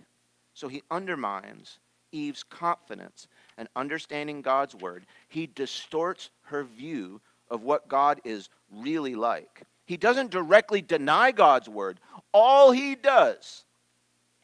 So 0.53 0.67
he 0.67 0.83
undermines 0.89 1.79
Eve's 2.11 2.43
confidence 2.43 3.27
and 3.57 3.69
understanding 3.75 4.41
God's 4.41 4.75
word. 4.75 5.05
He 5.27 5.47
distorts 5.47 6.31
her 6.43 6.63
view 6.63 7.21
of 7.49 7.63
what 7.63 7.87
God 7.87 8.19
is 8.23 8.49
really 8.71 9.15
like. 9.15 9.63
He 9.85 9.97
doesn't 9.97 10.31
directly 10.31 10.81
deny 10.81 11.31
God's 11.31 11.69
word. 11.69 11.99
All 12.33 12.71
he 12.71 12.95
does 12.95 13.65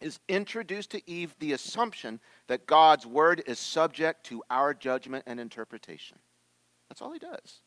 is 0.01 0.19
introduce 0.27 0.87
to 0.87 1.09
Eve 1.09 1.35
the 1.39 1.53
assumption 1.53 2.19
that 2.47 2.67
God's 2.67 3.05
word 3.05 3.43
is 3.47 3.59
subject 3.59 4.25
to 4.27 4.43
our 4.49 4.73
judgment 4.73 5.23
and 5.27 5.39
interpretation. 5.39 6.17
That's 6.89 7.01
all 7.01 7.11
he 7.11 7.19
does. 7.19 7.61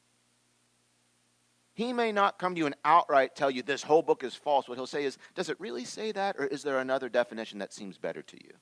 He 1.74 1.92
may 1.92 2.10
not 2.10 2.38
come 2.38 2.54
to 2.54 2.58
you 2.58 2.66
and 2.66 2.74
outright 2.84 3.36
tell 3.36 3.50
you 3.50 3.62
this 3.62 3.84
whole 3.84 4.02
book 4.02 4.24
is 4.24 4.34
false. 4.34 4.68
What 4.68 4.78
he'll 4.78 4.86
say 4.86 5.04
is, 5.04 5.16
does 5.34 5.48
it 5.48 5.60
really 5.60 5.84
say 5.84 6.10
that, 6.12 6.36
or 6.38 6.46
is 6.46 6.62
there 6.62 6.78
another 6.78 7.08
definition 7.08 7.60
that 7.60 7.72
seems 7.72 7.98
better 7.98 8.22
to 8.22 8.36
you? 8.36 8.52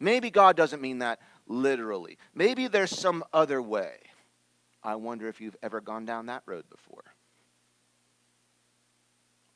Maybe 0.00 0.30
God 0.30 0.56
doesn't 0.56 0.80
mean 0.80 0.98
that 0.98 1.20
literally. 1.46 2.18
Maybe 2.34 2.68
there's 2.68 2.90
some 2.90 3.22
other 3.32 3.60
way. 3.60 3.96
I 4.82 4.96
wonder 4.96 5.28
if 5.28 5.40
you've 5.40 5.56
ever 5.62 5.80
gone 5.80 6.04
down 6.04 6.26
that 6.26 6.42
road 6.46 6.64
before. 6.70 7.04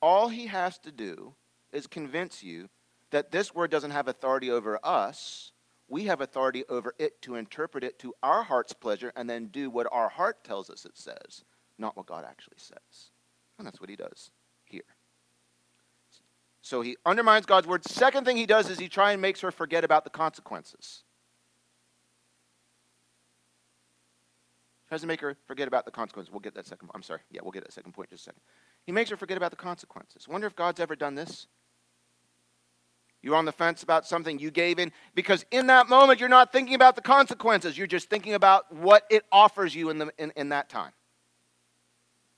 All 0.00 0.28
he 0.28 0.46
has 0.46 0.78
to 0.80 0.92
do 0.92 1.34
is 1.72 1.86
convince 1.86 2.42
you 2.42 2.68
that 3.10 3.30
this 3.30 3.54
word 3.54 3.70
doesn't 3.70 3.90
have 3.90 4.08
authority 4.08 4.50
over 4.50 4.78
us. 4.82 5.52
We 5.88 6.04
have 6.04 6.20
authority 6.20 6.64
over 6.68 6.94
it 6.98 7.22
to 7.22 7.36
interpret 7.36 7.84
it 7.84 7.98
to 8.00 8.14
our 8.22 8.42
heart's 8.42 8.72
pleasure 8.72 9.12
and 9.14 9.30
then 9.30 9.46
do 9.46 9.70
what 9.70 9.86
our 9.92 10.08
heart 10.08 10.42
tells 10.42 10.68
us 10.68 10.84
it 10.84 10.96
says, 10.96 11.44
not 11.78 11.96
what 11.96 12.06
God 12.06 12.24
actually 12.28 12.58
says. 12.58 13.10
And 13.58 13.66
that's 13.66 13.80
what 13.80 13.90
he 13.90 13.96
does 13.96 14.30
here. 14.64 14.82
So 16.60 16.80
he 16.80 16.96
undermines 17.06 17.46
God's 17.46 17.68
word. 17.68 17.84
Second 17.84 18.24
thing 18.24 18.36
he 18.36 18.46
does 18.46 18.68
is 18.68 18.78
he 18.78 18.88
tries 18.88 19.12
and 19.12 19.22
makes 19.22 19.40
her 19.42 19.52
forget 19.52 19.84
about 19.84 20.02
the 20.02 20.10
consequences. 20.10 21.04
Tries 24.88 25.00
to 25.00 25.06
make 25.06 25.20
her 25.20 25.36
forget 25.46 25.68
about 25.68 25.84
the 25.84 25.90
consequences. 25.92 26.32
We'll 26.32 26.40
get 26.40 26.54
that 26.54 26.66
second. 26.66 26.90
I'm 26.94 27.02
sorry. 27.02 27.20
Yeah, 27.30 27.42
we'll 27.42 27.52
get 27.52 27.62
that 27.64 27.72
second 27.72 27.92
point 27.92 28.08
in 28.10 28.16
just 28.16 28.26
a 28.26 28.30
second. 28.30 28.40
He 28.84 28.92
makes 28.92 29.10
her 29.10 29.16
forget 29.16 29.36
about 29.36 29.50
the 29.50 29.56
consequences. 29.56 30.26
Wonder 30.26 30.48
if 30.48 30.56
God's 30.56 30.80
ever 30.80 30.96
done 30.96 31.14
this. 31.14 31.46
You're 33.26 33.34
on 33.34 33.44
the 33.44 33.50
fence 33.50 33.82
about 33.82 34.06
something 34.06 34.38
you 34.38 34.52
gave 34.52 34.78
in 34.78 34.92
because 35.16 35.44
in 35.50 35.66
that 35.66 35.88
moment 35.88 36.20
you're 36.20 36.28
not 36.28 36.52
thinking 36.52 36.76
about 36.76 36.94
the 36.94 37.02
consequences. 37.02 37.76
You're 37.76 37.88
just 37.88 38.08
thinking 38.08 38.34
about 38.34 38.72
what 38.72 39.02
it 39.10 39.24
offers 39.32 39.74
you 39.74 39.90
in, 39.90 39.98
the, 39.98 40.12
in, 40.16 40.32
in 40.36 40.50
that 40.50 40.68
time. 40.68 40.92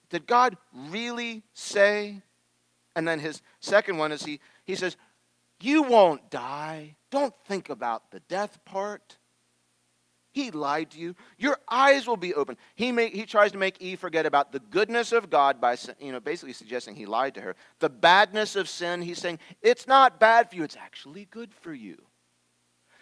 Did 0.08 0.26
God 0.26 0.56
really 0.72 1.42
say? 1.52 2.22
And 2.96 3.06
then 3.06 3.20
his 3.20 3.42
second 3.60 3.98
one 3.98 4.12
is 4.12 4.24
he, 4.24 4.40
he 4.64 4.76
says, 4.76 4.96
You 5.60 5.82
won't 5.82 6.30
die. 6.30 6.96
Don't 7.10 7.34
think 7.46 7.68
about 7.68 8.10
the 8.10 8.20
death 8.20 8.58
part. 8.64 9.18
He 10.32 10.50
lied 10.50 10.90
to 10.90 10.98
you. 10.98 11.16
Your 11.38 11.58
eyes 11.68 12.06
will 12.06 12.16
be 12.16 12.34
open. 12.34 12.56
He, 12.74 12.92
he 13.08 13.24
tries 13.24 13.52
to 13.52 13.58
make 13.58 13.80
Eve 13.80 13.98
forget 13.98 14.26
about 14.26 14.52
the 14.52 14.60
goodness 14.60 15.12
of 15.12 15.30
God 15.30 15.60
by 15.60 15.76
you 15.98 16.12
know, 16.12 16.20
basically 16.20 16.52
suggesting 16.52 16.94
he 16.94 17.06
lied 17.06 17.34
to 17.34 17.40
her. 17.40 17.56
The 17.80 17.88
badness 17.88 18.54
of 18.54 18.68
sin, 18.68 19.02
he's 19.02 19.18
saying, 19.18 19.38
it's 19.62 19.86
not 19.86 20.20
bad 20.20 20.50
for 20.50 20.56
you, 20.56 20.64
it's 20.64 20.76
actually 20.76 21.26
good 21.30 21.54
for 21.54 21.72
you. 21.72 21.96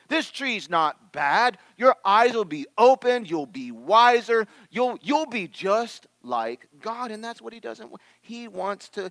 This 0.09 0.31
tree's 0.31 0.71
not 0.71 1.13
bad. 1.13 1.59
Your 1.77 1.97
eyes 2.05 2.33
will 2.33 2.45
be 2.45 2.67
opened. 2.79 3.29
You'll 3.29 3.47
be 3.47 3.73
wiser. 3.73 4.47
You'll, 4.71 4.99
you'll 5.03 5.27
be 5.27 5.49
just 5.49 6.07
like 6.23 6.69
God. 6.81 7.11
And 7.11 7.23
that's 7.23 7.43
what 7.43 7.53
he 7.53 7.61
doesn't 7.61 7.91
want. 7.91 8.03
He 8.21 8.47
wants 8.49 8.89
to, 8.91 9.11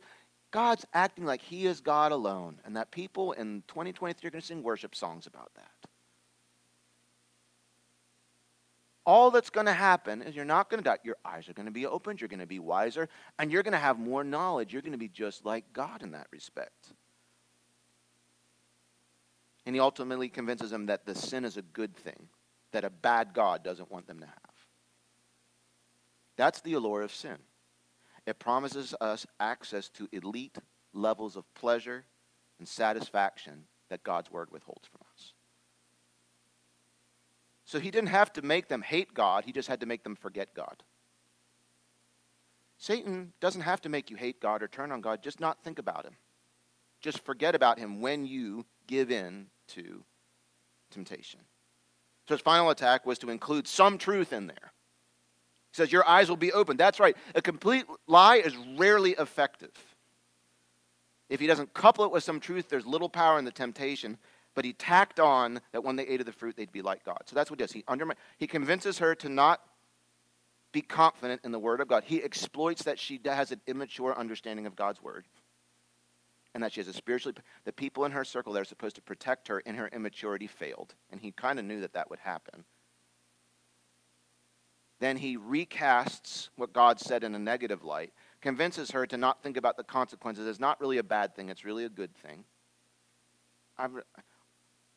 God's 0.52 0.86
acting 0.94 1.26
like 1.26 1.42
he 1.42 1.66
is 1.66 1.82
God 1.82 2.14
alone. 2.14 2.60
And 2.64 2.78
that 2.78 2.92
people 2.92 3.34
in 3.34 3.64
2023 3.68 4.28
are 4.28 4.32
going 4.32 4.42
to 4.42 4.48
sing 4.48 4.64
worship 4.64 4.96
songs 4.96 5.28
about 5.28 5.52
that. 5.56 5.90
All 9.06 9.30
that's 9.32 9.50
going 9.50 9.68
to 9.68 9.74
happen 9.74 10.22
is 10.22 10.36
you're 10.36 10.46
not 10.46 10.70
going 10.70 10.84
to 10.84 10.90
die. 10.90 10.98
Your 11.04 11.18
eyes 11.24 11.48
are 11.48 11.54
going 11.54 11.68
to 11.68 11.72
be 11.72 11.86
opened, 11.86 12.20
you're 12.20 12.28
going 12.28 12.40
to 12.40 12.48
be 12.48 12.60
wiser, 12.60 13.08
and 13.38 13.52
you're 13.52 13.64
going 13.64 13.74
to 13.74 13.78
have 13.78 14.00
more 14.00 14.24
knowledge. 14.24 14.74
You're 14.74 14.82
going 14.82 14.94
to 14.94 14.98
be 14.98 15.08
just 15.08 15.46
like 15.46 15.72
God 15.74 16.02
in 16.02 16.12
that 16.12 16.28
respect. 16.32 16.94
And 19.66 19.76
he 19.76 19.80
ultimately 19.80 20.30
convinces 20.30 20.72
them 20.72 20.88
that 20.88 21.06
the 21.06 21.16
sin 21.16 21.46
is 21.46 21.58
a 21.58 21.62
good 21.62 21.96
thing, 21.96 22.28
that 22.72 22.84
a 22.84 22.90
bad 22.90 23.34
God 23.34 23.64
doesn't 23.64 23.92
want 23.92 24.08
them 24.08 24.20
to 24.20 24.26
have. 24.26 24.36
That's 26.38 26.62
the 26.62 26.74
allure 26.74 27.02
of 27.02 27.14
sin. 27.14 27.38
It 28.26 28.40
promises 28.40 28.96
us 29.00 29.26
access 29.40 29.90
to 29.90 30.10
elite 30.12 30.58
levels 30.94 31.36
of 31.36 31.52
pleasure 31.54 32.06
and 32.60 32.68
satisfaction 32.68 33.66
that 33.90 34.04
God's 34.04 34.32
word 34.32 34.52
withholds 34.52 34.88
from 34.88 35.02
us. 35.02 35.05
So 37.66 37.80
he 37.80 37.92
didn't 37.92 38.10
have 38.10 38.32
to 38.34 38.42
make 38.44 38.68
them 38.68 38.84
hate 38.84 39.14
God, 39.14 39.44
he 39.44 39.52
just 39.52 39.68
had 39.68 39.80
to 39.80 39.86
make 39.86 40.04
them 40.04 40.16
forget 40.16 40.54
God. 40.54 40.84
Satan 42.78 43.34
doesn't 43.40 43.62
have 43.62 43.82
to 43.82 43.90
make 43.90 44.10
you 44.10 44.18
hate 44.18 44.40
God 44.40 44.62
or 44.62 44.68
turn 44.68 44.92
on 44.92 45.02
God, 45.02 45.24
just 45.24 45.40
not 45.40 45.64
think 45.64 45.80
about 45.80 46.06
him. 46.06 46.16
Just 47.02 47.24
forget 47.26 47.56
about 47.56 47.80
him 47.80 48.02
when 48.02 48.26
you 48.26 48.66
give 48.88 49.12
in 49.12 49.48
to 49.70 50.04
temptation. 50.92 51.40
So 52.28 52.36
his 52.36 52.42
final 52.42 52.70
attack 52.70 53.06
was 53.06 53.20
to 53.20 53.30
include 53.30 53.68
some 53.68 53.98
truth 53.98 54.34
in 54.34 54.48
there. 54.48 54.72
He 55.72 55.78
says, 55.78 55.92
Your 55.92 56.08
eyes 56.08 56.30
will 56.30 56.38
be 56.38 56.52
open. 56.52 56.78
That's 56.78 57.00
right. 57.00 57.16
A 57.34 57.42
complete 57.42 57.86
lie 58.08 58.38
is 58.38 58.56
rarely 58.78 59.12
effective. 59.12 59.72
If 61.30 61.40
he 61.40 61.48
doesn't 61.48 61.74
couple 61.74 62.06
it 62.06 62.12
with 62.12 62.24
some 62.24 62.40
truth, 62.40 62.70
there's 62.70 62.86
little 62.86 63.10
power 63.10 63.40
in 63.40 63.46
the 63.46 63.52
temptation. 63.52 64.18
But 64.56 64.66
he 64.66 64.74
tacked 64.74 65.20
on 65.20 65.62
that 65.74 65.84
when 65.84 65.98
they 65.98 66.08
ate 66.08 66.22
of 66.22 66.26
the 66.26 66.32
fruit, 66.32 66.56
they'd 66.56 66.72
be 66.72 66.82
like 66.82 67.04
God. 67.04 67.22
So 67.26 67.36
that's 67.36 67.52
what 67.52 67.60
he 67.60 67.64
does. 67.64 67.74
He, 67.74 67.84
undermine, 67.88 68.18
he 68.38 68.48
convinces 68.48 69.00
her 69.00 69.14
to 69.16 69.30
not 69.30 69.62
be 70.72 70.82
confident 70.82 71.42
in 71.44 71.52
the 71.52 71.60
word 71.60 71.82
of 71.82 71.88
God. 71.88 72.04
He 72.06 72.24
exploits 72.24 72.84
that 72.84 72.98
she 72.98 73.20
has 73.26 73.52
an 73.52 73.62
immature 73.68 74.18
understanding 74.18 74.66
of 74.66 74.76
God's 74.76 75.02
word 75.02 75.26
and 76.56 76.64
that 76.64 76.72
she 76.72 76.80
has 76.80 76.88
a 76.88 76.94
spiritually 76.94 77.36
the 77.66 77.74
people 77.74 78.06
in 78.06 78.14
her 78.14 78.24
circle 78.24 78.54
that 78.54 78.62
are 78.62 78.66
supposed 78.66 78.96
to 78.96 79.02
protect 79.02 79.50
her 79.50 79.60
in 79.60 79.76
her 79.76 79.90
immaturity 79.90 80.48
failed 80.48 80.96
and 81.12 81.22
he 81.22 81.32
kind 81.32 81.60
of 81.60 81.66
knew 81.66 81.82
that 81.82 81.94
that 81.94 82.10
would 82.10 82.20
happen 82.20 82.64
then 85.00 85.18
he 85.18 85.38
recasts 85.38 86.50
what 86.56 86.72
god 86.72 87.00
said 87.00 87.24
in 87.24 87.36
a 87.36 87.40
negative 87.40 87.84
light 87.84 88.14
convinces 88.42 88.92
her 88.92 89.06
to 89.06 89.18
not 89.18 89.44
think 89.44 89.58
about 89.58 89.76
the 89.76 89.84
consequences 89.84 90.48
it's 90.48 90.60
not 90.60 90.80
really 90.80 90.98
a 90.98 91.04
bad 91.04 91.36
thing 91.36 91.50
it's 91.50 91.66
really 91.66 91.84
a 91.84 91.90
good 91.90 92.16
thing 92.16 92.46
I've, 93.78 93.92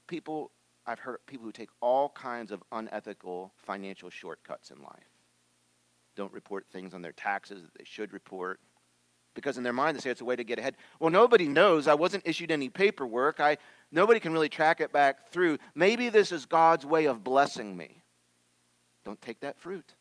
people 0.09 0.51
i've 0.87 0.99
heard 0.99 1.19
people 1.27 1.47
who 1.47 1.53
take 1.53 1.71
all 1.81 2.09
kinds 2.11 2.51
of 2.51 2.63
unethical 2.73 3.53
financial 3.57 4.11
shortcuts 4.11 4.71
in 4.71 4.83
life 4.83 5.09
don't 6.17 6.33
report 6.33 6.67
things 6.73 6.95
on 6.95 7.01
their 7.01 7.13
taxes 7.13 7.63
that 7.63 7.73
they 7.79 7.85
should 7.85 8.13
report 8.13 8.59
because 9.39 9.57
in 9.57 9.63
their 9.63 9.73
mind 9.73 9.97
they 9.97 10.01
say 10.01 10.11
it's 10.11 10.21
a 10.21 10.25
way 10.25 10.35
to 10.35 10.43
get 10.43 10.59
ahead. 10.59 10.75
Well, 10.99 11.11
nobody 11.11 11.47
knows. 11.47 11.87
I 11.87 11.95
wasn't 11.95 12.27
issued 12.27 12.51
any 12.51 12.69
paperwork. 12.69 13.39
I 13.39 13.59
nobody 13.93 14.19
can 14.19 14.33
really 14.33 14.49
track 14.49 14.81
it 14.81 14.93
back 14.93 15.31
through. 15.31 15.59
Maybe 15.77 16.09
this 16.09 16.33
is 16.33 16.45
God's 16.45 16.85
way 16.85 17.05
of 17.05 17.23
blessing 17.23 17.77
me. 17.77 18.03
Don't 19.05 19.23
take 19.23 19.39
that 19.41 19.57
fruit. 19.57 19.95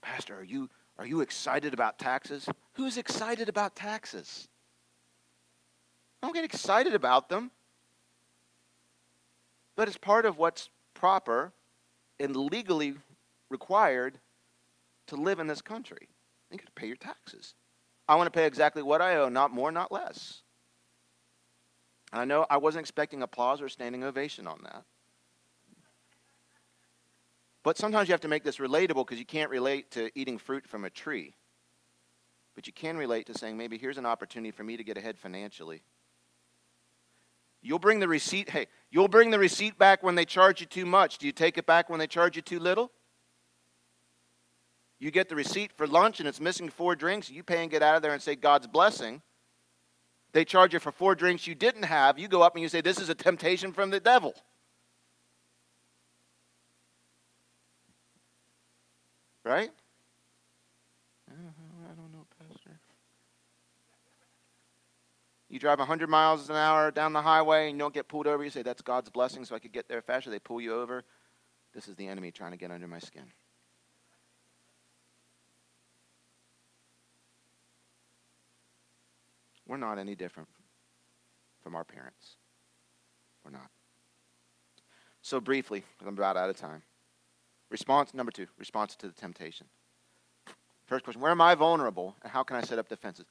Pastor, 0.00 0.38
are 0.38 0.42
you 0.42 0.70
are 0.98 1.04
you 1.04 1.20
excited 1.20 1.74
about 1.74 1.98
taxes? 1.98 2.48
Who's 2.72 2.96
excited 2.96 3.50
about 3.50 3.76
taxes? 3.76 4.48
I 6.22 6.28
don't 6.28 6.34
get 6.34 6.44
excited 6.44 6.94
about 6.94 7.28
them. 7.28 7.50
But 9.76 9.88
it's 9.88 9.98
part 9.98 10.24
of 10.24 10.38
what's 10.38 10.70
proper 10.94 11.52
and 12.18 12.34
legally 12.34 12.94
required 13.50 14.18
to 15.06 15.16
live 15.16 15.38
in 15.38 15.46
this 15.46 15.60
country. 15.60 16.08
You 16.50 16.58
got 16.58 16.66
to 16.66 16.72
pay 16.72 16.86
your 16.86 16.96
taxes. 16.96 17.54
I 18.08 18.16
want 18.16 18.32
to 18.32 18.36
pay 18.36 18.46
exactly 18.46 18.82
what 18.82 19.02
I 19.02 19.16
owe, 19.16 19.28
not 19.28 19.52
more, 19.52 19.70
not 19.70 19.92
less. 19.92 20.42
And 22.12 22.20
I 22.20 22.24
know 22.24 22.46
I 22.48 22.56
wasn't 22.56 22.80
expecting 22.80 23.22
applause 23.22 23.60
or 23.60 23.68
standing 23.68 24.04
ovation 24.04 24.46
on 24.46 24.60
that. 24.64 24.84
But 27.62 27.76
sometimes 27.76 28.08
you 28.08 28.12
have 28.12 28.20
to 28.20 28.28
make 28.28 28.44
this 28.44 28.58
relatable 28.58 29.04
because 29.06 29.18
you 29.18 29.26
can't 29.26 29.50
relate 29.50 29.90
to 29.92 30.10
eating 30.14 30.38
fruit 30.38 30.68
from 30.68 30.84
a 30.84 30.90
tree. 30.90 31.34
But 32.54 32.68
you 32.68 32.72
can 32.72 32.96
relate 32.96 33.26
to 33.26 33.34
saying, 33.34 33.56
maybe 33.56 33.76
here's 33.76 33.98
an 33.98 34.06
opportunity 34.06 34.52
for 34.52 34.62
me 34.62 34.76
to 34.76 34.84
get 34.84 34.96
ahead 34.96 35.18
financially. 35.18 35.82
You'll 37.62 37.78
bring 37.78 38.00
the 38.00 38.08
receipt, 38.08 38.50
hey, 38.50 38.66
you'll 38.90 39.08
bring 39.08 39.30
the 39.30 39.38
receipt 39.38 39.78
back 39.78 40.02
when 40.02 40.14
they 40.14 40.24
charge 40.24 40.60
you 40.60 40.66
too 40.66 40.86
much. 40.86 41.18
Do 41.18 41.26
you 41.26 41.32
take 41.32 41.58
it 41.58 41.66
back 41.66 41.90
when 41.90 41.98
they 41.98 42.06
charge 42.06 42.36
you 42.36 42.42
too 42.42 42.60
little? 42.60 42.92
You 44.98 45.10
get 45.10 45.28
the 45.28 45.36
receipt 45.36 45.72
for 45.72 45.86
lunch 45.86 46.20
and 46.20 46.28
it's 46.28 46.40
missing 46.40 46.68
four 46.68 46.96
drinks. 46.96 47.28
You 47.28 47.42
pay 47.42 47.62
and 47.62 47.70
get 47.70 47.82
out 47.82 47.96
of 47.96 48.02
there 48.02 48.12
and 48.12 48.22
say 48.22 48.34
God's 48.34 48.66
blessing. 48.66 49.20
They 50.32 50.44
charge 50.44 50.72
you 50.74 50.80
for 50.80 50.92
four 50.92 51.14
drinks 51.14 51.46
you 51.46 51.54
didn't 51.54 51.84
have. 51.84 52.18
You 52.18 52.28
go 52.28 52.42
up 52.42 52.54
and 52.54 52.62
you 52.62 52.68
say, 52.68 52.80
This 52.80 52.98
is 52.98 53.08
a 53.08 53.14
temptation 53.14 53.72
from 53.72 53.90
the 53.90 54.00
devil. 54.00 54.34
Right? 59.44 59.70
I 61.30 61.94
don't 61.94 62.12
know, 62.12 62.26
Pastor. 62.38 62.80
You 65.56 65.60
drive 65.60 65.78
100 65.78 66.10
miles 66.10 66.50
an 66.50 66.56
hour 66.56 66.90
down 66.90 67.14
the 67.14 67.22
highway 67.22 67.68
and 67.70 67.76
you 67.76 67.78
don't 67.78 67.94
get 67.94 68.08
pulled 68.08 68.26
over. 68.26 68.44
You 68.44 68.50
say, 68.50 68.60
That's 68.60 68.82
God's 68.82 69.08
blessing 69.08 69.42
so 69.46 69.54
I 69.54 69.58
could 69.58 69.72
get 69.72 69.88
there 69.88 70.02
faster. 70.02 70.28
They 70.28 70.38
pull 70.38 70.60
you 70.60 70.74
over. 70.74 71.02
This 71.72 71.88
is 71.88 71.96
the 71.96 72.06
enemy 72.06 72.30
trying 72.30 72.50
to 72.50 72.58
get 72.58 72.70
under 72.70 72.86
my 72.86 72.98
skin. 72.98 73.22
We're 79.66 79.78
not 79.78 79.98
any 79.98 80.14
different 80.14 80.50
from 81.62 81.74
our 81.74 81.84
parents. 81.84 82.36
We're 83.42 83.52
not. 83.52 83.70
So, 85.22 85.40
briefly, 85.40 85.84
because 85.96 86.06
I'm 86.06 86.18
about 86.18 86.36
out 86.36 86.50
of 86.50 86.58
time. 86.58 86.82
Response 87.70 88.12
number 88.12 88.30
two 88.30 88.46
response 88.58 88.94
to 88.96 89.06
the 89.06 89.14
temptation. 89.14 89.68
First 90.84 91.04
question 91.04 91.22
Where 91.22 91.32
am 91.32 91.40
I 91.40 91.54
vulnerable 91.54 92.14
and 92.22 92.30
how 92.30 92.42
can 92.42 92.56
I 92.56 92.60
set 92.60 92.78
up 92.78 92.90
defenses? 92.90 93.24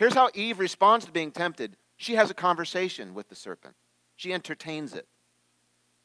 Here's 0.00 0.14
how 0.14 0.30
Eve 0.32 0.58
responds 0.58 1.04
to 1.04 1.12
being 1.12 1.30
tempted 1.30 1.76
she 1.98 2.14
has 2.14 2.30
a 2.30 2.34
conversation 2.34 3.12
with 3.12 3.28
the 3.28 3.34
serpent, 3.34 3.74
she 4.16 4.32
entertains 4.32 4.94
it 4.94 5.06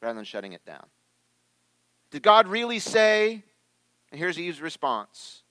rather 0.02 0.16
than 0.16 0.26
shutting 0.26 0.52
it 0.52 0.66
down. 0.66 0.84
Did 2.10 2.22
God 2.22 2.46
really 2.46 2.78
say, 2.78 3.42
and 4.12 4.18
here's 4.18 4.38
Eve's 4.38 4.60
response 4.60 5.44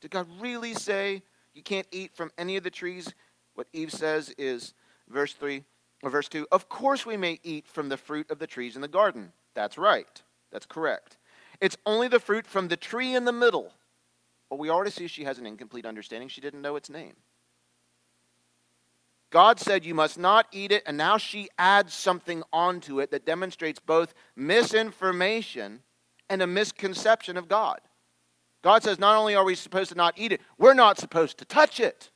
Did 0.00 0.10
God 0.10 0.26
really 0.40 0.74
say 0.74 1.22
you 1.54 1.62
can't 1.62 1.86
eat 1.92 2.16
from 2.16 2.32
any 2.36 2.56
of 2.56 2.64
the 2.64 2.70
trees 2.70 3.14
what 3.54 3.68
Eve 3.72 3.92
says 3.92 4.34
is, 4.36 4.74
verse 5.08 5.32
3 5.32 5.62
or 6.02 6.10
verse 6.10 6.28
2, 6.28 6.48
of 6.50 6.68
course 6.68 7.06
we 7.06 7.16
may 7.16 7.38
eat 7.44 7.68
from 7.68 7.90
the 7.90 7.96
fruit 7.96 8.28
of 8.28 8.40
the 8.40 8.48
trees 8.48 8.74
in 8.74 8.82
the 8.82 8.88
garden. 8.88 9.32
That's 9.54 9.78
right. 9.78 10.20
That's 10.50 10.66
correct. 10.66 11.16
It's 11.60 11.76
only 11.86 12.08
the 12.08 12.18
fruit 12.18 12.44
from 12.44 12.66
the 12.66 12.76
tree 12.76 13.14
in 13.14 13.24
the 13.24 13.32
middle. 13.32 13.72
Well, 14.50 14.58
we 14.58 14.68
already 14.68 14.90
see 14.90 15.06
she 15.06 15.22
has 15.22 15.38
an 15.38 15.46
incomplete 15.46 15.86
understanding. 15.86 16.28
She 16.28 16.40
didn't 16.40 16.60
know 16.60 16.74
its 16.74 16.90
name. 16.90 17.14
God 19.34 19.60
said 19.60 19.84
you 19.84 19.94
must 19.94 20.18
not 20.18 20.46
eat 20.50 20.72
it, 20.72 20.82
and 20.86 20.96
now 20.96 21.18
she 21.18 21.50
adds 21.58 21.92
something 21.92 22.42
onto 22.54 23.00
it 23.00 23.10
that 23.10 23.26
demonstrates 23.26 23.80
both 23.80 24.14
misinformation 24.34 25.80
and 26.30 26.40
a 26.40 26.46
misconception 26.46 27.36
of 27.36 27.48
God. 27.48 27.80
God 28.62 28.82
says 28.82 28.98
not 28.98 29.16
only 29.16 29.34
are 29.34 29.44
we 29.44 29.54
supposed 29.54 29.90
to 29.90 29.96
not 29.96 30.14
eat 30.16 30.32
it, 30.32 30.40
we're 30.56 30.72
not 30.72 30.98
supposed 30.98 31.36
to 31.38 31.44
touch 31.44 31.80
it 31.80 32.10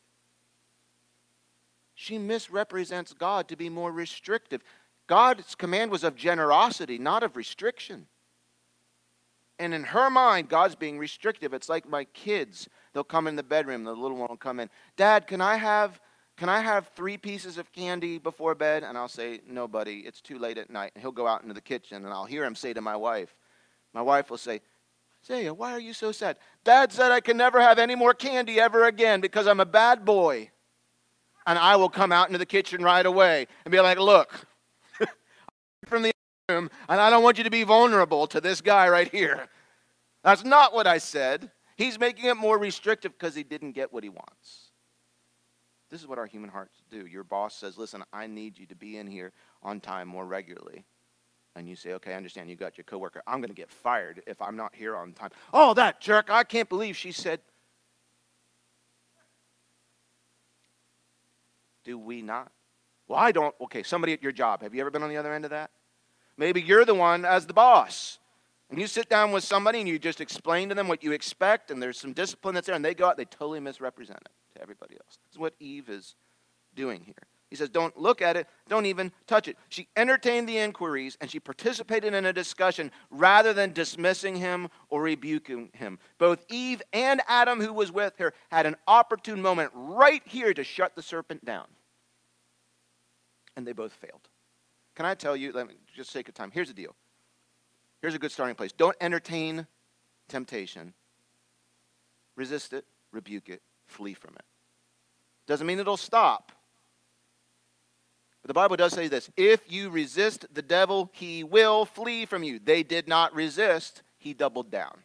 she 2.01 2.17
misrepresents 2.17 3.13
God 3.13 3.49
to 3.49 3.57
be 3.57 3.69
more 3.69 3.91
restrictive. 3.91 4.63
God's 5.09 5.57
command 5.57 5.91
was 5.91 6.05
of 6.05 6.15
generosity, 6.15 6.97
not 6.97 7.25
of 7.25 7.35
restriction. 7.35 8.07
And 9.59 9.75
in 9.75 9.83
her 9.83 10.09
mind, 10.09 10.49
God's 10.49 10.77
being 10.77 10.97
restrictive. 10.97 11.53
It's 11.53 11.69
like 11.69 11.89
my 11.89 12.05
kids. 12.05 12.69
They'll 12.93 13.03
come 13.03 13.27
in 13.27 13.35
the 13.35 13.43
bedroom, 13.43 13.83
the 13.83 13.97
little 13.97 14.17
one 14.17 14.29
will 14.29 14.37
come 14.37 14.61
in. 14.61 14.71
Dad, 14.97 15.27
can 15.27 15.41
I 15.41 15.57
have 15.57 16.01
can 16.39 16.49
I 16.49 16.61
have 16.61 16.89
three 16.95 17.17
pieces 17.17 17.59
of 17.59 17.73
candy 17.73 18.19
before 18.19 18.55
bed? 18.55 18.85
And 18.85 18.97
I'll 18.97 19.09
say, 19.09 19.41
No, 19.47 19.67
buddy, 19.67 20.01
it's 20.01 20.21
too 20.21 20.39
late 20.39 20.57
at 20.57 20.71
night. 20.71 20.93
And 20.95 21.03
he'll 21.03 21.11
go 21.11 21.27
out 21.27 21.43
into 21.43 21.53
the 21.53 21.61
kitchen 21.61 22.05
and 22.05 22.15
I'll 22.15 22.25
hear 22.25 22.45
him 22.45 22.55
say 22.55 22.73
to 22.73 22.81
my 22.81 22.95
wife, 22.95 23.35
My 23.93 24.03
wife 24.03 24.31
will 24.31 24.39
say, 24.39 24.61
Zaya, 25.27 25.53
why 25.53 25.73
are 25.73 25.81
you 25.81 25.93
so 25.93 26.13
sad? 26.13 26.37
Dad 26.63 26.93
said 26.93 27.11
I 27.11 27.21
can 27.21 27.37
never 27.37 27.61
have 27.61 27.79
any 27.79 27.97
more 27.97 28.15
candy 28.15 28.61
ever 28.61 28.85
again 28.85 29.21
because 29.21 29.49
I'm 29.49 29.59
a 29.59 29.67
bad 29.67 30.05
boy 30.05 30.51
and 31.45 31.59
I 31.59 31.75
will 31.75 31.89
come 31.89 32.13
out 32.13 32.29
into 32.29 32.39
the 32.39 32.47
kitchen 32.47 32.85
right 32.85 33.05
away 33.05 33.49
and 33.65 33.73
be 33.73 33.81
like, 33.81 33.99
look, 33.99 34.47
from 35.87 36.03
the 36.03 36.13
room, 36.49 36.71
and 36.89 37.01
I 37.01 37.11
don't 37.11 37.25
want 37.25 37.39
you 37.39 37.45
to 37.45 37.51
be 37.51 37.65
vulnerable 37.65 38.29
to 38.29 38.41
this 38.41 38.61
guy 38.61 38.89
right 38.89 39.11
here. 39.11 39.49
That's 40.23 40.45
not 40.45 40.73
what 40.73 40.87
I 40.87 40.99
said. 40.99 41.51
He's 41.77 41.99
making 41.99 42.27
it 42.27 42.37
more 42.37 42.59
restrictive 42.59 43.13
because 43.19 43.35
he 43.35 43.43
didn't 43.43 43.73
get 43.73 43.93
what 43.93 44.05
he 44.05 44.09
wants. 44.09 44.68
This 45.91 46.01
is 46.01 46.07
what 46.07 46.19
our 46.19 46.27
human 46.27 46.51
hearts 46.51 46.83
do. 46.91 47.07
Your 47.07 47.25
boss 47.25 47.55
says, 47.55 47.79
listen, 47.79 48.05
I 48.13 48.27
need 48.27 48.59
you 48.59 48.67
to 48.67 48.75
be 48.75 48.99
in 48.99 49.07
here 49.07 49.33
on 49.63 49.81
time 49.81 50.07
more 50.09 50.27
regularly. 50.27 50.85
And 51.57 51.69
you 51.69 51.77
say, 51.77 51.95
okay, 51.95 52.13
I 52.13 52.17
understand 52.17 52.51
you 52.51 52.57
got 52.57 52.77
your 52.77 52.85
coworker. 52.85 53.23
I'm 53.27 53.41
going 53.41 53.49
to 53.49 53.55
get 53.55 53.71
fired 53.71 54.23
if 54.27 54.41
I'm 54.43 54.57
not 54.57 54.75
here 54.75 54.95
on 54.97 55.13
time. 55.13 55.31
Oh, 55.53 55.75
that 55.75 56.01
jerk, 56.01 56.31
I 56.31 56.45
can't 56.45 56.69
believe 56.69 56.97
she 56.97 57.11
said, 57.11 57.41
Do 61.89 61.97
we 61.97 62.21
not? 62.21 62.53
Well, 63.07 63.19
I 63.19 63.33
don't. 63.33 63.55
Okay, 63.63 63.83
somebody 63.83 64.13
at 64.13 64.23
your 64.23 64.31
job. 64.31 64.61
Have 64.61 64.75
you 64.75 64.83
ever 64.83 64.91
been 64.91 65.03
on 65.03 65.09
the 65.09 65.17
other 65.17 65.33
end 65.33 65.47
of 65.47 65.53
that? 65.53 65.71
Maybe 66.37 66.61
you're 66.61 66.85
the 66.85 66.95
one 66.95 67.25
as 67.25 67.47
the 67.47 67.55
boss. 67.55 68.19
And 68.71 68.79
you 68.79 68.87
sit 68.87 69.09
down 69.09 69.33
with 69.33 69.45
somebody 69.45 69.79
and 69.79 69.89
you 69.89 69.99
just 69.99 70.21
explain 70.21 70.69
to 70.69 70.75
them 70.75 70.89
what 70.89 71.03
you 71.03 71.13
expect, 71.13 71.71
and 71.71 71.83
there's 71.83 71.99
some 71.99 72.13
discipline 72.13 72.55
that's 72.55 72.67
there, 72.67 72.77
and 72.77 72.85
they 72.85 72.95
go 72.95 73.07
out, 73.07 73.17
they 73.17 73.25
totally 73.25 73.61
misrepresent 73.61 74.21
it 74.21 74.57
to 74.57 74.63
everybody 74.63 74.95
else. 74.95 75.19
This 75.25 75.33
is 75.33 75.39
what 75.39 75.55
Eve 75.59 75.89
is 75.89 76.17
doing 76.75 77.03
here. 77.05 77.15
He 77.49 77.57
says, 77.57 77.71
Don't 77.71 77.97
look 77.97 78.21
at 78.21 78.37
it, 78.37 78.47
don't 78.69 78.85
even 78.85 79.11
touch 79.27 79.49
it. 79.49 79.57
She 79.71 79.89
entertained 79.97 80.47
the 80.47 80.59
inquiries 80.59 81.17
and 81.21 81.31
she 81.31 81.41
participated 81.41 82.13
in 82.13 82.27
a 82.27 82.33
discussion 82.33 82.91
rather 83.11 83.55
than 83.55 83.73
dismissing 83.73 84.37
him 84.37 84.69
or 84.91 85.01
rebuking 85.01 85.71
him. 85.73 85.99
Both 86.19 86.45
Eve 86.51 86.83
and 86.93 87.23
Adam, 87.27 87.61
who 87.61 87.73
was 87.73 87.91
with 87.91 88.19
her, 88.19 88.35
had 88.51 88.67
an 88.67 88.77
opportune 88.87 89.41
moment 89.41 89.71
right 89.75 90.23
here 90.27 90.53
to 90.53 90.63
shut 90.63 90.95
the 90.95 91.03
serpent 91.03 91.43
down 91.43 91.67
and 93.59 93.67
they 93.67 93.73
both 93.73 93.93
failed. 93.93 94.29
Can 94.95 95.05
I 95.05 95.15
tell 95.15 95.37
you, 95.37 95.51
let 95.53 95.67
me 95.67 95.75
just 95.95 96.13
take 96.13 96.29
of 96.29 96.35
time, 96.35 96.53
here's 96.53 96.69
the 96.69 96.75
deal. 96.75 96.95
Here's 98.01 98.15
a 98.15 98.19
good 98.19 98.33
starting 98.33 98.55
place. 98.55 98.73
Don't 98.73 98.97
entertain 99.01 99.67
temptation. 100.29 100.95
Resist 102.37 102.73
it, 102.73 102.85
rebuke 103.13 103.49
it, 103.49 103.63
flee 103.87 104.15
from 104.15 104.35
it. 104.37 104.45
Doesn't 105.47 105.67
mean 105.67 105.79
it'll 105.79 105.97
stop. 105.97 106.53
But 108.43 108.49
the 108.49 108.55
Bible 108.55 108.77
does 108.77 108.93
say 108.93 109.09
this 109.09 109.31
if 109.37 109.61
you 109.73 109.91
resist 109.91 110.47
the 110.53 110.63
devil, 110.63 111.11
he 111.13 111.43
will 111.43 111.85
flee 111.85 112.27
from 112.27 112.43
you. 112.43 112.61
They 112.61 112.83
did 112.83 113.09
not 113.09 113.35
resist, 113.35 114.03
he 114.19 114.35
doubled 114.35 114.71
down. 114.71 114.99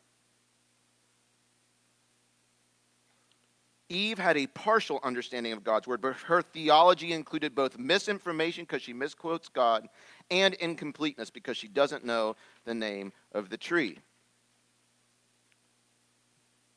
Eve 3.89 4.17
had 4.17 4.37
a 4.37 4.47
partial 4.47 4.99
understanding 5.03 5.53
of 5.53 5.63
God's 5.63 5.87
word, 5.87 6.01
but 6.01 6.15
her 6.15 6.41
theology 6.41 7.13
included 7.13 7.53
both 7.53 7.77
misinformation 7.77 8.63
because 8.63 8.81
she 8.81 8.93
misquotes 8.93 9.49
God 9.49 9.87
and 10.30 10.53
incompleteness 10.55 11.30
because 11.30 11.57
she 11.57 11.67
doesn't 11.67 12.05
know 12.05 12.36
the 12.65 12.74
name 12.74 13.13
of 13.32 13.49
the 13.49 13.57
tree. 13.57 13.99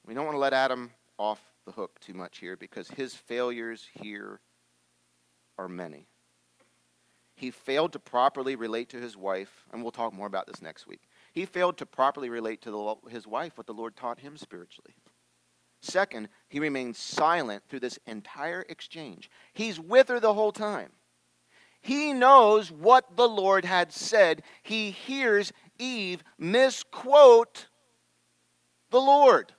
We 0.06 0.14
don't 0.14 0.24
want 0.24 0.34
to 0.34 0.40
let 0.40 0.52
Adam 0.52 0.90
off 1.18 1.40
the 1.64 1.72
hook 1.72 1.98
too 2.00 2.14
much 2.14 2.38
here 2.38 2.56
because 2.56 2.88
his 2.88 3.14
failures 3.14 3.88
here 4.00 4.40
are 5.58 5.68
many. 5.68 6.06
He 7.34 7.50
failed 7.50 7.92
to 7.92 7.98
properly 7.98 8.56
relate 8.56 8.88
to 8.90 9.00
his 9.00 9.16
wife, 9.16 9.66
and 9.72 9.82
we'll 9.82 9.92
talk 9.92 10.14
more 10.14 10.26
about 10.26 10.46
this 10.46 10.62
next 10.62 10.86
week. 10.86 11.02
He 11.32 11.44
failed 11.44 11.76
to 11.78 11.86
properly 11.86 12.30
relate 12.30 12.62
to 12.62 12.70
the, 12.70 13.10
his 13.10 13.26
wife 13.26 13.58
what 13.58 13.66
the 13.66 13.74
Lord 13.74 13.94
taught 13.94 14.20
him 14.20 14.38
spiritually. 14.38 14.94
Second, 15.82 16.28
he 16.48 16.60
remains 16.60 16.98
silent 16.98 17.62
through 17.68 17.80
this 17.80 17.98
entire 18.06 18.64
exchange. 18.68 19.30
He's 19.52 19.78
with 19.78 20.08
her 20.08 20.18
the 20.18 20.32
whole 20.32 20.52
time. 20.52 20.92
He 21.86 22.12
knows 22.12 22.72
what 22.72 23.16
the 23.16 23.28
Lord 23.28 23.64
had 23.64 23.92
said. 23.92 24.42
He 24.64 24.90
hears 24.90 25.52
Eve 25.78 26.24
misquote 26.36 27.68
the 28.90 28.98
Lord. 28.98 29.52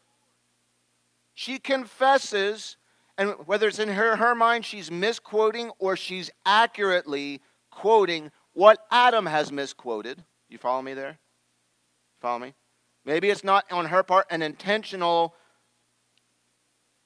She 1.34 1.58
confesses, 1.58 2.76
and 3.18 3.32
whether 3.46 3.70
it's 3.70 3.80
in 3.80 3.88
her, 3.88 4.18
her 4.18 4.36
mind 4.36 4.66
she's 4.66 4.92
misquoting 4.92 5.72
or 5.80 5.96
she's 5.96 6.30
accurately 6.46 7.40
quoting 7.72 8.32
what 8.52 8.80
Adam 8.92 9.26
has 9.26 9.50
misquoted. 9.50 10.26
You 10.50 10.58
follow 10.58 10.82
me 10.82 10.94
there? 10.94 11.20
Follow 12.20 12.40
me? 12.40 12.56
Maybe 13.06 13.30
it's 13.30 13.46
not 13.46 13.72
on 13.72 13.86
her 13.86 14.04
part 14.04 14.28
an 14.30 14.42
intentional 14.42 15.34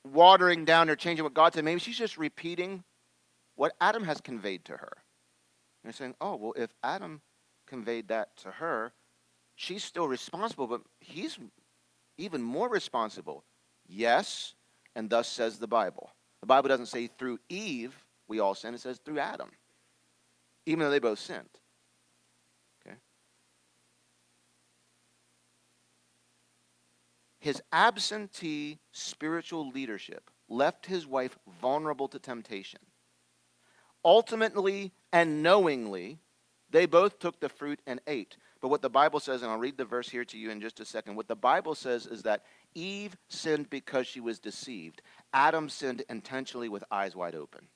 watering 0.04 0.66
down 0.66 0.90
or 0.90 0.96
changing 0.96 1.24
what 1.24 1.36
God 1.36 1.54
said. 1.54 1.64
Maybe 1.64 1.80
she's 1.80 2.00
just 2.00 2.18
repeating 2.18 2.84
what 3.54 3.74
Adam 3.80 4.06
has 4.06 4.20
conveyed 4.20 4.66
to 4.66 4.72
her. 4.78 4.98
You're 5.84 5.94
saying, 5.94 6.16
oh, 6.22 6.36
well, 6.36 6.54
if 6.56 6.70
Adam 6.84 7.22
conveyed 7.66 8.08
that 8.10 8.36
to 8.38 8.52
her, 8.52 8.94
she's 9.56 9.84
still 9.84 10.08
responsible, 10.08 10.68
but 10.68 10.82
he's 11.00 11.40
even 12.18 12.42
more 12.42 12.70
responsible. 12.70 13.44
Yes, 13.88 14.54
and 14.96 15.10
thus 15.10 15.28
says 15.28 15.58
the 15.58 15.68
Bible. 15.68 16.12
The 16.42 16.48
Bible 16.48 16.70
doesn't 16.70 16.88
say 16.88 17.08
through 17.08 17.40
Eve 17.50 17.96
we 18.28 18.40
all 18.40 18.56
sin, 18.56 18.74
it 18.74 18.80
says 18.80 19.00
through 19.04 19.20
Adam, 19.20 19.50
even 20.66 20.80
though 20.80 20.90
they 20.90 21.00
both 21.00 21.20
sinned. 21.20 21.50
Okay? 22.86 22.96
His 27.40 27.62
absentee 27.74 28.80
spiritual 28.92 29.70
leadership 29.70 30.30
left 30.48 30.86
his 30.86 31.06
wife 31.06 31.38
vulnerable 31.62 32.08
to 32.08 32.20
temptation. 32.20 32.80
Ultimately 34.04 34.92
and 35.12 35.44
knowingly, 35.44 36.20
they 36.70 36.86
both 36.86 37.20
took 37.20 37.40
the 37.40 37.50
fruit 37.50 37.80
and 37.86 38.00
ate. 38.08 38.38
But 38.62 38.70
what 38.70 38.82
the 38.82 38.90
Bible 38.90 39.20
says, 39.20 39.42
and 39.42 39.52
I'll 39.52 39.58
read 39.58 39.78
the 39.78 39.86
verse 39.86 40.10
here 40.10 40.26
to 40.26 40.38
you 40.38 40.52
in 40.52 40.62
just 40.62 40.80
a 40.80 40.86
second, 40.86 41.16
what 41.16 41.28
the 41.28 41.36
Bible 41.36 41.76
says 41.76 42.06
is 42.06 42.24
that 42.24 42.44
Eve 42.74 43.16
sinned 43.28 43.70
because 43.70 44.08
she 44.08 44.20
was 44.20 44.40
deceived. 44.40 45.02
Adam 45.34 45.70
sinned 45.70 46.04
intentionally 46.10 46.70
with 46.70 46.84
eyes 46.92 47.16
wide 47.16 47.36
open. 47.36 47.68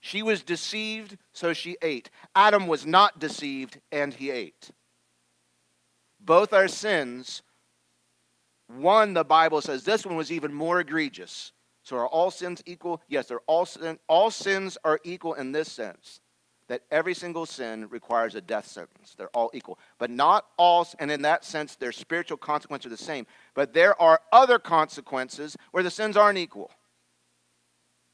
She 0.00 0.22
was 0.22 0.42
deceived, 0.42 1.16
so 1.32 1.52
she 1.52 1.76
ate. 1.80 2.10
Adam 2.34 2.66
was 2.66 2.84
not 2.84 3.18
deceived, 3.18 3.80
and 3.90 4.12
he 4.12 4.30
ate. 4.30 4.70
Both 6.20 6.52
are 6.52 6.68
sins 6.68 7.42
one, 8.66 9.14
the 9.14 9.24
Bible 9.24 9.60
says 9.60 9.84
this 9.84 10.06
one 10.06 10.16
was 10.16 10.32
even 10.32 10.52
more 10.52 10.80
egregious. 10.80 11.52
So 11.84 11.96
are 11.96 12.08
all 12.08 12.30
sins 12.30 12.62
equal? 12.66 13.00
Yes, 13.08 13.26
they're 13.26 13.40
all 13.46 13.66
sin, 13.66 13.98
all 14.08 14.30
sins 14.30 14.76
are 14.84 14.98
equal 15.04 15.34
in 15.34 15.52
this 15.52 15.70
sense 15.70 16.20
that 16.68 16.82
every 16.90 17.14
single 17.14 17.44
sin 17.46 17.86
requires 17.90 18.34
a 18.34 18.40
death 18.40 18.66
sentence. 18.66 19.14
They're 19.16 19.28
all 19.28 19.50
equal. 19.52 19.78
But 19.98 20.10
not 20.10 20.46
all, 20.56 20.88
and 20.98 21.10
in 21.10 21.22
that 21.22 21.44
sense, 21.44 21.76
their 21.76 21.92
spiritual 21.92 22.38
consequences 22.38 22.86
are 22.86 22.96
the 22.96 23.02
same. 23.02 23.26
But 23.54 23.74
there 23.74 24.00
are 24.00 24.20
other 24.32 24.58
consequences 24.58 25.56
where 25.72 25.82
the 25.82 25.90
sins 25.90 26.16
aren't 26.16 26.38
equal. 26.38 26.70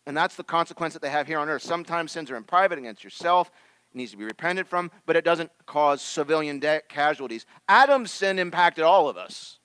And 0.07 0.17
that's 0.17 0.35
the 0.35 0.45
consequence 0.45 0.95
that 0.95 1.03
they 1.03 1.11
have 1.11 1.29
here 1.29 1.39
on 1.39 1.49
earth. 1.49 1.63
Sometimes 1.63 2.11
sins 2.11 2.31
are 2.31 2.37
in 2.37 2.43
private 2.43 2.79
against 2.79 3.05
yourself, 3.05 3.51
it 3.93 3.97
needs 3.97 4.11
to 4.13 4.17
be 4.17 4.25
repented 4.25 4.67
from, 4.67 4.91
but 5.07 5.17
it 5.17 5.25
doesn't 5.25 5.51
cause 5.67 6.01
civilian 6.01 6.59
de- 6.59 6.83
casualties. 6.89 7.47
Adam's 7.69 8.11
sin 8.11 8.39
impacted 8.39 8.85
all 8.85 9.09
of 9.09 9.17
us. 9.17 9.59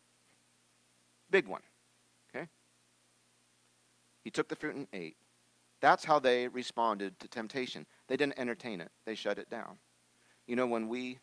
Big 1.30 1.48
one. 1.48 1.62
He 4.26 4.32
took 4.32 4.50
the 4.50 4.56
fruit 4.56 4.76
and 4.76 4.88
ate. 4.92 5.16
That's 5.82 6.04
how 6.04 6.18
they 6.18 6.48
responded 6.48 7.18
to 7.20 7.28
temptation. 7.28 7.86
They 8.08 8.18
didn't 8.18 8.40
entertain 8.40 8.82
it, 8.82 8.92
they 9.06 9.16
shut 9.16 9.38
it 9.38 9.50
down. 9.50 9.78
You 10.48 10.56
know, 10.56 10.66
when 10.66 10.90
we, 10.90 11.20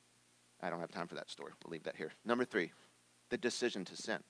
I 0.63 0.71
don't 0.71 0.81
have 0.81 0.93
time 0.93 1.09
for 1.09 1.17
that 1.17 1.29
story. 1.29 1.53
We'll 1.63 1.73
leave 1.73 1.83
that 1.83 1.97
here. 1.97 2.13
Number 2.25 2.45
three, 2.45 2.73
the 3.29 3.37
decision 3.37 3.85
to 3.87 3.97
sin. 3.97 4.21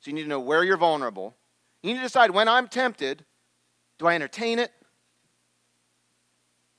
So 0.00 0.10
you 0.10 0.14
need 0.14 0.22
to 0.22 0.28
know 0.28 0.40
where 0.40 0.64
you're 0.64 0.76
vulnerable. 0.76 1.34
You 1.82 1.92
need 1.92 1.98
to 1.98 2.04
decide 2.04 2.30
when 2.30 2.48
I'm 2.48 2.68
tempted, 2.68 3.24
do 3.98 4.06
I 4.06 4.14
entertain 4.14 4.58
it? 4.58 4.72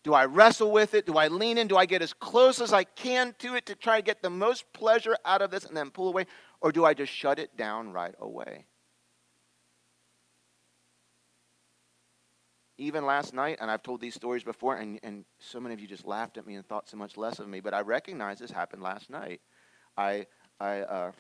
Do 0.04 0.14
I 0.14 0.26
wrestle 0.26 0.72
with 0.72 0.94
it? 0.94 1.06
Do 1.06 1.18
I 1.18 1.28
lean 1.28 1.58
in? 1.58 1.68
Do 1.68 1.78
I 1.78 1.86
get 1.86 2.02
as 2.02 2.14
close 2.14 2.62
as 2.62 2.74
I 2.74 2.84
can 2.84 3.36
to 3.40 3.56
it 3.56 3.66
to 3.68 3.76
try 3.76 3.98
to 3.98 4.04
get 4.04 4.22
the 4.22 4.30
most 4.30 4.72
pleasure 4.74 5.18
out 5.26 5.42
of 5.42 5.52
this 5.52 5.66
and 5.66 5.76
then 5.78 5.92
pull 5.92 6.08
away? 6.08 6.26
Or 6.62 6.72
do 6.72 6.86
I 6.86 6.94
just 6.94 7.12
shut 7.12 7.38
it 7.38 7.58
down 7.58 7.92
right 7.92 8.16
away? 8.20 8.66
Even 12.78 13.06
last 13.06 13.34
night, 13.34 13.58
and 13.60 13.72
I've 13.72 13.82
told 13.82 14.02
these 14.02 14.14
stories 14.14 14.44
before, 14.44 14.76
and, 14.76 15.00
and 15.02 15.26
so 15.40 15.60
many 15.60 15.74
of 15.74 15.80
you 15.80 15.88
just 15.88 16.06
laughed 16.06 16.38
at 16.38 16.46
me 16.46 16.56
and 16.56 16.68
thought 16.68 16.88
so 16.88 16.96
much 16.96 17.18
less 17.18 17.40
of 17.40 17.48
me, 17.48 17.60
but 17.60 17.74
I 17.74 17.82
recognize 17.82 18.38
this 18.38 18.52
happened 18.52 18.84
last 18.84 19.10
night. 19.10 19.42
I, 19.98 20.28
I, 20.60 20.82
uh, 20.82 21.12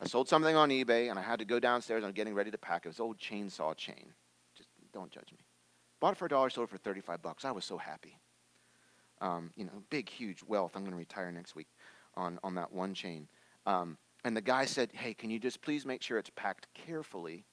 I 0.00 0.06
sold 0.06 0.28
something 0.28 0.56
on 0.56 0.70
eBay, 0.70 1.08
and 1.08 1.18
I 1.18 1.22
had 1.22 1.38
to 1.38 1.44
go 1.44 1.60
downstairs. 1.60 2.02
I'm 2.02 2.12
getting 2.12 2.34
ready 2.34 2.50
to 2.50 2.58
pack. 2.58 2.86
It 2.86 2.88
was 2.88 2.98
old 2.98 3.18
chainsaw 3.18 3.76
chain. 3.76 4.12
Just 4.56 4.68
don't 4.92 5.10
judge 5.10 5.30
me. 5.32 5.38
Bought 6.00 6.12
it 6.12 6.18
for 6.18 6.26
a 6.26 6.28
dollar, 6.28 6.50
sold 6.50 6.68
it 6.68 6.70
for 6.70 6.78
35 6.78 7.22
bucks. 7.22 7.44
I 7.44 7.52
was 7.52 7.64
so 7.64 7.78
happy. 7.78 8.18
Um, 9.20 9.52
you 9.56 9.64
know, 9.64 9.82
big, 9.90 10.08
huge 10.08 10.42
wealth. 10.42 10.72
I'm 10.74 10.82
going 10.82 10.92
to 10.92 10.98
retire 10.98 11.30
next 11.32 11.54
week 11.54 11.68
on, 12.16 12.38
on 12.42 12.54
that 12.56 12.72
one 12.72 12.94
chain. 12.94 13.28
Um, 13.64 13.96
and 14.24 14.36
the 14.36 14.42
guy 14.42 14.64
said, 14.64 14.90
Hey, 14.92 15.14
can 15.14 15.30
you 15.30 15.38
just 15.38 15.62
please 15.62 15.86
make 15.86 16.02
sure 16.02 16.18
it's 16.18 16.30
packed 16.34 16.66
carefully? 16.74 17.44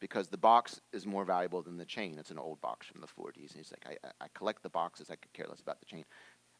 Because 0.00 0.28
the 0.28 0.38
box 0.38 0.80
is 0.92 1.06
more 1.06 1.24
valuable 1.24 1.62
than 1.62 1.76
the 1.76 1.84
chain. 1.84 2.16
It's 2.18 2.30
an 2.30 2.38
old 2.38 2.60
box 2.60 2.86
from 2.86 3.00
the 3.00 3.06
40s. 3.06 3.50
And 3.50 3.56
he's 3.56 3.72
like, 3.72 3.98
I, 4.04 4.24
I 4.24 4.28
collect 4.34 4.62
the 4.62 4.68
boxes. 4.68 5.10
I 5.10 5.16
could 5.16 5.32
care 5.32 5.46
less 5.48 5.60
about 5.60 5.80
the 5.80 5.86
chain. 5.86 6.04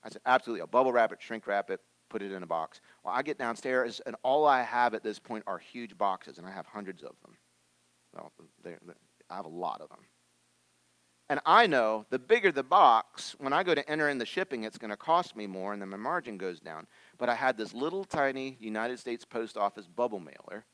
I 0.03 0.09
said, 0.09 0.23
Absolutely. 0.27 0.63
I'll 0.63 0.67
bubble 0.67 0.93
wrap 0.93 1.13
it, 1.13 1.19
shrink 1.21 1.47
wrap 1.47 1.71
it, 1.71 1.81
put 2.09 2.23
it 2.23 2.33
in 2.33 2.43
a 2.43 2.47
box. 2.47 2.81
Well, 3.05 3.15
I 3.15 3.23
get 3.23 3.39
downstairs, 3.39 4.01
and 4.07 4.17
all 4.23 4.47
I 4.47 4.63
have 4.63 4.95
at 4.95 5.03
this 5.03 5.19
point 5.19 5.45
are 5.47 5.59
huge 5.59 5.97
boxes, 5.97 6.39
and 6.39 6.47
I 6.47 6.51
have 6.51 6.67
hundreds 6.67 7.03
of 7.03 7.15
them. 7.23 7.37
Well, 8.15 8.33
they're, 8.63 8.79
they're, 8.85 8.97
I 9.31 9.37
have 9.37 9.45
a 9.45 9.51
lot 9.51 9.81
of 9.81 9.89
them. 9.91 10.01
And 11.31 11.41
I 11.45 11.67
know 11.67 12.07
the 12.09 12.19
bigger 12.19 12.51
the 12.51 12.63
box, 12.63 13.37
when 13.39 13.53
I 13.53 13.63
go 13.63 13.75
to 13.75 13.89
enter 13.91 14.09
in 14.09 14.17
the 14.17 14.25
shipping, 14.25 14.65
it's 14.65 14.79
going 14.79 14.91
to 14.91 14.97
cost 14.97 15.37
me 15.37 15.47
more, 15.47 15.75
and 15.75 15.83
then 15.83 15.91
my 15.91 15.99
margin 15.99 16.39
goes 16.39 16.59
down. 16.59 16.87
But 17.19 17.29
I 17.29 17.35
had 17.35 17.59
this 17.59 17.75
little 17.75 18.05
tiny 18.05 18.57
United 18.61 18.99
States 18.99 19.27
Post 19.27 19.59
Office 19.59 19.87
bubble 19.87 20.21
mailer 20.21 20.65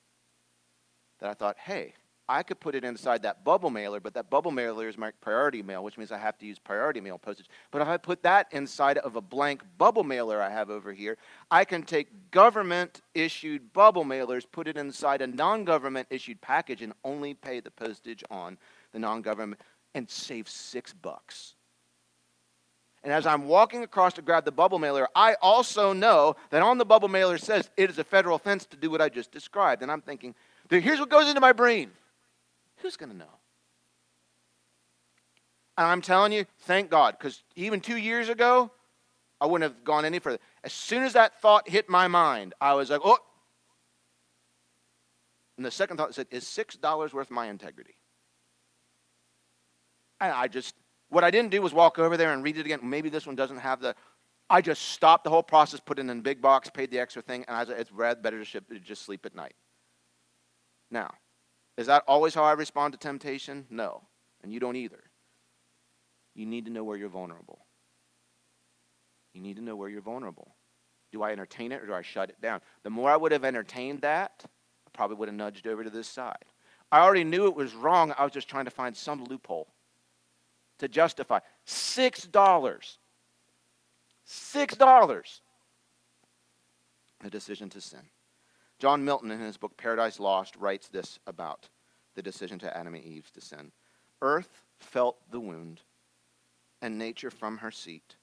that 1.19 1.29
I 1.29 1.35
thought, 1.35 1.57
hey, 1.59 1.95
I 2.29 2.43
could 2.43 2.59
put 2.59 2.75
it 2.75 2.85
inside 2.85 3.23
that 3.23 3.45
bubble 3.45 3.69
mailer, 3.69 4.01
but 4.01 4.15
that 4.15 4.31
bubble 4.31 4.51
mailer 4.51 4.89
is 4.89 4.97
my 4.97 5.11
priority 5.21 5.63
mail, 5.63 5.85
which 5.85 5.99
means 5.99 6.11
I 6.11 6.19
have 6.19 6.39
to 6.39 6.47
use 6.47 6.59
priority 6.59 7.01
mail 7.01 7.19
postage. 7.19 7.49
But 7.71 7.83
if 7.83 7.89
I 7.89 7.99
put 7.99 8.23
that 8.23 8.47
inside 8.51 8.99
of 8.99 9.17
a 9.17 9.21
blank 9.21 9.63
bubble 9.77 10.05
mailer 10.05 10.41
I 10.41 10.51
have 10.51 10.71
over 10.71 10.93
here, 10.93 11.19
I 11.51 11.65
can 11.65 11.83
take 11.83 12.31
government 12.31 13.03
issued 13.15 13.73
bubble 13.75 14.05
mailers, 14.05 14.45
put 14.51 14.69
it 14.69 14.79
inside 14.79 15.21
a 15.21 15.27
non 15.27 15.65
government 15.65 16.09
issued 16.11 16.41
package, 16.41 16.81
and 16.81 16.95
only 17.05 17.35
pay 17.35 17.61
the 17.61 17.71
postage 17.71 18.25
on 18.31 18.57
the 18.93 18.99
non 18.99 19.21
government 19.21 19.61
and 19.95 20.09
save 20.09 20.49
six 20.49 20.93
bucks. 20.95 21.55
And 23.05 23.13
as 23.13 23.27
I'm 23.27 23.47
walking 23.47 23.83
across 23.83 24.15
to 24.15 24.23
grab 24.23 24.47
the 24.47 24.53
bubble 24.53 24.79
mailer, 24.79 25.07
I 25.15 25.35
also 25.43 25.93
know 25.93 26.37
that 26.49 26.63
on 26.63 26.79
the 26.79 26.87
bubble 26.87 27.09
mailer 27.09 27.37
says 27.37 27.69
it 27.77 27.91
is 27.91 27.99
a 27.99 28.05
federal 28.05 28.37
offense 28.37 28.65
to 28.67 28.79
do 28.79 28.91
what 28.91 29.03
I 29.03 29.11
just 29.11 29.31
described. 29.31 29.83
And 29.83 29.93
I'm 29.93 30.01
thinking, 30.01 30.35
here's 30.71 30.99
what 30.99 31.11
goes 31.11 31.29
into 31.29 31.43
my 31.43 31.53
brain. 31.53 31.91
Who's 32.85 32.99
going 32.99 33.13
to 33.13 33.17
know? 33.17 33.25
And 35.79 35.87
I'm 35.87 36.03
telling 36.03 36.33
you, 36.33 36.45
thank 36.61 36.91
God, 36.91 37.17
because 37.19 37.43
even 37.57 37.81
two 37.81 37.97
years 37.97 38.29
ago, 38.29 38.71
I 39.41 39.47
wouldn't 39.47 39.73
have 39.73 39.85
gone 39.85 40.05
any 40.05 40.19
further. 40.19 40.39
As 40.63 40.75
soon 40.75 41.03
as 41.03 41.15
that 41.15 41.41
thought 41.41 41.67
hit 41.67 41.89
my 41.89 42.09
mind, 42.09 42.53
I 42.61 42.75
was 42.75 42.91
like, 42.91 43.01
oh. 43.03 43.17
And 45.57 45.65
the 45.65 45.71
second 45.71 45.97
thought 45.97 46.15
said, 46.15 46.27
is 46.31 46.45
$6 46.45 47.15
worth 47.15 47.31
my 47.31 47.47
integrity? 47.47 47.97
And 50.21 50.31
I 50.31 50.47
just, 50.47 50.75
what 51.09 51.25
I 51.25 51.31
didn't 51.31 51.53
do 51.53 51.63
was 51.63 51.73
walk 51.73 51.99
over 51.99 52.19
there 52.19 52.35
and 52.35 52.45
read 52.45 52.59
it 52.59 52.67
again. 52.67 52.81
Maybe 52.83 53.09
this 53.09 53.27
one 53.27 53.35
doesn't 53.35 53.61
have 53.61 53.81
the. 53.81 53.97
I 54.51 54.61
just 54.61 54.83
stopped 54.91 55.25
the 55.25 55.31
whole 55.31 55.43
process, 55.43 55.81
put 55.81 55.99
it 55.99 56.03
in 56.03 56.11
a 56.11 56.15
big 56.17 56.43
box, 56.43 56.69
paid 56.69 56.91
the 56.91 56.99
extra 56.99 57.23
thing, 57.23 57.47
and 57.49 57.57
I 57.57 57.65
said, 57.65 57.81
it's 57.81 57.91
read 57.91 58.23
better 58.23 58.45
to 58.45 58.61
just 58.81 59.07
sleep 59.07 59.25
at 59.25 59.35
night. 59.35 59.55
Now, 60.91 61.15
is 61.77 61.87
that 61.87 62.05
always 62.07 62.35
how 62.35 62.45
I 62.45 62.53
respond 62.53 62.93
to 62.93 62.99
temptation? 62.99 63.67
No. 63.71 64.03
And 64.43 64.53
you 64.53 64.61
don't 64.61 64.77
either. 64.77 65.03
You 66.35 66.47
need 66.47 66.67
to 66.67 66.73
know 66.73 66.85
where 66.85 66.97
you're 66.97 67.09
vulnerable. 67.09 67.65
You 69.33 69.41
need 69.41 69.57
to 69.57 69.63
know 69.63 69.77
where 69.77 69.89
you're 69.89 70.01
vulnerable. 70.01 70.55
Do 71.13 71.23
I 71.23 71.33
entertain 71.33 71.73
it 71.73 71.83
or 71.83 71.87
do 71.87 71.95
I 71.95 72.03
shut 72.03 72.31
it 72.31 72.41
down? 72.41 72.61
The 72.83 72.91
more 72.91 73.11
I 73.11 73.17
would 73.17 73.33
have 73.33 73.45
entertained 73.45 74.03
that, 74.03 74.45
I 74.45 74.91
probably 74.93 75.17
would 75.17 75.29
have 75.29 75.37
nudged 75.37 75.67
over 75.67 75.85
to 75.85 75.91
this 75.91 76.09
side. 76.09 76.45
I 76.91 77.01
already 77.01 77.25
knew 77.25 77.47
it 77.47 77.55
was 77.55 77.75
wrong. 77.75 78.13
I 78.17 78.25
was 78.25 78.33
just 78.33 78.49
trying 78.49 78.67
to 78.67 78.71
find 78.71 78.97
some 78.97 79.25
loophole 79.25 79.69
to 80.79 80.89
justify. 80.89 81.41
Six 81.65 82.25
dollars. 82.25 82.99
Six 84.25 84.77
dollars. 84.77 85.41
A 87.25 87.31
decision 87.31 87.71
to 87.71 87.81
sin. 87.81 88.01
John 88.85 89.03
Milton, 89.03 89.31
in 89.31 89.41
his 89.41 89.57
book 89.57 89.79
Paradise 89.79 90.21
Lost, 90.21 90.57
writes 90.57 90.89
this 90.89 91.19
about 91.27 91.71
the 92.17 92.21
decision 92.21 92.59
to 92.59 92.77
Adam 92.77 92.95
and 92.95 93.03
Eve 93.03 93.33
to 93.33 93.41
sin. 93.41 93.73
Earth 94.21 94.61
felt 94.77 95.17
the 95.31 95.41
wound, 95.41 95.81
and 96.83 96.99
nature 96.99 97.31
from 97.31 97.57
her 97.57 97.71
seat, 97.71 98.17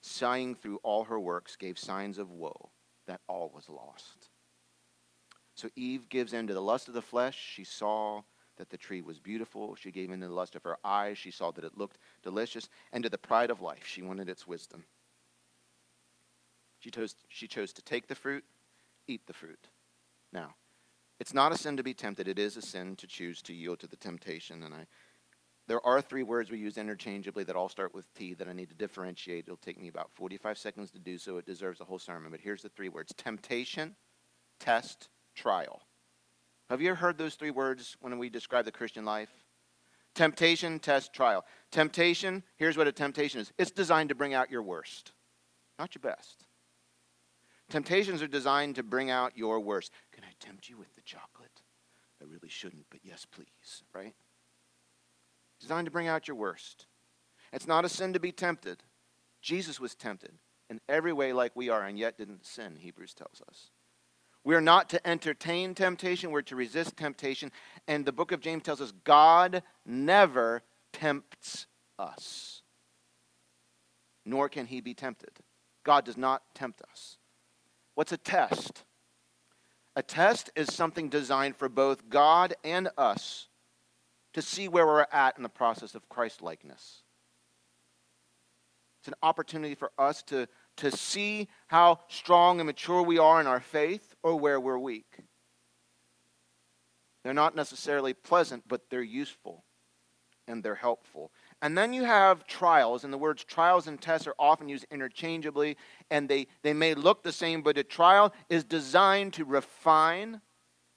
sighing 0.00 0.56
through 0.56 0.80
all 0.82 1.04
her 1.04 1.20
works, 1.20 1.54
gave 1.54 1.78
signs 1.78 2.18
of 2.18 2.32
woe 2.32 2.70
that 3.06 3.20
all 3.28 3.52
was 3.54 3.68
lost. 3.68 4.30
So 5.54 5.68
Eve 5.76 6.08
gives 6.08 6.32
in 6.32 6.48
to 6.48 6.54
the 6.54 6.60
lust 6.60 6.88
of 6.88 6.94
the 6.94 7.00
flesh. 7.00 7.38
She 7.38 7.62
saw 7.62 8.22
that 8.56 8.70
the 8.70 8.76
tree 8.76 9.02
was 9.02 9.20
beautiful. 9.20 9.76
She 9.76 9.92
gave 9.92 10.10
in 10.10 10.18
to 10.18 10.26
the 10.26 10.34
lust 10.34 10.56
of 10.56 10.64
her 10.64 10.78
eyes. 10.82 11.16
She 11.16 11.30
saw 11.30 11.52
that 11.52 11.64
it 11.64 11.78
looked 11.78 11.98
delicious. 12.24 12.68
And 12.92 13.04
to 13.04 13.08
the 13.08 13.18
pride 13.18 13.50
of 13.50 13.60
life, 13.60 13.86
she 13.86 14.02
wanted 14.02 14.28
its 14.28 14.48
wisdom. 14.48 14.82
She 16.80 16.90
chose, 16.90 17.14
she 17.28 17.46
chose 17.46 17.72
to 17.74 17.82
take 17.82 18.08
the 18.08 18.16
fruit, 18.16 18.42
eat 19.10 19.26
the 19.26 19.32
fruit. 19.32 19.68
Now, 20.32 20.54
it's 21.18 21.34
not 21.34 21.52
a 21.52 21.58
sin 21.58 21.76
to 21.76 21.82
be 21.82 21.92
tempted. 21.92 22.28
It 22.28 22.38
is 22.38 22.56
a 22.56 22.62
sin 22.62 22.96
to 22.96 23.06
choose 23.06 23.42
to 23.42 23.52
yield 23.52 23.80
to 23.80 23.86
the 23.86 23.96
temptation. 23.96 24.62
And 24.62 24.72
I, 24.72 24.86
there 25.66 25.84
are 25.84 26.00
three 26.00 26.22
words 26.22 26.50
we 26.50 26.58
use 26.58 26.78
interchangeably 26.78 27.44
that 27.44 27.56
all 27.56 27.68
start 27.68 27.94
with 27.94 28.12
T 28.14 28.34
that 28.34 28.48
I 28.48 28.52
need 28.52 28.70
to 28.70 28.74
differentiate. 28.74 29.44
It'll 29.44 29.56
take 29.56 29.80
me 29.80 29.88
about 29.88 30.10
45 30.14 30.56
seconds 30.56 30.90
to 30.92 30.98
do 30.98 31.18
so. 31.18 31.36
It 31.36 31.46
deserves 31.46 31.80
a 31.80 31.84
whole 31.84 31.98
sermon. 31.98 32.30
But 32.30 32.40
here's 32.40 32.62
the 32.62 32.70
three 32.70 32.88
words 32.88 33.12
temptation, 33.16 33.96
test, 34.58 35.08
trial. 35.34 35.82
Have 36.70 36.80
you 36.80 36.90
ever 36.90 36.96
heard 36.96 37.18
those 37.18 37.34
three 37.34 37.50
words 37.50 37.96
when 38.00 38.16
we 38.18 38.30
describe 38.30 38.64
the 38.64 38.72
Christian 38.72 39.04
life? 39.04 39.30
Temptation, 40.14 40.78
test, 40.78 41.12
trial. 41.12 41.44
Temptation, 41.70 42.42
here's 42.56 42.76
what 42.76 42.88
a 42.88 42.92
temptation 42.92 43.40
is 43.40 43.52
it's 43.58 43.70
designed 43.70 44.08
to 44.08 44.14
bring 44.14 44.34
out 44.34 44.50
your 44.50 44.62
worst, 44.62 45.12
not 45.78 45.94
your 45.94 46.00
best. 46.00 46.46
Temptations 47.70 48.20
are 48.20 48.28
designed 48.28 48.74
to 48.74 48.82
bring 48.82 49.10
out 49.10 49.36
your 49.36 49.60
worst. 49.60 49.92
Can 50.12 50.24
I 50.24 50.32
tempt 50.44 50.68
you 50.68 50.76
with 50.76 50.94
the 50.96 51.02
chocolate? 51.02 51.62
I 52.20 52.24
really 52.24 52.48
shouldn't, 52.48 52.86
but 52.90 53.00
yes, 53.02 53.26
please, 53.30 53.84
right? 53.94 54.14
Designed 55.60 55.86
to 55.86 55.90
bring 55.90 56.08
out 56.08 56.28
your 56.28 56.36
worst. 56.36 56.86
It's 57.52 57.66
not 57.66 57.84
a 57.84 57.88
sin 57.88 58.12
to 58.12 58.20
be 58.20 58.32
tempted. 58.32 58.82
Jesus 59.40 59.80
was 59.80 59.94
tempted 59.94 60.32
in 60.68 60.80
every 60.88 61.12
way 61.12 61.32
like 61.32 61.52
we 61.54 61.68
are 61.68 61.82
and 61.82 61.98
yet 61.98 62.18
didn't 62.18 62.44
sin, 62.44 62.76
Hebrews 62.76 63.14
tells 63.14 63.40
us. 63.48 63.70
We 64.42 64.54
are 64.54 64.60
not 64.60 64.88
to 64.90 65.06
entertain 65.06 65.74
temptation, 65.74 66.30
we're 66.30 66.42
to 66.42 66.56
resist 66.56 66.96
temptation. 66.96 67.52
And 67.86 68.04
the 68.04 68.12
book 68.12 68.32
of 68.32 68.40
James 68.40 68.62
tells 68.62 68.80
us 68.80 68.92
God 69.04 69.62
never 69.86 70.62
tempts 70.92 71.66
us, 71.98 72.62
nor 74.24 74.48
can 74.48 74.66
he 74.66 74.80
be 74.80 74.94
tempted. 74.94 75.30
God 75.84 76.04
does 76.04 76.16
not 76.16 76.42
tempt 76.54 76.82
us. 76.90 77.18
What's 77.94 78.12
a 78.12 78.16
test? 78.16 78.84
A 79.96 80.02
test 80.02 80.50
is 80.54 80.72
something 80.72 81.08
designed 81.08 81.56
for 81.56 81.68
both 81.68 82.08
God 82.08 82.54
and 82.64 82.88
us 82.96 83.48
to 84.34 84.42
see 84.42 84.68
where 84.68 84.86
we're 84.86 85.06
at 85.12 85.36
in 85.36 85.42
the 85.42 85.48
process 85.48 85.94
of 85.94 86.08
Christ 86.08 86.40
likeness. 86.42 87.02
It's 89.00 89.08
an 89.08 89.14
opportunity 89.22 89.74
for 89.74 89.90
us 89.98 90.22
to, 90.24 90.46
to 90.76 90.90
see 90.90 91.48
how 91.68 92.00
strong 92.08 92.60
and 92.60 92.66
mature 92.66 93.02
we 93.02 93.18
are 93.18 93.40
in 93.40 93.46
our 93.46 93.60
faith 93.60 94.14
or 94.22 94.36
where 94.36 94.60
we're 94.60 94.78
weak. 94.78 95.20
They're 97.24 97.34
not 97.34 97.56
necessarily 97.56 98.14
pleasant, 98.14 98.64
but 98.68 98.82
they're 98.90 99.02
useful 99.02 99.64
and 100.46 100.62
they're 100.62 100.74
helpful. 100.74 101.32
And 101.62 101.76
then 101.76 101.92
you 101.92 102.04
have 102.04 102.46
trials, 102.46 103.04
and 103.04 103.12
the 103.12 103.18
words 103.18 103.44
trials 103.44 103.86
and 103.86 104.00
tests 104.00 104.26
are 104.26 104.34
often 104.38 104.68
used 104.68 104.86
interchangeably, 104.90 105.76
and 106.10 106.28
they, 106.28 106.46
they 106.62 106.72
may 106.72 106.94
look 106.94 107.22
the 107.22 107.32
same, 107.32 107.60
but 107.60 107.76
a 107.76 107.84
trial 107.84 108.32
is 108.48 108.64
designed 108.64 109.34
to 109.34 109.44
refine 109.44 110.40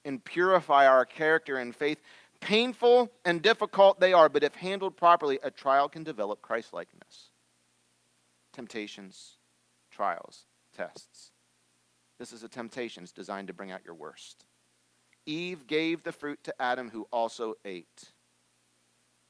and 0.05 0.23
purify 0.23 0.87
our 0.87 1.05
character 1.05 1.57
and 1.57 1.75
faith. 1.75 1.99
Painful 2.39 3.11
and 3.25 3.41
difficult 3.41 3.99
they 3.99 4.13
are, 4.13 4.29
but 4.29 4.43
if 4.43 4.55
handled 4.55 4.95
properly, 4.95 5.39
a 5.43 5.51
trial 5.51 5.89
can 5.89 6.03
develop 6.03 6.41
Christlikeness. 6.41 7.29
Temptations, 8.53 9.37
trials, 9.91 10.45
tests. 10.75 11.31
This 12.19 12.31
is 12.31 12.43
a 12.43 12.49
temptation. 12.49 13.03
It's 13.03 13.11
designed 13.11 13.47
to 13.47 13.53
bring 13.53 13.71
out 13.71 13.83
your 13.83 13.95
worst. 13.95 14.45
Eve 15.25 15.67
gave 15.67 16.03
the 16.03 16.11
fruit 16.11 16.43
to 16.43 16.61
Adam, 16.61 16.89
who 16.89 17.07
also 17.11 17.55
ate. 17.65 18.12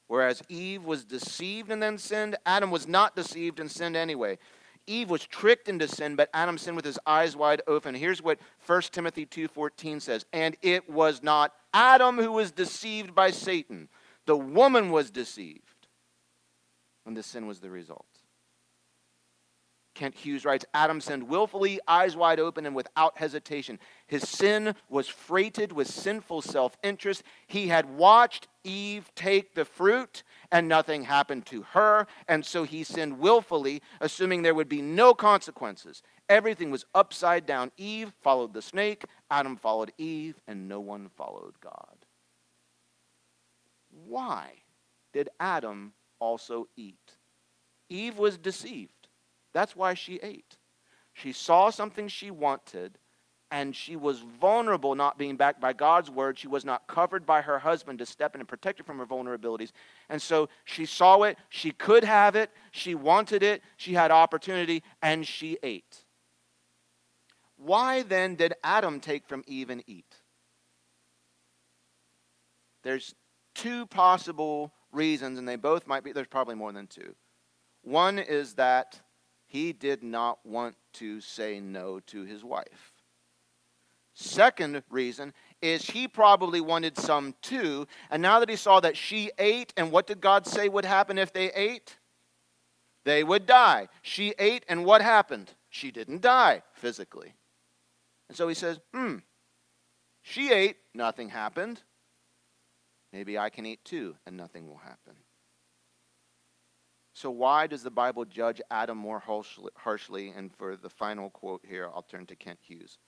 Whereas 0.06 0.42
Eve 0.48 0.84
was 0.84 1.04
deceived 1.04 1.70
and 1.70 1.82
then 1.82 1.98
sinned, 1.98 2.36
Adam 2.44 2.70
was 2.70 2.86
not 2.86 3.16
deceived 3.16 3.58
and 3.58 3.70
sinned 3.70 3.96
anyway. 3.96 4.38
Eve 4.86 5.08
was 5.08 5.26
tricked 5.26 5.68
into 5.68 5.88
sin, 5.88 6.14
but 6.14 6.28
Adam 6.34 6.58
sinned 6.58 6.76
with 6.76 6.84
his 6.84 6.98
eyes 7.06 7.36
wide 7.36 7.62
open. 7.66 7.94
Here's 7.94 8.20
what 8.20 8.38
1 8.58 8.92
Timothy 8.92 9.24
2:14 9.24 10.00
says, 10.00 10.26
"And 10.32 10.56
it 10.60 10.90
was 10.90 11.22
not 11.22 11.54
Adam 11.72 12.18
who 12.18 12.32
was 12.32 12.52
deceived 12.52 13.14
by 13.14 13.30
Satan. 13.30 13.88
The 14.26 14.36
woman 14.36 14.90
was 14.90 15.10
deceived." 15.10 15.88
And 17.06 17.16
the 17.16 17.22
sin 17.22 17.46
was 17.46 17.60
the 17.60 17.70
result. 17.70 18.13
Kent 19.94 20.16
Hughes 20.16 20.44
writes 20.44 20.64
Adam 20.74 21.00
sinned 21.00 21.28
willfully, 21.28 21.80
eyes 21.86 22.16
wide 22.16 22.40
open, 22.40 22.66
and 22.66 22.74
without 22.74 23.16
hesitation. 23.18 23.78
His 24.06 24.28
sin 24.28 24.74
was 24.88 25.08
freighted 25.08 25.72
with 25.72 25.88
sinful 25.88 26.42
self 26.42 26.76
interest. 26.82 27.22
He 27.46 27.68
had 27.68 27.96
watched 27.96 28.48
Eve 28.64 29.10
take 29.14 29.54
the 29.54 29.64
fruit, 29.64 30.22
and 30.50 30.68
nothing 30.68 31.04
happened 31.04 31.46
to 31.46 31.62
her, 31.72 32.06
and 32.28 32.44
so 32.44 32.64
he 32.64 32.84
sinned 32.84 33.18
willfully, 33.18 33.80
assuming 34.00 34.42
there 34.42 34.54
would 34.54 34.68
be 34.68 34.82
no 34.82 35.14
consequences. 35.14 36.02
Everything 36.28 36.70
was 36.70 36.86
upside 36.94 37.46
down. 37.46 37.70
Eve 37.76 38.12
followed 38.22 38.54
the 38.54 38.62
snake, 38.62 39.04
Adam 39.30 39.56
followed 39.56 39.92
Eve, 39.98 40.40
and 40.46 40.68
no 40.68 40.80
one 40.80 41.08
followed 41.16 41.60
God. 41.60 42.04
Why 44.06 44.62
did 45.12 45.28
Adam 45.38 45.92
also 46.18 46.68
eat? 46.76 47.16
Eve 47.88 48.18
was 48.18 48.38
deceived. 48.38 48.93
That's 49.54 49.74
why 49.74 49.94
she 49.94 50.16
ate. 50.16 50.58
She 51.14 51.32
saw 51.32 51.70
something 51.70 52.08
she 52.08 52.30
wanted, 52.30 52.98
and 53.50 53.74
she 53.74 53.94
was 53.94 54.18
vulnerable, 54.18 54.96
not 54.96 55.16
being 55.16 55.36
backed 55.36 55.60
by 55.60 55.72
God's 55.72 56.10
word. 56.10 56.36
She 56.36 56.48
was 56.48 56.64
not 56.64 56.88
covered 56.88 57.24
by 57.24 57.40
her 57.40 57.60
husband 57.60 58.00
to 58.00 58.06
step 58.06 58.34
in 58.34 58.40
and 58.40 58.48
protect 58.48 58.78
her 58.78 58.84
from 58.84 58.98
her 58.98 59.06
vulnerabilities. 59.06 59.70
And 60.08 60.20
so 60.20 60.48
she 60.64 60.84
saw 60.84 61.22
it, 61.22 61.38
she 61.48 61.70
could 61.70 62.02
have 62.02 62.34
it, 62.34 62.50
she 62.72 62.96
wanted 62.96 63.44
it, 63.44 63.62
she 63.76 63.94
had 63.94 64.10
opportunity, 64.10 64.82
and 65.00 65.24
she 65.26 65.56
ate. 65.62 66.04
Why 67.56 68.02
then 68.02 68.34
did 68.34 68.54
Adam 68.64 68.98
take 68.98 69.24
from 69.26 69.44
Eve 69.46 69.70
and 69.70 69.84
eat? 69.86 70.16
There's 72.82 73.14
two 73.54 73.86
possible 73.86 74.72
reasons, 74.90 75.38
and 75.38 75.48
they 75.48 75.56
both 75.56 75.86
might 75.86 76.02
be, 76.02 76.10
there's 76.10 76.26
probably 76.26 76.56
more 76.56 76.72
than 76.72 76.88
two. 76.88 77.14
One 77.82 78.18
is 78.18 78.54
that 78.54 79.00
he 79.46 79.72
did 79.72 80.02
not 80.02 80.44
want 80.44 80.76
to 80.94 81.20
say 81.20 81.60
no 81.60 82.00
to 82.00 82.24
his 82.24 82.44
wife. 82.44 82.92
Second 84.14 84.82
reason 84.90 85.32
is 85.60 85.90
he 85.90 86.06
probably 86.06 86.60
wanted 86.60 86.96
some 86.96 87.34
too, 87.42 87.86
and 88.10 88.22
now 88.22 88.38
that 88.38 88.48
he 88.48 88.56
saw 88.56 88.80
that 88.80 88.96
she 88.96 89.30
ate, 89.38 89.72
and 89.76 89.90
what 89.90 90.06
did 90.06 90.20
God 90.20 90.46
say 90.46 90.68
would 90.68 90.84
happen 90.84 91.18
if 91.18 91.32
they 91.32 91.50
ate? 91.52 91.96
They 93.04 93.24
would 93.24 93.46
die. 93.46 93.88
She 94.02 94.34
ate, 94.38 94.64
and 94.68 94.84
what 94.84 95.02
happened? 95.02 95.52
She 95.68 95.90
didn't 95.90 96.22
die 96.22 96.62
physically. 96.74 97.34
And 98.28 98.36
so 98.36 98.48
he 98.48 98.54
says, 98.54 98.78
hmm, 98.94 99.16
she 100.22 100.52
ate, 100.52 100.76
nothing 100.94 101.28
happened. 101.28 101.82
Maybe 103.12 103.36
I 103.38 103.50
can 103.50 103.66
eat 103.66 103.84
too, 103.84 104.16
and 104.26 104.36
nothing 104.36 104.68
will 104.68 104.78
happen. 104.78 105.14
So, 107.16 107.30
why 107.30 107.68
does 107.68 107.84
the 107.84 107.92
Bible 107.92 108.24
judge 108.24 108.60
Adam 108.72 108.98
more 108.98 109.22
harshly? 109.76 110.32
And 110.36 110.52
for 110.52 110.76
the 110.76 110.90
final 110.90 111.30
quote 111.30 111.64
here, 111.66 111.88
I'll 111.94 112.02
turn 112.02 112.26
to 112.26 112.34
Kent 112.34 112.58
Hughes. 112.60 112.98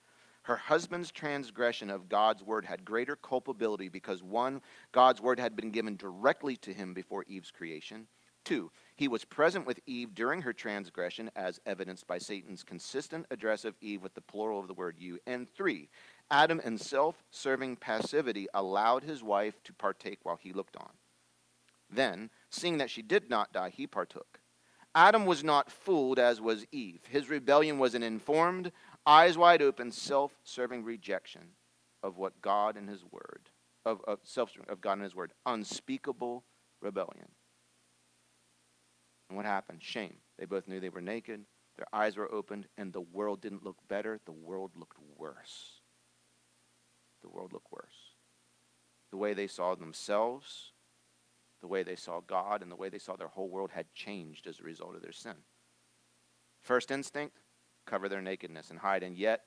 Her 0.43 0.55
husband's 0.55 1.11
transgression 1.11 1.89
of 1.89 2.07
God's 2.07 2.41
word 2.41 2.63
had 2.63 2.85
greater 2.85 3.17
culpability 3.17 3.89
because 3.89 4.23
one, 4.23 4.61
God's 4.93 5.21
word 5.21 5.41
had 5.41 5.57
been 5.57 5.71
given 5.71 5.97
directly 5.97 6.55
to 6.57 6.73
him 6.73 6.93
before 6.93 7.25
Eve's 7.27 7.51
creation. 7.51 8.07
Two, 8.45 8.71
he 8.95 9.09
was 9.09 9.25
present 9.25 9.67
with 9.67 9.81
Eve 9.85 10.15
during 10.15 10.41
her 10.41 10.53
transgression, 10.53 11.29
as 11.35 11.59
evidenced 11.65 12.07
by 12.07 12.17
Satan's 12.17 12.63
consistent 12.63 13.25
address 13.29 13.65
of 13.65 13.75
Eve 13.81 14.01
with 14.01 14.13
the 14.13 14.21
plural 14.21 14.61
of 14.61 14.69
the 14.69 14.73
word 14.73 14.95
you. 14.97 15.19
And 15.27 15.49
three, 15.49 15.89
Adam, 16.31 16.61
in 16.63 16.77
self 16.77 17.21
serving 17.29 17.75
passivity, 17.75 18.47
allowed 18.53 19.03
his 19.03 19.21
wife 19.21 19.61
to 19.65 19.73
partake 19.73 20.19
while 20.23 20.39
he 20.41 20.53
looked 20.53 20.77
on. 20.77 20.91
Then, 21.89 22.29
seeing 22.49 22.77
that 22.77 22.89
she 22.89 23.01
did 23.01 23.29
not 23.29 23.53
die, 23.53 23.69
he 23.69 23.87
partook. 23.87 24.39
Adam 24.95 25.25
was 25.25 25.43
not 25.43 25.71
fooled, 25.71 26.17
as 26.17 26.41
was 26.41 26.65
Eve. 26.71 27.01
His 27.09 27.29
rebellion 27.29 27.77
was 27.77 27.93
an 27.93 28.01
informed, 28.01 28.71
eyes 29.05 29.37
wide 29.37 29.61
open, 29.61 29.91
self 29.91 30.39
serving 30.43 30.83
rejection 30.83 31.49
of 32.01 32.17
what 32.17 32.41
God 32.41 32.77
and 32.77 32.89
His 32.89 33.03
Word, 33.03 33.49
of, 33.85 34.01
of, 34.07 34.19
self, 34.23 34.53
of 34.67 34.81
God 34.81 34.93
and 34.93 35.03
His 35.03 35.15
Word, 35.15 35.33
unspeakable 35.45 36.43
rebellion. 36.81 37.27
And 39.29 39.37
what 39.37 39.45
happened? 39.45 39.83
Shame. 39.83 40.15
They 40.39 40.45
both 40.45 40.67
knew 40.67 40.79
they 40.79 40.89
were 40.89 41.01
naked, 41.01 41.45
their 41.77 41.87
eyes 41.93 42.17
were 42.17 42.31
opened, 42.33 42.67
and 42.77 42.91
the 42.91 43.01
world 43.01 43.41
didn't 43.41 43.63
look 43.63 43.77
better, 43.87 44.19
the 44.25 44.31
world 44.31 44.71
looked 44.75 44.97
worse. 45.15 45.81
The 47.21 47.29
world 47.29 47.53
looked 47.53 47.71
worse. 47.71 48.15
The 49.11 49.17
way 49.17 49.33
they 49.33 49.47
saw 49.47 49.75
themselves, 49.75 50.73
the 51.61 51.67
way 51.67 51.83
they 51.83 51.95
saw 51.95 52.19
God, 52.21 52.61
and 52.61 52.71
the 52.71 52.75
way 52.75 52.89
they 52.89 52.99
saw 52.99 53.15
their 53.15 53.27
whole 53.27 53.49
world 53.49 53.71
had 53.71 53.93
changed 53.93 54.47
as 54.47 54.59
a 54.59 54.63
result 54.63 54.95
of 54.95 55.01
their 55.01 55.11
sin. 55.11 55.35
First 56.61 56.91
instinct 56.91 57.37
cover 57.85 58.09
their 58.09 58.21
nakedness 58.21 58.69
and 58.69 58.79
hide, 58.79 59.03
and 59.03 59.17
yet 59.17 59.41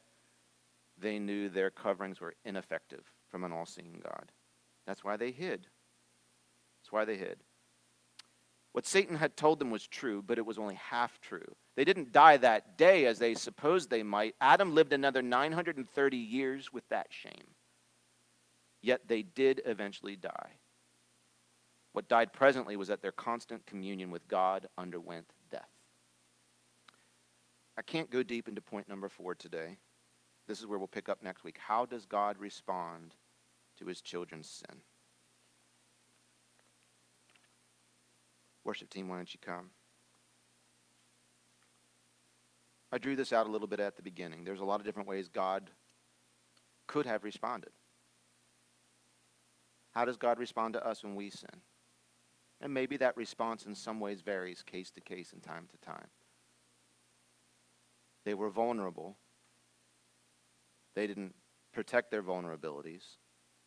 they 0.99 1.19
knew 1.19 1.49
their 1.49 1.71
coverings 1.71 2.21
were 2.21 2.35
ineffective 2.45 3.05
from 3.29 3.45
an 3.45 3.53
all 3.53 3.67
seeing 3.67 4.01
God. 4.03 4.33
That's 4.87 5.05
why 5.05 5.17
they 5.17 5.31
hid. 5.31 5.67
That's 6.81 6.93
why 6.93 7.05
they 7.05 7.17
hid. 7.17 7.41
What 8.73 8.87
Satan 8.87 9.17
had 9.17 9.37
told 9.37 9.59
them 9.59 9.71
was 9.71 9.87
true, 9.87 10.23
but 10.23 10.39
it 10.39 10.47
was 10.47 10.59
only 10.59 10.77
half 10.77 11.21
true. 11.21 11.57
They 11.77 11.85
didn't 11.85 12.13
die 12.13 12.37
that 12.37 12.79
day 12.79 13.07
as 13.07 13.19
they 13.19 13.35
supposed 13.35 13.91
they 13.91 14.03
might. 14.03 14.37
Adam 14.41 14.75
lived 14.75 14.93
another 14.93 15.23
930 15.23 16.17
years 16.17 16.73
with 16.73 16.89
that 16.89 17.09
shame. 17.11 17.55
Yet 18.81 19.09
they 19.09 19.23
did 19.23 19.61
eventually 19.67 20.17
die. 20.17 20.60
What 21.93 22.09
died 22.09 22.33
presently 22.33 22.77
was 22.77 22.89
that 22.89 23.03
their 23.03 23.13
constant 23.13 23.67
communion 23.67 24.11
with 24.11 24.29
God 24.29 24.69
underwent 24.79 25.27
death. 25.51 25.69
I 27.77 27.83
can't 27.83 28.11
go 28.11 28.23
deep 28.23 28.49
into 28.49 28.61
point 28.61 28.89
number 28.89 29.09
four 29.09 29.35
today. 29.35 29.79
This 30.47 30.61
is 30.61 30.67
where 30.67 30.79
we'll 30.79 30.89
pick 30.89 31.09
up 31.09 31.23
next 31.23 31.45
week. 31.45 31.59
How 31.59 31.87
does 31.87 32.07
God 32.07 32.39
respond 32.39 33.15
to 33.79 33.87
his 33.87 34.01
children's 34.01 34.49
sin? 34.49 34.79
Worship 38.65 38.91
team, 38.91 39.09
why 39.09 39.17
don't 39.17 39.33
you 39.33 39.41
come? 39.41 39.71
I 42.93 42.99
drew 42.99 43.17
this 43.17 43.33
out 43.33 43.47
a 43.47 43.51
little 43.51 43.69
bit 43.69 43.81
at 43.81 43.97
the 43.97 44.03
beginning. 44.03 44.45
There's 44.45 44.61
a 44.61 44.65
lot 44.65 44.81
of 44.81 44.87
different 44.87 45.09
ways 45.09 45.29
God 45.29 45.71
could 46.87 47.07
have 47.07 47.25
responded. 47.25 47.71
How 49.93 50.05
does 50.05 50.17
God 50.17 50.39
respond 50.39 50.75
to 50.75 50.87
us 50.87 51.03
when 51.03 51.15
we 51.15 51.31
sin? 51.31 51.63
And 52.61 52.75
maybe 52.75 52.97
that 52.99 53.17
response 53.17 53.65
in 53.65 53.75
some 53.75 54.01
ways 54.01 54.21
varies 54.21 54.63
case 54.63 54.91
to 54.93 55.01
case 55.01 55.33
and 55.33 55.43
time 55.43 55.67
to 55.71 55.79
time. 55.79 56.09
They 58.25 58.35
were 58.35 58.51
vulnerable. 58.51 59.17
They 60.95 61.07
didn't 61.07 61.35
protect 61.73 62.11
their 62.11 62.23
vulnerabilities. 62.23 63.17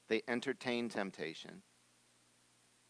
They 0.09 0.21
entertained 0.27 0.91
temptation. 0.91 1.63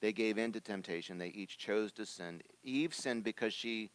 They 0.01 0.11
gave 0.11 0.37
in 0.37 0.51
to 0.51 0.59
temptation. 0.59 1.17
They 1.17 1.29
each 1.29 1.57
chose 1.57 1.93
to 1.93 2.05
sin. 2.05 2.41
Eve 2.63 2.93
sinned 2.93 3.23
because 3.23 3.53
she, 3.53 3.91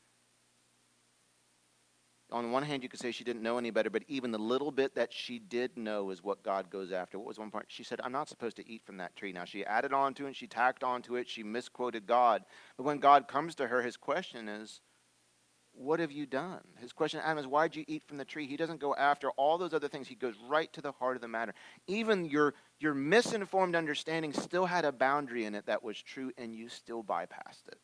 on 2.30 2.50
one 2.52 2.62
hand, 2.62 2.82
you 2.82 2.88
could 2.88 3.00
say 3.00 3.10
she 3.10 3.24
didn't 3.24 3.42
know 3.42 3.56
any 3.56 3.70
better, 3.70 3.88
but 3.88 4.02
even 4.06 4.30
the 4.32 4.38
little 4.38 4.70
bit 4.70 4.94
that 4.96 5.12
she 5.12 5.38
did 5.38 5.76
know 5.78 6.10
is 6.10 6.22
what 6.22 6.42
God 6.42 6.68
goes 6.68 6.92
after. 6.92 7.18
What 7.18 7.28
was 7.28 7.38
one 7.38 7.50
part? 7.50 7.66
She 7.68 7.82
said, 7.82 8.00
I'm 8.04 8.12
not 8.12 8.28
supposed 8.28 8.56
to 8.56 8.70
eat 8.70 8.82
from 8.84 8.98
that 8.98 9.16
tree. 9.16 9.32
Now, 9.32 9.44
she 9.44 9.64
added 9.64 9.92
on 9.92 10.12
to 10.14 10.26
it, 10.26 10.36
she 10.36 10.46
tacked 10.46 10.84
onto 10.84 11.16
it, 11.16 11.28
she 11.28 11.42
misquoted 11.42 12.06
God. 12.06 12.44
But 12.76 12.84
when 12.84 12.98
God 12.98 13.28
comes 13.28 13.54
to 13.56 13.68
her, 13.68 13.82
his 13.82 13.96
question 13.96 14.48
is, 14.48 14.82
what 15.72 16.00
have 16.00 16.10
you 16.10 16.26
done? 16.26 16.60
His 16.80 16.92
question 16.92 17.20
Adam 17.22 17.38
is, 17.38 17.46
Why'd 17.46 17.76
you 17.76 17.84
eat 17.86 18.02
from 18.06 18.16
the 18.16 18.24
tree? 18.24 18.46
He 18.46 18.56
doesn't 18.56 18.80
go 18.80 18.96
after 18.96 19.30
all 19.30 19.58
those 19.58 19.72
other 19.72 19.86
things. 19.86 20.08
He 20.08 20.16
goes 20.16 20.34
right 20.48 20.72
to 20.72 20.80
the 20.80 20.92
heart 20.92 21.16
of 21.16 21.22
the 21.22 21.28
matter. 21.28 21.54
Even 21.86 22.24
your, 22.24 22.54
your 22.80 22.94
misinformed 22.94 23.76
understanding 23.76 24.32
still 24.32 24.66
had 24.66 24.84
a 24.84 24.90
boundary 24.90 25.44
in 25.44 25.54
it 25.54 25.66
that 25.66 25.84
was 25.84 26.02
true, 26.02 26.32
and 26.36 26.52
you 26.52 26.68
still 26.68 27.04
bypassed 27.04 27.68
it. 27.68 27.78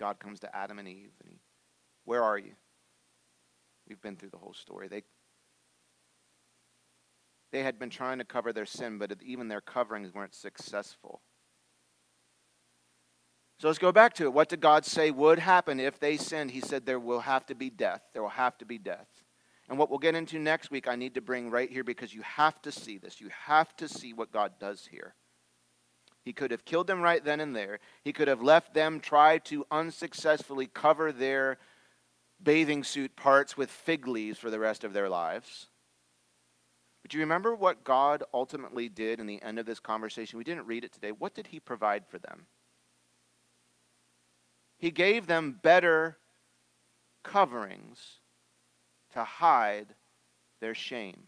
God 0.00 0.18
comes 0.18 0.40
to 0.40 0.56
Adam 0.56 0.78
and 0.78 0.88
Eve, 0.88 1.12
and 1.20 1.30
he, 1.30 1.38
Where 2.04 2.24
are 2.24 2.38
you? 2.38 2.52
We've 3.86 4.00
been 4.00 4.16
through 4.16 4.30
the 4.30 4.38
whole 4.38 4.54
story. 4.54 4.88
They, 4.88 5.02
they 7.52 7.62
had 7.62 7.78
been 7.78 7.90
trying 7.90 8.18
to 8.18 8.24
cover 8.24 8.52
their 8.52 8.66
sin, 8.66 8.98
but 8.98 9.12
even 9.22 9.48
their 9.48 9.60
coverings 9.60 10.14
weren't 10.14 10.34
successful. 10.34 11.20
So 13.58 13.66
let's 13.66 13.78
go 13.78 13.92
back 13.92 14.14
to 14.14 14.24
it. 14.24 14.32
What 14.32 14.48
did 14.48 14.60
God 14.60 14.86
say 14.86 15.10
would 15.10 15.38
happen 15.38 15.78
if 15.78 16.00
they 16.00 16.16
sinned? 16.16 16.52
He 16.52 16.62
said 16.62 16.86
there 16.86 16.98
will 16.98 17.20
have 17.20 17.44
to 17.46 17.54
be 17.54 17.68
death. 17.68 18.00
There 18.14 18.22
will 18.22 18.30
have 18.30 18.56
to 18.58 18.64
be 18.64 18.78
death. 18.78 19.08
And 19.68 19.78
what 19.78 19.90
we'll 19.90 19.98
get 19.98 20.14
into 20.14 20.38
next 20.38 20.70
week, 20.70 20.88
I 20.88 20.96
need 20.96 21.14
to 21.14 21.20
bring 21.20 21.50
right 21.50 21.70
here 21.70 21.84
because 21.84 22.14
you 22.14 22.22
have 22.22 22.62
to 22.62 22.72
see 22.72 22.96
this. 22.96 23.20
You 23.20 23.28
have 23.46 23.76
to 23.76 23.86
see 23.86 24.14
what 24.14 24.32
God 24.32 24.52
does 24.58 24.88
here. 24.90 25.14
He 26.24 26.32
could 26.32 26.50
have 26.50 26.64
killed 26.64 26.86
them 26.86 27.00
right 27.00 27.24
then 27.24 27.40
and 27.40 27.56
there. 27.56 27.80
He 28.04 28.12
could 28.12 28.28
have 28.28 28.42
left 28.42 28.74
them 28.74 29.00
try 29.00 29.38
to 29.38 29.66
unsuccessfully 29.70 30.66
cover 30.66 31.12
their 31.12 31.58
bathing 32.42 32.84
suit 32.84 33.16
parts 33.16 33.56
with 33.56 33.70
fig 33.70 34.06
leaves 34.06 34.38
for 34.38 34.50
the 34.50 34.58
rest 34.58 34.84
of 34.84 34.92
their 34.92 35.08
lives. 35.08 35.68
But 37.02 37.14
you 37.14 37.20
remember 37.20 37.54
what 37.54 37.84
God 37.84 38.22
ultimately 38.34 38.88
did 38.88 39.20
in 39.20 39.26
the 39.26 39.42
end 39.42 39.58
of 39.58 39.66
this 39.66 39.80
conversation? 39.80 40.38
We 40.38 40.44
didn't 40.44 40.66
read 40.66 40.84
it 40.84 40.92
today. 40.92 41.12
What 41.12 41.34
did 41.34 41.48
He 41.48 41.60
provide 41.60 42.06
for 42.06 42.18
them? 42.18 42.46
He 44.78 44.90
gave 44.90 45.26
them 45.26 45.58
better 45.62 46.18
coverings 47.22 48.20
to 49.12 49.24
hide 49.24 49.94
their 50.60 50.74
shame. 50.74 51.24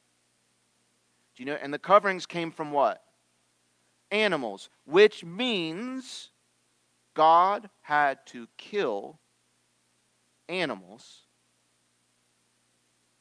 Do 1.36 1.42
you 1.42 1.46
know? 1.46 1.58
And 1.60 1.72
the 1.72 1.78
coverings 1.78 2.26
came 2.26 2.50
from 2.50 2.70
what? 2.70 3.02
Animals, 4.12 4.68
which 4.84 5.24
means 5.24 6.28
God 7.14 7.68
had 7.80 8.24
to 8.26 8.46
kill 8.56 9.18
animals 10.48 11.22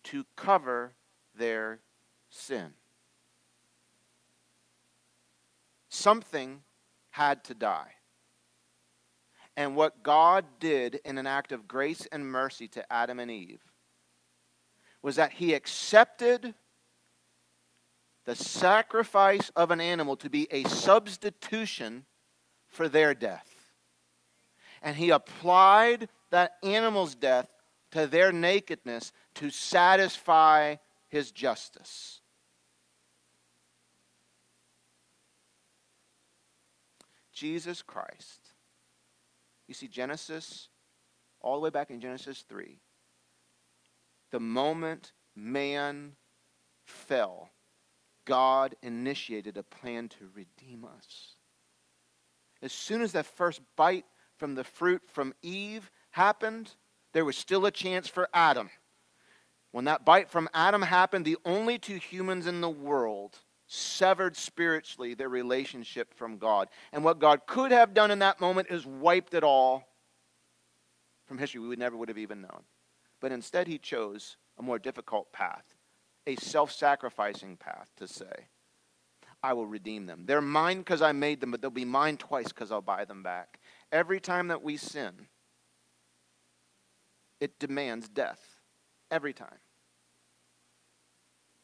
to 0.04 0.26
cover 0.36 0.94
their 1.36 1.80
sin. 2.30 2.74
Something 5.90 6.62
had 7.12 7.44
to 7.46 7.54
die. 7.54 7.94
And 9.58 9.76
what 9.76 10.04
God 10.04 10.46
did 10.60 10.96
in 11.06 11.18
an 11.18 11.28
act 11.28 11.52
of 11.52 11.68
grace 11.68 12.08
and 12.12 12.26
mercy 12.26 12.68
to 12.70 12.92
Adam 12.92 13.20
and 13.20 13.30
Eve 13.30 13.62
was 15.02 15.18
that 15.18 15.34
He 15.34 15.54
accepted 15.54 16.54
the 18.26 18.36
sacrifice 18.36 19.52
of 19.56 19.72
an 19.72 19.82
animal 19.82 20.16
to 20.18 20.30
be 20.30 20.48
a 20.52 20.64
substitution 20.64 22.06
for 22.68 22.88
their 22.88 23.14
death. 23.14 23.48
And 24.82 24.96
He 24.96 25.10
applied 25.10 26.10
that 26.30 26.54
animal's 26.64 27.16
death 27.16 27.48
to 27.92 28.08
their 28.08 28.32
nakedness 28.32 29.12
to 29.36 29.50
satisfy 29.50 30.76
His 31.10 31.32
justice. 31.32 32.22
Jesus 37.34 37.82
Christ. 37.82 38.52
You 39.68 39.74
see, 39.74 39.88
Genesis, 39.88 40.70
all 41.40 41.56
the 41.56 41.62
way 41.62 41.70
back 41.70 41.90
in 41.90 42.00
Genesis 42.00 42.46
3, 42.48 42.78
the 44.30 44.40
moment 44.40 45.14
man 45.36 46.12
fell, 46.86 47.50
God 48.26 48.76
initiated 48.82 49.58
a 49.58 49.64
plan 49.64 50.10
to 50.10 50.30
redeem 50.34 50.86
us. 50.86 51.36
As 52.62 52.72
soon 52.72 53.02
as 53.02 53.14
that 53.14 53.26
first 53.26 53.62
bite 53.76 54.06
from 54.38 54.56
the 54.56 54.64
fruit 54.64 55.02
from 55.08 55.34
Eve 55.42 55.90
happened, 56.12 56.72
there 57.14 57.26
was 57.26 57.38
still 57.38 57.66
a 57.66 57.72
chance 57.72 58.08
for 58.08 58.30
Adam. 58.34 58.70
When 59.72 59.86
that 59.86 60.06
bite 60.06 60.30
from 60.30 60.50
Adam 60.54 60.82
happened, 60.82 61.26
the 61.26 61.38
only 61.46 61.80
two 61.80 61.96
humans 61.96 62.46
in 62.46 62.62
the 62.62 62.70
world 62.70 63.40
severed 63.68 64.36
spiritually 64.36 65.14
their 65.14 65.30
relationship 65.30 66.14
from 66.14 66.38
God. 66.38 66.68
And 66.92 67.04
what 67.06 67.20
God 67.20 67.42
could 67.48 67.72
have 67.72 67.94
done 67.94 68.12
in 68.12 68.20
that 68.20 68.42
moment 68.42 68.68
is 68.70 68.86
wiped 68.86 69.34
it 69.34 69.44
all 69.44 69.88
from 71.26 71.38
history 71.38 71.62
we 71.62 71.70
would 71.70 71.80
never 71.80 71.96
would 71.96 72.10
have 72.10 72.18
even 72.18 72.42
known. 72.42 72.64
But 73.22 73.32
instead, 73.32 73.68
he 73.68 73.78
chose 73.78 74.36
a 74.60 74.62
more 74.62 74.78
difficult 74.78 75.32
path, 75.32 75.64
a 76.28 76.36
self 76.36 76.72
sacrificing 76.72 77.58
path 77.58 77.90
to 77.98 78.08
say, 78.08 78.48
I 79.44 79.54
will 79.54 79.66
redeem 79.66 80.06
them. 80.06 80.24
They're 80.26 80.42
mine 80.42 80.80
because 80.80 81.02
I 81.02 81.12
made 81.14 81.42
them, 81.42 81.52
but 81.52 81.62
they'll 81.62 81.72
be 81.72 81.86
mine 81.86 82.18
twice 82.18 82.50
because 82.50 82.72
I'll 82.72 82.82
buy 82.82 83.06
them 83.06 83.24
back. 83.24 83.60
Every 83.92 84.20
time 84.20 84.50
that 84.50 84.62
we 84.62 84.78
sin, 84.78 85.28
it 87.40 87.58
demands 87.60 88.08
death. 88.08 88.40
Every 89.10 89.34
time. 89.34 89.60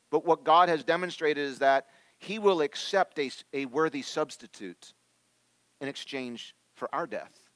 But 0.09 0.25
what 0.25 0.43
God 0.43 0.69
has 0.69 0.83
demonstrated 0.83 1.45
is 1.45 1.59
that 1.59 1.87
He 2.17 2.39
will 2.39 2.61
accept 2.61 3.19
a, 3.19 3.29
a 3.53 3.65
worthy 3.65 4.01
substitute 4.01 4.93
in 5.79 5.87
exchange 5.87 6.55
for 6.75 6.93
our 6.93 7.05
death. 7.05 7.47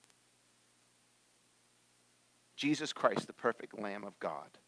Jesus 2.56 2.93
Christ, 2.93 3.26
the 3.26 3.34
perfect 3.34 3.80
Lamb 3.80 4.04
of 4.04 4.20
God, 4.20 4.60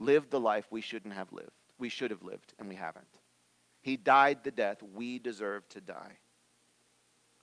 lived 0.00 0.30
the 0.30 0.40
life 0.40 0.66
we 0.70 0.80
shouldn't 0.80 1.14
have 1.14 1.32
lived. 1.32 1.50
We 1.78 1.88
should 1.88 2.10
have 2.10 2.24
lived, 2.24 2.54
and 2.58 2.68
we 2.68 2.74
haven't. 2.74 3.06
He 3.82 3.96
died 3.96 4.42
the 4.42 4.50
death 4.50 4.82
we 4.82 5.18
deserve 5.18 5.68
to 5.70 5.80
die 5.80 6.18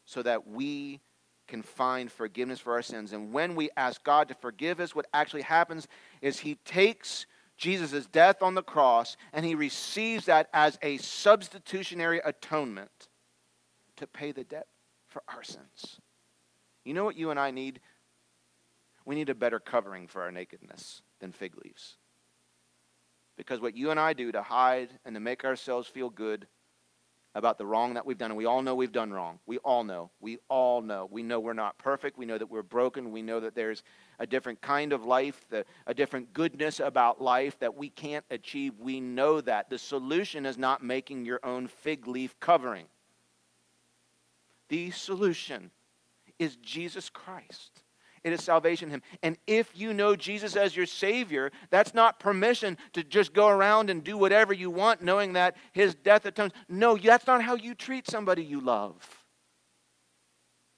so 0.06 0.22
that 0.24 0.48
we 0.48 1.02
can 1.48 1.62
find 1.62 2.12
forgiveness 2.12 2.60
for 2.60 2.74
our 2.74 2.82
sins. 2.82 3.14
And 3.14 3.32
when 3.32 3.56
we 3.56 3.70
ask 3.78 4.04
God 4.04 4.28
to 4.28 4.36
forgive 4.36 4.80
us, 4.80 4.94
what 4.94 5.08
actually 5.14 5.44
happens 5.44 5.88
is 6.22 6.40
He 6.40 6.56
takes 6.66 7.26
Jesus' 7.56 8.06
death 8.06 8.42
on 8.42 8.54
the 8.54 8.64
cross 8.64 9.18
and 9.34 9.46
He 9.46 9.56
receives 9.56 10.26
that 10.26 10.50
as 10.54 10.78
a 10.82 10.98
substitutionary 10.98 12.22
atonement 12.24 13.08
to 13.96 14.06
pay 14.06 14.32
the 14.32 14.44
debt 14.44 14.68
for 15.08 15.24
our 15.28 15.44
sins. 15.44 16.00
You 16.84 16.94
know 16.94 17.06
what 17.06 17.18
you 17.18 17.32
and 17.32 17.40
I 17.40 17.52
need? 17.52 17.80
We 19.06 19.16
need 19.16 19.30
a 19.30 19.36
better 19.36 19.60
covering 19.60 20.08
for 20.08 20.22
our 20.22 20.32
nakedness 20.32 21.02
than 21.20 21.32
fig 21.32 21.56
leaves. 21.64 21.98
Because 23.38 23.62
what 23.62 23.76
you 23.76 23.92
and 23.92 24.00
I 24.00 24.14
do 24.14 24.32
to 24.32 24.42
hide 24.42 24.90
and 25.06 25.16
to 25.16 25.20
make 25.20 25.46
ourselves 25.46 25.88
feel 25.88 26.10
good 26.10 26.48
about 27.36 27.60
the 27.60 27.66
wrong 27.68 27.94
that 27.94 28.06
we've 28.06 28.18
done, 28.18 28.32
and 28.32 28.38
we 28.38 28.46
all 28.46 28.64
know 28.64 28.74
we've 28.74 28.92
done 28.92 29.12
wrong. 29.12 29.38
We 29.46 29.60
all 29.60 29.84
know. 29.84 30.10
We 30.20 30.40
all 30.50 30.82
know. 30.82 31.08
We 31.10 31.22
know 31.22 31.40
we're 31.40 31.54
not 31.54 31.78
perfect. 31.78 32.18
We 32.18 32.26
know 32.26 32.38
that 32.38 32.50
we're 32.50 32.64
broken. 32.64 33.12
We 33.12 33.22
know 33.22 33.40
that 33.40 33.54
there's 33.54 33.84
a 34.18 34.26
different 34.26 34.60
kind 34.60 34.92
of 34.92 35.06
life, 35.06 35.46
the, 35.52 35.64
a 35.86 35.94
different 35.94 36.34
goodness 36.34 36.80
about 36.80 37.22
life 37.22 37.60
that 37.60 37.76
we 37.76 37.90
can't 37.90 38.26
achieve. 38.32 38.74
We 38.80 39.00
know 39.00 39.40
that. 39.42 39.70
The 39.70 39.78
solution 39.78 40.48
is 40.48 40.58
not 40.58 40.84
making 40.84 41.26
your 41.26 41.40
own 41.44 41.68
fig 41.68 42.08
leaf 42.08 42.40
covering. 42.40 42.86
The 44.70 44.90
solution 44.90 45.70
is 46.40 46.56
Jesus 46.56 47.08
Christ. 47.08 47.84
It 48.24 48.34
is 48.34 48.44
salvation 48.44 48.90
in 48.90 48.96
Him. 48.96 49.02
And 49.24 49.38
if 49.48 49.72
you 49.76 49.94
know 49.94 50.16
Jesus 50.16 50.56
as 50.56 50.76
your 50.76 50.86
Savior, 50.86 51.52
that's 51.70 51.94
not 51.94 52.20
permission 52.20 52.78
to 52.94 53.04
just 53.04 53.34
go 53.34 53.48
around 53.48 53.90
and 53.90 54.04
do 54.04 54.18
whatever 54.18 54.54
you 54.54 54.70
want, 54.70 55.02
knowing 55.02 55.34
that 55.34 55.56
His 55.74 55.96
death 55.96 56.26
atones. 56.26 56.54
No, 56.68 56.98
that's 56.98 57.28
not 57.28 57.44
how 57.44 57.56
you 57.56 57.76
treat 57.76 58.10
somebody 58.10 58.44
you 58.44 58.60
love. 58.60 59.26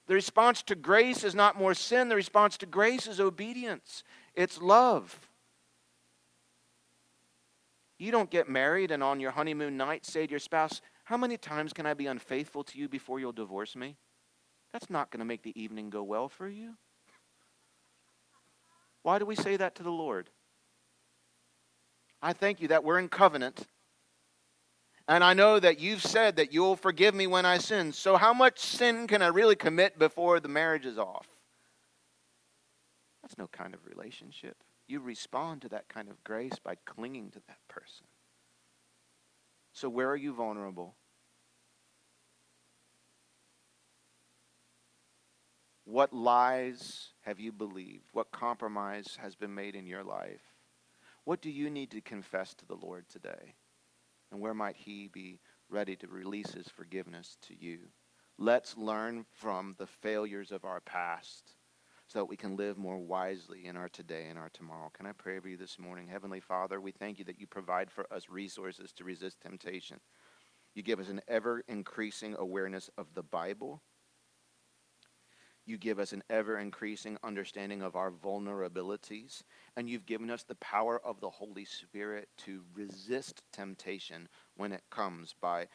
The 0.08 0.16
response 0.16 0.64
to 0.64 0.76
grace 0.76 1.24
is 1.24 1.36
not 1.36 1.58
more 1.58 1.76
sin, 1.76 2.10
the 2.10 2.16
response 2.16 2.58
to 2.58 2.66
grace 2.66 3.06
is 3.06 3.20
obedience, 3.20 4.04
it's 4.34 4.60
love. 4.60 5.30
You 8.00 8.12
don't 8.12 8.32
get 8.32 8.48
married 8.48 8.92
and 8.92 9.04
on 9.04 9.20
your 9.20 9.32
honeymoon 9.32 9.76
night 9.76 10.06
say 10.06 10.26
to 10.26 10.32
your 10.32 10.40
spouse, 10.40 10.82
How 11.04 11.18
many 11.18 11.38
times 11.38 11.74
can 11.74 11.86
I 11.86 11.94
be 11.94 12.08
unfaithful 12.08 12.64
to 12.64 12.80
you 12.80 12.88
before 12.88 13.20
you'll 13.20 13.34
divorce 13.34 13.76
me? 13.76 13.98
That's 14.72 14.90
not 14.90 15.12
going 15.12 15.20
to 15.20 15.26
make 15.26 15.44
the 15.44 15.60
evening 15.62 15.90
go 15.90 16.04
well 16.04 16.30
for 16.30 16.48
you. 16.48 16.76
Why 19.10 19.18
do 19.18 19.26
we 19.26 19.36
say 19.36 19.57
that 19.57 19.74
to 19.74 19.82
the 19.82 19.89
Lord? 19.89 20.30
I 22.22 22.32
thank 22.32 22.62
you 22.62 22.68
that 22.68 22.84
we're 22.84 22.99
in 22.99 23.10
covenant. 23.10 23.66
And 25.07 25.24
I 25.24 25.34
know 25.34 25.60
that 25.60 25.80
you've 25.80 26.03
said 26.03 26.36
that 26.36 26.53
you'll 26.53 26.76
forgive 26.76 27.16
me 27.16 27.26
when 27.26 27.43
I 27.43 27.57
sin. 27.57 27.91
So, 27.91 28.18
how 28.18 28.36
much 28.36 28.60
sin 28.60 29.07
can 29.07 29.24
I 29.24 29.30
really 29.30 29.55
commit 29.55 29.97
before 29.97 30.39
the 30.39 30.47
marriage 30.47 30.86
is 30.86 30.99
off? 30.99 31.26
That's 33.24 33.36
no 33.36 33.47
kind 33.47 33.74
of 33.74 33.80
relationship. 33.88 34.57
You 34.88 34.99
respond 34.99 35.64
to 35.64 35.70
that 35.70 35.89
kind 35.89 36.07
of 36.07 36.24
grace 36.24 36.60
by 36.64 36.76
clinging 36.86 37.32
to 37.32 37.41
that 37.47 37.68
person. 37.68 38.05
So, 39.74 39.89
where 39.89 40.12
are 40.12 40.16
you 40.16 40.36
vulnerable? 40.36 40.93
What 45.86 46.14
lies 46.14 47.07
have 47.30 47.39
you 47.39 47.51
believed? 47.51 48.09
What 48.11 48.32
compromise 48.32 49.19
has 49.21 49.36
been 49.36 49.53
made 49.53 49.75
in 49.75 49.86
your 49.86 50.03
life? 50.03 50.41
What 51.25 51.43
do 51.43 51.51
you 51.51 51.69
need 51.69 51.91
to 51.91 52.01
confess 52.01 52.55
to 52.55 52.65
the 52.65 52.73
Lord 52.73 53.07
today? 53.07 53.53
And 54.32 54.41
where 54.41 54.55
might 54.55 54.75
He 54.75 55.09
be 55.13 55.39
ready 55.69 55.95
to 55.97 56.07
release 56.07 56.49
His 56.53 56.67
forgiveness 56.69 57.38
to 57.43 57.53
you? 57.55 57.82
Let's 58.39 58.75
learn 58.75 59.27
from 59.32 59.75
the 59.77 59.86
failures 59.86 60.51
of 60.51 60.65
our 60.65 60.80
past 60.82 61.53
so 62.07 62.17
that 62.17 62.25
we 62.25 62.36
can 62.36 62.57
live 62.57 62.80
more 62.80 62.97
wisely 62.97 63.67
in 63.67 63.77
our 63.77 63.89
today 63.89 64.25
and 64.27 64.39
our 64.39 64.49
tomorrow. 64.49 64.89
Can 64.91 65.05
I 65.05 65.11
pray 65.11 65.38
over 65.38 65.47
you 65.47 65.57
this 65.57 65.77
morning? 65.77 66.07
Heavenly 66.07 66.39
Father, 66.39 66.82
we 66.82 66.91
thank 66.91 67.19
you 67.19 67.25
that 67.25 67.39
you 67.39 67.45
provide 67.45 67.91
for 67.91 68.11
us 68.11 68.27
resources 68.27 68.91
to 68.93 69.03
resist 69.03 69.39
temptation. 69.39 69.99
You 70.73 70.82
give 70.82 70.99
us 70.99 71.09
an 71.09 71.21
ever 71.27 71.63
increasing 71.67 72.36
awareness 72.39 72.89
of 72.97 73.13
the 73.13 73.21
Bible 73.21 73.84
you 75.70 75.78
give 75.78 75.99
us 75.99 76.13
an 76.13 76.24
ever 76.30 76.57
increasing 76.57 77.17
understanding 77.24 77.84
of 77.84 77.95
our 77.95 78.11
vulnerabilities, 78.11 79.43
and 79.78 79.88
you've 79.88 80.07
given 80.07 80.32
us 80.32 80.43
the 80.43 80.55
power 80.55 80.99
of 81.05 81.22
the 81.22 81.30
Holy 81.30 81.63
Spirit 81.63 82.28
to 82.38 82.63
resist 82.74 83.43
temptation 83.53 84.28
when 84.57 84.72
it 84.72 84.82
comes 84.89 85.36
by 85.39 85.67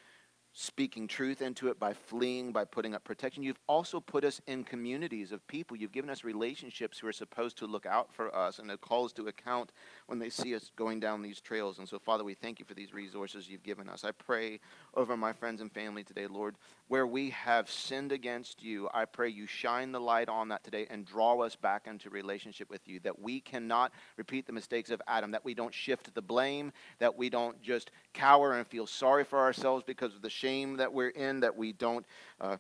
speaking 0.57 1.09
truth 1.09 1.42
into 1.42 1.68
it, 1.68 1.80
by 1.80 1.92
fleeing, 1.92 2.52
by 2.52 2.64
putting 2.64 2.94
up 2.94 3.02
protection. 3.02 3.42
You've 3.42 3.59
also 3.66 3.98
put 3.98 4.24
us 4.24 4.40
in 4.46 4.62
communities 4.62 5.32
of 5.32 5.44
people. 5.48 5.76
You've 5.76 5.92
given 5.92 6.11
us 6.11 6.22
relationships 6.22 6.98
who 6.98 7.09
are 7.09 7.12
supposed 7.12 7.59
to 7.59 7.66
look 7.66 7.86
out 7.86 8.12
for 8.12 8.34
us 8.34 8.61
and 8.61 8.70
call 8.80 9.05
us 9.05 9.12
to 9.14 9.26
account 9.26 9.72
when 10.07 10.20
they 10.20 10.30
see 10.30 10.55
us 10.55 10.70
going 10.76 11.00
down 11.00 11.22
these 11.22 11.40
trails. 11.40 11.78
And 11.78 11.88
so, 11.88 11.98
Father, 11.98 12.22
we 12.22 12.34
thank 12.34 12.61
you 12.61 12.64
for 12.64 12.74
these 12.74 12.94
resources 12.94 13.48
you've 13.48 13.64
given 13.64 13.88
us. 13.88 14.05
I 14.05 14.12
pray 14.12 14.61
over 14.94 15.16
my 15.16 15.32
friends 15.32 15.61
and 15.61 15.72
family 15.72 16.05
today, 16.05 16.28
Lord, 16.28 16.55
where 16.86 17.07
we 17.07 17.30
have 17.30 17.68
sinned 17.68 18.12
against 18.12 18.62
you, 18.62 18.88
I 18.92 19.07
pray 19.07 19.30
you 19.30 19.46
shine 19.46 19.90
the 19.90 20.00
light 20.00 20.28
on 20.28 20.48
that 20.48 20.62
today 20.62 20.86
and 20.88 21.05
draw 21.05 21.40
us 21.40 21.57
back 21.57 21.86
into 21.86 22.11
relationship 22.11 22.70
with 22.70 22.86
you, 22.86 23.00
that 23.00 23.18
we 23.18 23.40
cannot 23.40 23.92
repeat 24.16 24.46
the 24.46 24.52
mistakes 24.52 24.90
of 24.90 25.02
Adam, 25.09 25.30
that 25.32 25.44
we 25.44 25.55
don't 25.55 25.74
shift 25.74 26.14
the 26.14 26.22
blame, 26.22 26.72
that 26.98 27.16
we 27.16 27.30
don't 27.30 27.61
just 27.62 27.90
cower 28.12 28.52
and 28.52 28.66
feel 28.66 28.86
sorry 28.86 29.24
for 29.24 29.40
ourselves 29.40 29.82
because 29.84 30.14
of 30.14 30.22
the 30.22 30.30
shame 30.45 30.76
that 30.76 30.92
we're 30.92 31.09
in, 31.09 31.40
that 31.40 31.57
we 31.57 31.72
don't 31.72 32.05
uh, 32.40 32.59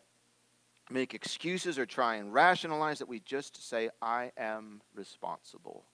make 0.90 1.14
excuses 1.14 1.78
or 1.78 1.86
try 1.86 2.16
and 2.16 2.32
rationalize, 2.32 2.98
that 2.98 3.08
we 3.08 3.20
just 3.20 3.68
say, 3.68 3.90
I 4.00 4.32
am 4.38 4.80
responsible. 4.94 5.84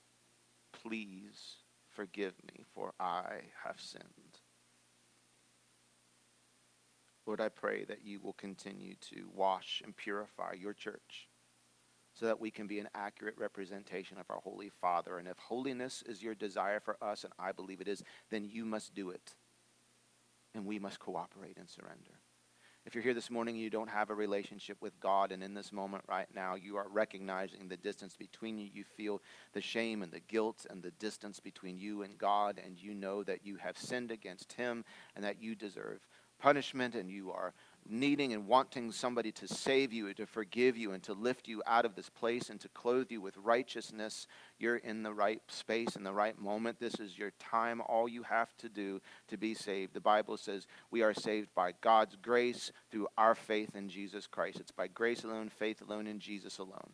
Please 0.73 1.57
forgive 1.89 2.35
me, 2.45 2.65
for 2.75 2.93
I 3.01 3.41
have 3.65 3.81
sinned. 3.81 4.05
Lord, 7.27 7.41
I 7.41 7.49
pray 7.49 7.85
that 7.85 8.05
you 8.05 8.21
will 8.21 8.33
continue 8.35 8.95
to 9.13 9.29
wash 9.35 9.83
and 9.85 9.97
purify 9.97 10.53
your 10.53 10.73
church 10.73 11.29
so 12.15 12.27
that 12.27 12.41
we 12.41 12.51
can 12.51 12.67
be 12.67 12.79
an 12.79 12.89
accurate 12.95 13.37
representation 13.39 14.19
of 14.19 14.27
our 14.31 14.41
Holy 14.43 14.71
Father. 14.81 15.19
And 15.19 15.29
if 15.29 15.39
holiness 15.39 16.03
is 16.07 16.23
your 16.23 16.35
desire 16.35 16.81
for 16.81 16.97
us, 17.03 17.25
and 17.25 17.33
I 17.39 17.53
believe 17.53 17.81
it 17.81 17.89
is, 17.89 18.03
then 18.31 18.45
you 18.45 18.65
must 18.65 18.95
do 18.95 19.11
it. 19.11 19.35
And 20.55 20.67
we 20.67 20.79
must 20.79 20.99
cooperate 20.99 21.57
and 21.59 21.69
surrender. 21.69 22.21
If 22.87 22.95
you're 22.95 23.05
here 23.05 23.15
this 23.15 23.31
morning 23.31 23.57
and 23.57 23.63
you 23.63 23.69
don't 23.69 23.91
have 23.91 24.09
a 24.09 24.15
relationship 24.15 24.79
with 24.81 24.99
God, 25.01 25.33
and 25.33 25.43
in 25.43 25.53
this 25.53 25.71
moment 25.71 26.03
right 26.09 26.27
now 26.35 26.55
you 26.55 26.77
are 26.77 26.89
recognizing 26.89 27.69
the 27.69 27.77
distance 27.77 28.17
between 28.17 28.59
you, 28.59 28.69
you 28.73 28.85
feel 28.85 29.21
the 29.53 29.61
shame 29.61 30.03
and 30.03 30.11
the 30.11 30.21
guilt 30.21 30.67
and 30.71 30.83
the 30.83 30.91
distance 30.93 31.41
between 31.41 31.79
you 31.79 32.03
and 32.03 32.17
God, 32.17 32.59
and 32.65 32.81
you 32.81 32.95
know 32.95 33.23
that 33.25 33.45
you 33.45 33.57
have 33.57 33.77
sinned 33.77 34.11
against 34.11 34.55
Him 34.55 34.85
and 35.15 35.25
that 35.25 35.43
you 35.43 35.55
deserve 35.55 36.01
punishment 36.41 36.95
and 36.95 37.11
you 37.11 37.31
are 37.31 37.53
needing 37.89 38.33
and 38.33 38.47
wanting 38.47 38.93
somebody 38.93 39.33
to 39.33 39.49
save 39.49 39.93
you 39.93 40.13
to 40.15 40.27
forgive 40.27 40.77
you 40.77 40.93
and 40.93 41.03
to 41.03 41.13
lift 41.13 41.49
you 41.49 41.63
out 41.67 41.85
of 41.85 41.95
this 41.95 42.09
place 42.09 42.51
and 42.51 42.61
to 42.61 42.69
clothe 42.69 43.11
you 43.11 43.21
with 43.21 43.37
righteousness, 43.37 44.27
you're 44.59 44.77
in 44.77 45.03
the 45.03 45.13
right 45.13 45.41
space 45.49 45.97
in 45.97 46.03
the 46.03 46.13
right 46.13 46.39
moment. 46.39 46.79
This 46.79 46.95
is 46.95 47.19
your 47.19 47.33
time. 47.39 47.81
All 47.81 48.09
you 48.09 48.23
have 48.25 48.57
to 48.59 48.69
do 48.69 49.01
to 49.29 49.37
be 49.37 49.55
saved. 49.55 49.95
The 49.95 50.01
Bible 50.01 50.37
says 50.37 50.67
we 50.91 51.03
are 51.03 51.15
saved 51.15 51.49
by 51.55 51.73
God's 51.81 52.17
grace 52.17 52.73
through 52.91 53.09
our 53.17 53.35
faith 53.35 53.75
in 53.75 53.89
Jesus 53.89 54.27
Christ. 54.27 54.61
It's 54.61 54.71
by 54.71 54.89
grace 54.89 55.25
alone, 55.25 55.49
faith 55.49 55.81
alone, 55.81 56.07
in 56.07 56.19
Jesus 56.19 56.59
alone. 56.59 56.93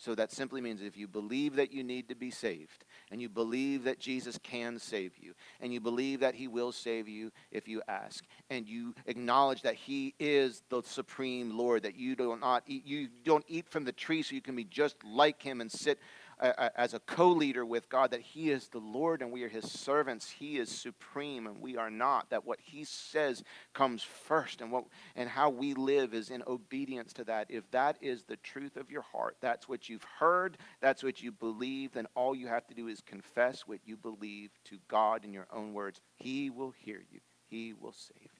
So 0.00 0.14
that 0.14 0.32
simply 0.32 0.62
means 0.62 0.80
if 0.80 0.96
you 0.96 1.06
believe 1.06 1.56
that 1.56 1.74
you 1.74 1.84
need 1.84 2.08
to 2.08 2.14
be 2.14 2.30
saved, 2.30 2.86
and 3.10 3.20
you 3.20 3.28
believe 3.28 3.84
that 3.84 3.98
Jesus 3.98 4.38
can 4.42 4.78
save 4.78 5.12
you, 5.18 5.34
and 5.60 5.72
you 5.72 5.80
believe 5.80 6.20
that 6.20 6.34
he 6.34 6.48
will 6.48 6.72
save 6.72 7.08
you 7.08 7.30
if 7.50 7.68
you 7.68 7.82
ask, 7.88 8.24
and 8.50 8.66
you 8.66 8.94
acknowledge 9.06 9.62
that 9.62 9.74
he 9.74 10.14
is 10.18 10.62
the 10.68 10.82
supreme 10.82 11.56
Lord, 11.56 11.82
that 11.82 11.96
you 11.96 12.16
do 12.16 12.36
not 12.36 12.62
eat, 12.66 12.86
you 12.86 13.08
don't 13.24 13.44
eat 13.48 13.68
from 13.68 13.84
the 13.84 13.92
tree 13.92 14.22
so 14.22 14.34
you 14.34 14.40
can 14.40 14.56
be 14.56 14.64
just 14.64 14.96
like 15.04 15.42
him 15.42 15.60
and 15.60 15.70
sit 15.70 15.98
as 16.40 16.94
a 16.94 17.00
co 17.00 17.28
leader 17.28 17.64
with 17.64 17.88
God, 17.88 18.10
that 18.10 18.20
He 18.20 18.50
is 18.50 18.68
the 18.68 18.78
Lord 18.78 19.22
and 19.22 19.30
we 19.30 19.42
are 19.42 19.48
His 19.48 19.70
servants. 19.70 20.30
He 20.30 20.58
is 20.58 20.70
supreme 20.70 21.46
and 21.46 21.60
we 21.60 21.76
are 21.76 21.90
not. 21.90 22.30
That 22.30 22.46
what 22.46 22.58
He 22.60 22.84
says 22.84 23.42
comes 23.74 24.02
first 24.02 24.60
and, 24.60 24.72
what, 24.72 24.84
and 25.16 25.28
how 25.28 25.50
we 25.50 25.74
live 25.74 26.14
is 26.14 26.30
in 26.30 26.42
obedience 26.46 27.12
to 27.14 27.24
that. 27.24 27.46
If 27.50 27.70
that 27.70 27.96
is 28.00 28.22
the 28.22 28.36
truth 28.36 28.76
of 28.76 28.90
your 28.90 29.02
heart, 29.02 29.36
that's 29.40 29.68
what 29.68 29.88
you've 29.88 30.06
heard, 30.18 30.58
that's 30.80 31.02
what 31.02 31.22
you 31.22 31.32
believe, 31.32 31.92
then 31.92 32.06
all 32.14 32.34
you 32.34 32.48
have 32.48 32.66
to 32.68 32.74
do 32.74 32.88
is 32.88 33.00
confess 33.00 33.66
what 33.66 33.80
you 33.84 33.96
believe 33.96 34.50
to 34.64 34.78
God 34.88 35.24
in 35.24 35.32
your 35.32 35.46
own 35.52 35.74
words. 35.74 36.00
He 36.16 36.50
will 36.50 36.72
hear 36.78 37.02
you, 37.10 37.20
He 37.48 37.74
will 37.74 37.92
save 37.92 38.30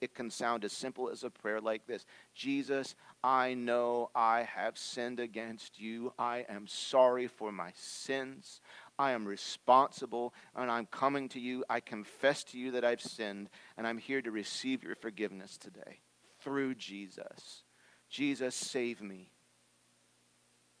it 0.00 0.14
can 0.14 0.30
sound 0.30 0.64
as 0.64 0.72
simple 0.72 1.10
as 1.10 1.24
a 1.24 1.30
prayer 1.30 1.60
like 1.60 1.86
this 1.86 2.04
Jesus, 2.34 2.94
I 3.22 3.54
know 3.54 4.10
I 4.14 4.42
have 4.42 4.78
sinned 4.78 5.20
against 5.20 5.78
you. 5.80 6.12
I 6.18 6.46
am 6.48 6.66
sorry 6.66 7.26
for 7.26 7.52
my 7.52 7.72
sins. 7.74 8.60
I 8.98 9.12
am 9.12 9.26
responsible, 9.26 10.34
and 10.54 10.70
I'm 10.70 10.86
coming 10.86 11.28
to 11.30 11.40
you. 11.40 11.64
I 11.70 11.80
confess 11.80 12.44
to 12.44 12.58
you 12.58 12.72
that 12.72 12.84
I've 12.84 13.00
sinned, 13.00 13.48
and 13.76 13.86
I'm 13.86 13.98
here 13.98 14.20
to 14.20 14.30
receive 14.30 14.82
your 14.82 14.94
forgiveness 14.94 15.56
today 15.56 16.00
through 16.40 16.74
Jesus. 16.74 17.64
Jesus, 18.08 18.54
save 18.54 19.00
me. 19.00 19.30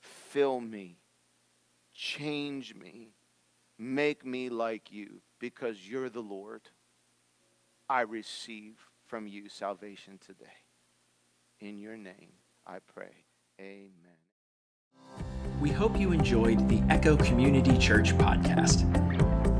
Fill 0.00 0.60
me. 0.60 0.98
Change 1.94 2.74
me. 2.74 3.14
Make 3.78 4.24
me 4.24 4.50
like 4.50 4.92
you 4.92 5.22
because 5.38 5.88
you're 5.88 6.10
the 6.10 6.20
Lord. 6.20 6.62
I 7.88 8.02
receive 8.02 8.89
from 9.10 9.26
you 9.26 9.48
salvation 9.48 10.20
today. 10.24 10.46
In 11.60 11.78
your 11.78 11.96
name, 11.96 12.34
I 12.64 12.78
pray. 12.94 13.24
Amen. 13.60 13.90
We 15.60 15.70
hope 15.70 15.98
you 15.98 16.12
enjoyed 16.12 16.68
the 16.68 16.80
Echo 16.88 17.16
Community 17.16 17.76
Church 17.76 18.16
podcast. 18.16 18.86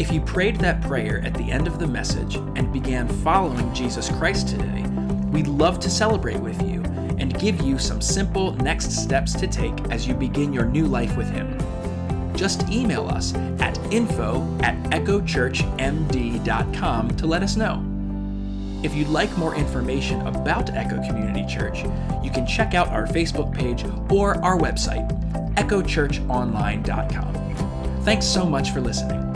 If 0.01 0.13
you 0.13 0.21
prayed 0.21 0.61
that 0.61 0.81
prayer 0.83 1.21
at 1.23 1.35
the 1.35 1.51
end 1.51 1.67
of 1.67 1.81
the 1.81 1.89
message 1.89 2.37
and 2.37 2.73
began 2.73 3.09
following 3.09 3.75
Jesus 3.75 4.09
Christ 4.09 4.51
today, 4.51 4.85
we'd 5.33 5.49
love 5.49 5.81
to 5.81 5.91
celebrate 5.91 6.39
with 6.39 6.63
you 6.63 6.81
and 7.19 7.37
give 7.41 7.61
you 7.61 7.77
some 7.77 8.01
simple 8.01 8.53
next 8.53 8.93
steps 8.93 9.33
to 9.35 9.49
take 9.49 9.77
as 9.91 10.07
you 10.07 10.15
begin 10.15 10.53
your 10.53 10.67
new 10.67 10.87
life 10.87 11.17
with 11.17 11.29
Him. 11.29 11.59
Just 12.37 12.69
email 12.69 13.09
us 13.09 13.35
at 13.59 13.77
info 13.93 14.47
at 14.63 14.81
echochurchmd.com 14.85 17.11
to 17.17 17.27
let 17.27 17.43
us 17.43 17.57
know. 17.57 17.90
If 18.83 18.95
you'd 18.95 19.09
like 19.09 19.37
more 19.37 19.55
information 19.55 20.27
about 20.27 20.71
Echo 20.71 20.97
Community 21.07 21.45
Church, 21.47 21.83
you 22.25 22.31
can 22.31 22.47
check 22.47 22.73
out 22.75 22.89
our 22.89 23.07
Facebook 23.07 23.55
page 23.55 23.85
or 24.11 24.43
our 24.43 24.59
website, 24.59 25.07
echochurchonline.com. 25.55 28.05
Thanks 28.05 28.27
so 28.27 28.47
much 28.47 28.71
for 28.71 28.81
listening. 28.81 29.30